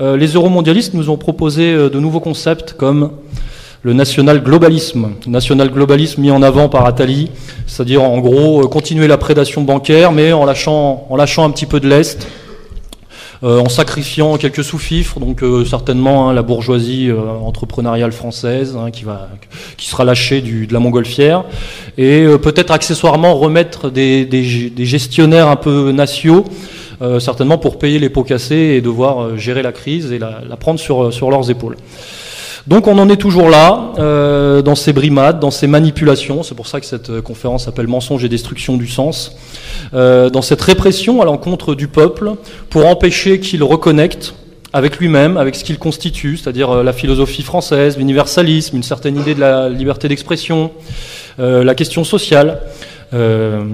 euh, 0.01 0.19
les 0.19 0.35
euromondialistes 0.35 0.93
nous 0.93 1.09
ont 1.09 1.17
proposé 1.17 1.73
euh, 1.73 1.89
de 1.89 1.99
nouveaux 1.99 2.21
concepts 2.21 2.75
comme 2.75 3.11
le 3.81 3.95
national 3.95 4.43
globalisme. 4.43 5.13
National 5.27 5.71
globalisme 5.71 6.21
mis 6.21 6.31
en 6.31 6.43
avant 6.43 6.69
par 6.69 6.85
Attali, 6.85 7.31
c'est-à-dire 7.67 8.03
en 8.03 8.19
gros 8.19 8.65
euh, 8.65 8.67
continuer 8.67 9.07
la 9.07 9.17
prédation 9.17 9.63
bancaire, 9.63 10.13
mais 10.13 10.35
en 10.35 10.45
lâchant, 10.45 11.07
un 11.09 11.51
petit 11.51 11.67
peu 11.67 11.81
de 11.81 11.89
l'Est 11.89 12.29
en 13.43 13.69
sacrifiant 13.69 14.37
quelques 14.39 14.65
sous-fifres, 14.65 15.21
donc 15.21 15.43
euh, 15.43 15.65
certainement 15.65 16.29
hein, 16.29 16.33
la 16.33 16.43
bourgeoisie 16.43 17.09
euh, 17.11 17.17
entrepreneuriale 17.17 18.13
française 18.13 18.77
hein, 18.77 18.91
qui, 18.91 19.05
sera 19.87 20.05
lâchée 20.05 20.41
de 20.41 20.73
la 20.73 20.79
montgolfière, 20.79 21.45
et 21.99 22.23
euh, 22.23 22.39
peut-être 22.39 22.71
accessoirement 22.71 23.35
remettre 23.35 23.91
des, 23.91 24.29
gestionnaires 24.79 25.49
un 25.49 25.57
peu 25.57 25.93
nationaux, 25.93 26.45
certainement 27.19 27.59
pour 27.59 27.79
payer 27.79 27.99
les 27.99 28.09
pots 28.09 28.25
cassés 28.25 28.75
et 28.77 28.81
devoir 28.81 29.37
gérer 29.37 29.63
la 29.63 29.73
crise 29.73 30.13
et 30.13 30.19
la, 30.19 30.57
prendre 30.59 30.81
sur 30.81 31.31
leurs 31.31 31.51
épaules. 31.51 31.77
Donc 32.67 32.89
on 32.89 32.99
en 32.99 33.09
est 33.09 33.17
toujours 33.17 33.49
là, 33.49 33.93
euh, 33.99 34.61
dans 34.61 34.75
ces 34.75 34.93
brimades, 34.93 35.39
dans 35.39 35.53
ces 35.53 35.69
manipulations, 35.69 36.43
c'est 36.43 36.57
pour 36.57 36.67
ça 36.67 36.81
que 36.81 36.87
cette 36.87 37.21
conférence 37.21 37.67
s'appelle 37.67 37.87
Mensonge 37.87 38.25
et 38.25 38.29
destruction 38.29 38.77
du 38.77 38.89
sens, 38.89 39.37
euh, 39.95 40.31
dans 40.31 40.43
cette 40.43 40.63
répression 40.63 41.23
à 41.23 41.25
l'encontre 41.25 41.75
du 41.77 41.87
peuple 41.87 42.33
pour 42.69 42.87
empêcher 42.87 43.39
qu'il 43.39 43.63
reconnecte 43.63 44.35
avec 44.77 44.99
lui-même, 44.99 45.39
avec 45.39 45.55
ce 45.55 45.65
qu'il 45.65 45.79
constitue, 45.79 46.37
c'est-à-dire 46.37 46.71
euh, 46.71 46.83
la 46.83 46.93
philosophie 46.93 47.43
française, 47.43 47.97
l'universalisme, 47.97 48.77
une 48.77 48.83
certaine 48.83 49.17
idée 49.17 49.35
de 49.35 49.41
la 49.41 49.71
liberté 49.71 50.07
d'expression, 50.07 50.71
euh, 51.41 51.65
la 51.65 51.75
question 51.75 52.05
sociale. 52.05 52.61
Euh, 53.15 53.65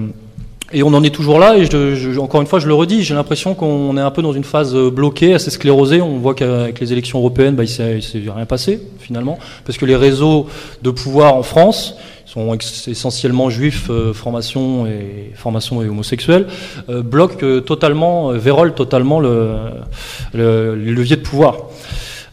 et 0.73 0.83
on 0.83 0.93
en 0.93 1.03
est 1.03 1.13
toujours 1.13 1.39
là, 1.39 1.57
et 1.57 1.65
je, 1.65 1.95
je, 1.95 2.19
encore 2.19 2.41
une 2.41 2.47
fois, 2.47 2.59
je 2.59 2.67
le 2.67 2.73
redis, 2.73 3.03
j'ai 3.03 3.13
l'impression 3.13 3.53
qu'on 3.53 3.95
est 3.97 4.01
un 4.01 4.11
peu 4.11 4.21
dans 4.21 4.33
une 4.33 4.43
phase 4.43 4.75
euh, 4.75 4.89
bloquée, 4.89 5.33
assez 5.33 5.51
sclérosée. 5.51 6.01
On 6.01 6.17
voit 6.17 6.33
qu'avec 6.33 6.79
les 6.79 6.91
élections 6.91 7.19
européennes, 7.19 7.55
bah, 7.55 7.63
il 7.63 7.95
ne 7.95 8.01
s'est 8.01 8.21
rien 8.35 8.45
passé, 8.45 8.81
finalement, 8.99 9.37
parce 9.65 9.77
que 9.77 9.85
les 9.85 9.95
réseaux 9.95 10.47
de 10.81 10.89
pouvoir 10.89 11.35
en 11.35 11.43
France 11.43 11.95
sont 12.33 12.57
essentiellement 12.87 13.49
juifs, 13.51 13.89
euh, 13.89 14.11
formation 14.11 14.87
et 14.87 15.31
formation 15.35 15.83
et 15.83 15.87
homosexuels, 15.87 16.47
euh, 16.89 17.03
bloquent 17.03 17.43
euh, 17.43 17.61
totalement, 17.61 18.31
vérolent 18.31 18.73
totalement 18.73 19.19
le, 19.19 19.57
le, 20.33 20.75
le 20.75 20.91
levier 20.91 21.15
de 21.15 21.21
pouvoir. 21.21 21.57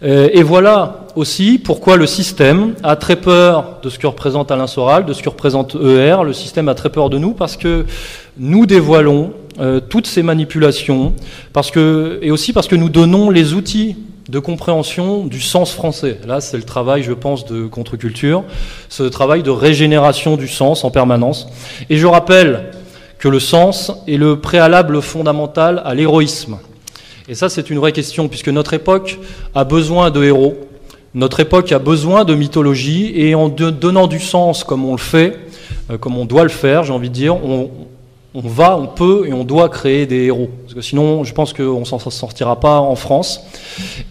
Et 0.02 0.42
voilà 0.42 1.08
aussi 1.14 1.58
pourquoi 1.58 1.98
le 1.98 2.06
système 2.06 2.74
a 2.82 2.96
très 2.96 3.16
peur 3.16 3.80
de 3.82 3.90
ce 3.90 3.98
que 3.98 4.06
représente 4.06 4.50
Alain 4.50 4.66
Soral, 4.66 5.04
de 5.04 5.12
ce 5.12 5.22
que 5.22 5.28
représente 5.28 5.74
ER. 5.74 6.24
Le 6.24 6.32
système 6.32 6.70
a 6.70 6.74
très 6.74 6.88
peur 6.88 7.10
de 7.10 7.18
nous 7.18 7.34
parce 7.34 7.58
que 7.58 7.84
nous 8.38 8.66
dévoilons 8.66 9.32
euh, 9.58 9.80
toutes 9.80 10.06
ces 10.06 10.22
manipulations, 10.22 11.14
parce 11.52 11.70
que, 11.70 12.18
et 12.22 12.30
aussi 12.30 12.52
parce 12.52 12.68
que 12.68 12.76
nous 12.76 12.88
donnons 12.88 13.30
les 13.30 13.52
outils 13.52 13.96
de 14.28 14.38
compréhension 14.38 15.26
du 15.26 15.40
sens 15.40 15.72
français. 15.72 16.18
Là, 16.26 16.40
c'est 16.40 16.56
le 16.56 16.62
travail, 16.62 17.02
je 17.02 17.12
pense, 17.12 17.44
de 17.46 17.66
contre-culture, 17.66 18.44
ce 18.88 19.02
travail 19.02 19.42
de 19.42 19.50
régénération 19.50 20.36
du 20.36 20.46
sens 20.46 20.84
en 20.84 20.90
permanence. 20.90 21.48
Et 21.90 21.96
je 21.96 22.06
rappelle 22.06 22.70
que 23.18 23.28
le 23.28 23.40
sens 23.40 23.92
est 24.06 24.16
le 24.16 24.40
préalable 24.40 25.02
fondamental 25.02 25.82
à 25.84 25.94
l'héroïsme. 25.94 26.58
Et 27.28 27.34
ça, 27.34 27.48
c'est 27.48 27.70
une 27.70 27.78
vraie 27.78 27.92
question, 27.92 28.28
puisque 28.28 28.48
notre 28.48 28.72
époque 28.72 29.18
a 29.54 29.64
besoin 29.64 30.10
de 30.10 30.22
héros, 30.24 30.56
notre 31.12 31.40
époque 31.40 31.72
a 31.72 31.80
besoin 31.80 32.24
de 32.24 32.34
mythologie, 32.34 33.12
et 33.14 33.34
en 33.34 33.48
donnant 33.48 34.06
du 34.06 34.20
sens 34.20 34.62
comme 34.64 34.84
on 34.84 34.92
le 34.92 34.98
fait, 34.98 35.38
euh, 35.90 35.98
comme 35.98 36.16
on 36.16 36.24
doit 36.24 36.44
le 36.44 36.48
faire, 36.48 36.84
j'ai 36.84 36.92
envie 36.92 37.08
de 37.08 37.14
dire, 37.14 37.34
on, 37.34 37.70
on 38.32 38.40
va, 38.42 38.76
on 38.76 38.86
peut 38.86 39.24
et 39.26 39.32
on 39.32 39.42
doit 39.42 39.68
créer 39.68 40.06
des 40.06 40.26
héros. 40.26 40.50
Parce 40.62 40.74
que 40.74 40.80
sinon, 40.82 41.24
je 41.24 41.34
pense 41.34 41.52
qu'on 41.52 41.84
s'en 41.84 41.98
sortira 41.98 42.60
pas 42.60 42.78
en 42.78 42.94
France. 42.94 43.44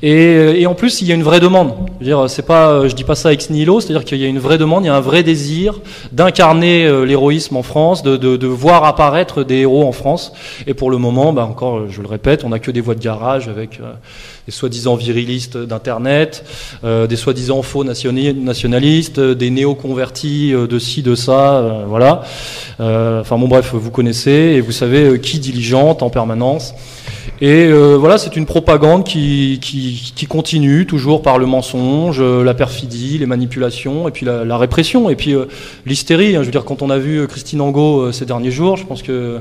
Et, 0.01 0.65
en 0.67 0.75
plus, 0.75 1.01
il 1.01 1.07
y 1.07 1.11
a 1.13 1.15
une 1.15 1.23
vraie 1.23 1.39
demande. 1.39 1.73
Je 2.01 2.05
dire, 2.05 2.29
c'est 2.29 2.45
pas, 2.45 2.87
je 2.87 2.95
dis 2.95 3.05
pas 3.05 3.15
ça 3.15 3.31
ex 3.31 3.49
nihilo, 3.49 3.79
c'est-à-dire 3.79 4.03
qu'il 4.03 4.17
y 4.17 4.25
a 4.25 4.27
une 4.27 4.39
vraie 4.39 4.57
demande, 4.57 4.83
il 4.83 4.87
y 4.87 4.89
a 4.89 4.95
un 4.95 4.99
vrai 4.99 5.23
désir 5.23 5.79
d'incarner 6.11 6.85
euh, 6.85 7.05
l'héroïsme 7.05 7.55
en 7.55 7.63
France, 7.63 8.03
de, 8.03 8.47
voir 8.47 8.83
apparaître 8.83 9.43
des 9.43 9.59
héros 9.59 9.87
en 9.87 9.93
France. 9.93 10.33
Et 10.67 10.73
pour 10.73 10.91
le 10.91 10.97
moment, 10.97 11.31
bah 11.31 11.45
encore, 11.45 11.87
je 11.89 12.01
le 12.01 12.07
répète, 12.07 12.43
on 12.43 12.49
n'a 12.49 12.59
que 12.59 12.71
des 12.71 12.81
voix 12.81 12.95
de 12.95 12.99
garage 12.99 13.47
avec 13.47 13.79
euh, 13.79 13.93
des 14.49 14.55
soi-disant 14.55 14.95
virilistes 14.95 15.57
d'Internet, 15.57 16.43
euh, 16.83 17.05
des 17.05 17.17
soi-disant 17.17 17.61
faux 17.61 17.83
nationalistes, 17.83 19.19
des 19.19 19.51
néo-convertis 19.51 20.55
euh, 20.55 20.65
de 20.65 20.79
ci, 20.79 21.03
de 21.03 21.13
ça, 21.13 21.57
euh, 21.57 21.83
voilà. 21.87 22.23
enfin 22.79 23.37
bon, 23.37 23.47
bref, 23.47 23.75
vous 23.75 23.91
connaissez 23.91 24.31
et 24.31 24.61
vous 24.61 24.71
savez 24.71 25.19
qui 25.19 25.37
diligente 25.37 26.01
en 26.01 26.09
permanence. 26.09 26.73
Et 27.41 27.67
euh, 27.67 27.95
voilà, 27.97 28.17
c'est 28.17 28.35
une 28.35 28.45
propagande 28.45 29.05
qui, 29.05 29.59
qui, 29.61 30.27
continue 30.27 30.85
toujours 30.85 31.21
par 31.21 31.37
le 31.37 31.45
mensonge, 31.45 32.21
la 32.21 32.53
perfidie, 32.53 33.17
les 33.17 33.25
manipulations, 33.25 34.07
et 34.07 34.11
puis 34.11 34.25
la, 34.25 34.57
répression, 34.57 35.09
et 35.09 35.15
puis 35.15 35.33
euh, 35.33 35.45
l'hystérie. 35.85 36.35
Hein, 36.35 36.41
je 36.41 36.45
veux 36.45 36.51
dire, 36.51 36.65
quand 36.65 36.81
on 36.81 36.89
a 36.89 36.97
vu 36.97 37.25
Christine 37.27 37.61
Angot 37.61 38.01
euh, 38.01 38.11
ces 38.11 38.25
derniers 38.25 38.51
jours, 38.51 38.75
je 38.75 38.85
pense 38.85 39.01
que 39.01 39.39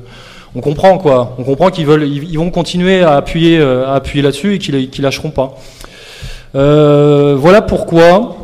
on 0.59 0.61
comprend 0.61 0.99
quoi. 0.99 1.35
On 1.39 1.45
comprend 1.45 1.71
qu'ils 1.71 1.87
veulent, 1.87 2.07
ils, 2.07 2.37
vont 2.37 2.51
continuer 2.51 3.03
à 3.03 3.17
appuyer, 3.17 3.61
à 3.61 3.95
appuyer 3.95 4.23
là-dessus 4.23 4.55
et 4.55 4.59
qu'ils 4.59 4.91
qu 4.91 5.01
lâcheront 5.01 5.31
pas. 5.31 5.57
voilà 6.53 7.63
pourquoi. 7.63 8.37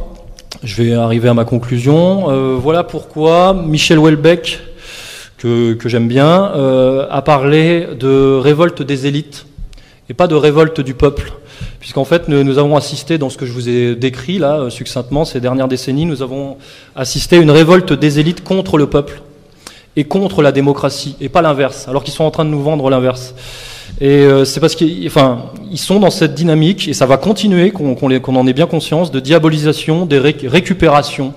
Je 0.62 0.83
vais 0.83 0.95
arriver 0.95 1.29
à 1.29 1.35
ma 1.35 1.45
conclusion. 1.45 2.59
voilà 2.59 2.85
pourquoi 2.85 3.53
Michel 3.53 3.99
Houellebecq 3.99 4.61
que, 5.45 5.89
j'aime 5.89 6.09
bien, 6.09 6.53
euh, 6.55 7.07
a 7.11 7.21
parlé 7.23 7.87
de 7.99 8.39
révolte 8.39 8.83
des 8.83 9.07
élites 9.07 9.47
et 10.09 10.15
pas 10.15 10.27
de 10.27 10.35
révolte 10.35 10.81
du 10.81 10.95
peuple. 10.95 11.33
Puisqu'en 11.81 12.05
fait, 12.05 12.29
nous, 12.29 12.43
nous, 12.43 12.59
avons 12.59 12.77
assisté 12.77 13.19
dans 13.19 13.29
ce 13.29 13.37
que 13.37 13.45
je 13.45 13.53
vous 13.53 13.69
ai 13.69 13.95
décrit 13.95 14.39
là, 14.39 14.59
euh, 14.59 14.71
succinctement, 14.71 15.25
ces 15.25 15.41
dernières 15.41 15.69
décennies, 15.69 16.07
nous 16.07 16.23
avons 16.23 16.57
assisté 16.97 17.37
à 17.37 17.41
une 17.41 17.51
révolte 17.51 17.93
des 17.93 18.19
élites 18.21 18.43
contre 18.43 18.79
le 18.79 18.87
peuple 18.87 19.21
et 19.97 20.05
contre 20.05 20.42
la 20.42 20.53
démocratie, 20.53 21.16
et 21.20 21.28
pas 21.28 21.42
l'inverse, 21.42 21.86
alors 21.88 22.03
qu'ils 22.03 22.14
sont 22.14 22.24
en 22.24 22.30
train 22.30 22.45
de 22.45 22.51
nous 22.51 22.62
vendre 22.62 22.90
l'inverse. 22.90 23.34
Et 24.01 24.09
euh, 24.09 24.45
c'est 24.45 24.61
parce 24.61 24.74
qu'ils 24.74 25.07
enfin, 25.07 25.51
ils 25.70 25.78
sont 25.78 26.01
dans 26.01 26.11
cette 26.11 26.34
dynamique, 26.34 26.88
et 26.88 26.95
ça 26.95 27.07
va 27.07 27.16
continuer, 27.16 27.70
qu'on 27.70 27.95
qu 27.95 28.20
qu 28.20 28.30
en 28.30 28.47
ait 28.47 28.53
bien 28.53 28.66
conscience, 28.66 29.11
de 29.12 29.20
diabolisation, 29.20 30.07
des 30.07 30.18
ré 30.18 30.36
récupérations, 30.45 31.32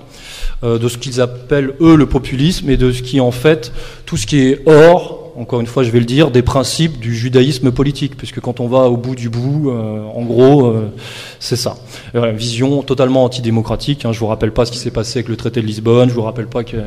euh, 0.64 0.76
de 0.76 0.88
ce 0.88 0.98
qu'ils 0.98 1.20
appellent 1.20 1.74
eux 1.80 1.94
le 1.94 2.06
populisme 2.06 2.68
et 2.68 2.76
de 2.76 2.90
ce 2.90 3.02
qui 3.02 3.20
en 3.20 3.30
fait 3.30 3.72
tout 4.06 4.16
ce 4.16 4.26
qui 4.26 4.40
est 4.40 4.62
hors, 4.66 5.17
encore 5.38 5.60
une 5.60 5.66
fois 5.66 5.82
je 5.82 5.90
vais 5.90 5.98
le 6.00 6.04
dire, 6.04 6.30
des 6.30 6.42
principes 6.42 6.98
du 6.98 7.14
judaïsme 7.14 7.70
politique, 7.70 8.16
puisque 8.16 8.40
quand 8.40 8.60
on 8.60 8.68
va 8.68 8.88
au 8.88 8.96
bout 8.96 9.14
du 9.14 9.28
bout, 9.28 9.70
euh, 9.70 10.02
en 10.14 10.22
gros, 10.24 10.66
euh, 10.66 10.92
c'est 11.40 11.56
ça. 11.56 11.76
Voilà, 12.12 12.32
vision 12.32 12.82
totalement 12.82 13.24
antidémocratique. 13.24 14.04
Hein, 14.04 14.12
je 14.12 14.18
vous 14.18 14.26
rappelle 14.26 14.52
pas 14.52 14.66
ce 14.66 14.72
qui 14.72 14.78
s'est 14.78 14.90
passé 14.90 15.18
avec 15.18 15.28
le 15.28 15.36
traité 15.36 15.60
de 15.60 15.66
Lisbonne, 15.66 16.08
je 16.08 16.14
vous 16.14 16.22
rappelle 16.22 16.48
pas 16.48 16.64
qu'il 16.64 16.82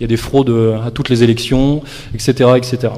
y, 0.00 0.04
a 0.04 0.06
des 0.06 0.16
fraudes 0.16 0.54
à 0.84 0.90
toutes 0.90 1.08
les 1.08 1.22
élections, 1.22 1.82
etc., 2.14 2.50
etc. 2.56 2.92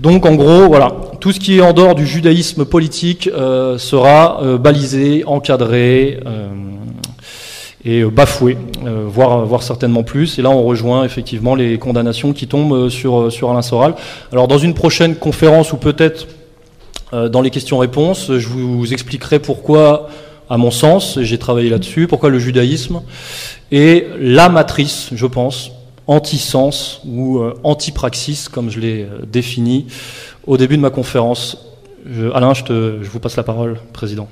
Donc 0.00 0.26
en 0.26 0.34
gros, 0.34 0.68
voilà, 0.68 0.92
tout 1.20 1.32
ce 1.32 1.40
qui 1.40 1.58
est 1.58 1.60
en 1.60 1.72
dehors 1.72 1.96
du 1.96 2.06
judaïsme 2.06 2.64
politique 2.64 3.28
euh, 3.32 3.78
sera 3.78 4.42
euh, 4.42 4.58
balisé, 4.58 5.24
encadré. 5.26 6.20
Euh, 7.86 7.90
et 7.90 8.04
bafoué, 8.04 8.56
euh, 8.84 9.04
voire, 9.06 9.62
certainement 9.62 10.02
plus. 10.02 10.38
Et 10.38 10.42
là, 10.42 10.50
on 10.50 10.64
rejoint 10.64 11.04
effectivement 11.04 11.54
les 11.54 11.78
condamnations 11.78 12.32
qui 12.32 12.46
tombent 12.46 12.88
sur, 12.88 13.32
sur 13.32 13.50
Alain 13.50 13.62
Soral. 13.62 13.94
Alors, 14.32 14.48
dans 14.48 14.58
une 14.58 14.74
prochaine 14.74 15.16
conférence, 15.16 15.72
ou 15.72 15.76
peut-être 15.76 16.26
euh, 17.12 17.28
dans 17.28 17.40
les 17.40 17.50
questions-réponses, 17.50 18.32
je 18.36 18.48
vous 18.48 18.92
expliquerai 18.92 19.38
pourquoi, 19.38 20.08
à 20.50 20.56
mon 20.56 20.70
sens, 20.70 21.18
j'ai 21.20 21.38
travaillé 21.38 21.70
là-dessus, 21.70 22.06
pourquoi 22.06 22.30
le 22.30 22.38
judaïsme 22.38 23.02
est 23.70 24.06
la 24.18 24.48
matrice, 24.48 25.10
je 25.14 25.26
pense, 25.26 25.70
anti-sens 26.06 27.00
ou 27.06 27.38
euh, 27.38 27.54
anti-praxis, 27.64 28.48
comme 28.48 28.70
je 28.70 28.80
l'ai 28.80 29.06
défini 29.30 29.86
au 30.46 30.56
début 30.56 30.76
de 30.76 30.82
ma 30.82 30.90
conférence. 30.90 31.64
Alain, 32.32 32.54
je 32.54 33.08
vous 33.10 33.20
passe 33.20 33.36
la 33.36 33.42
parole, 33.42 33.78
Président. 33.92 34.28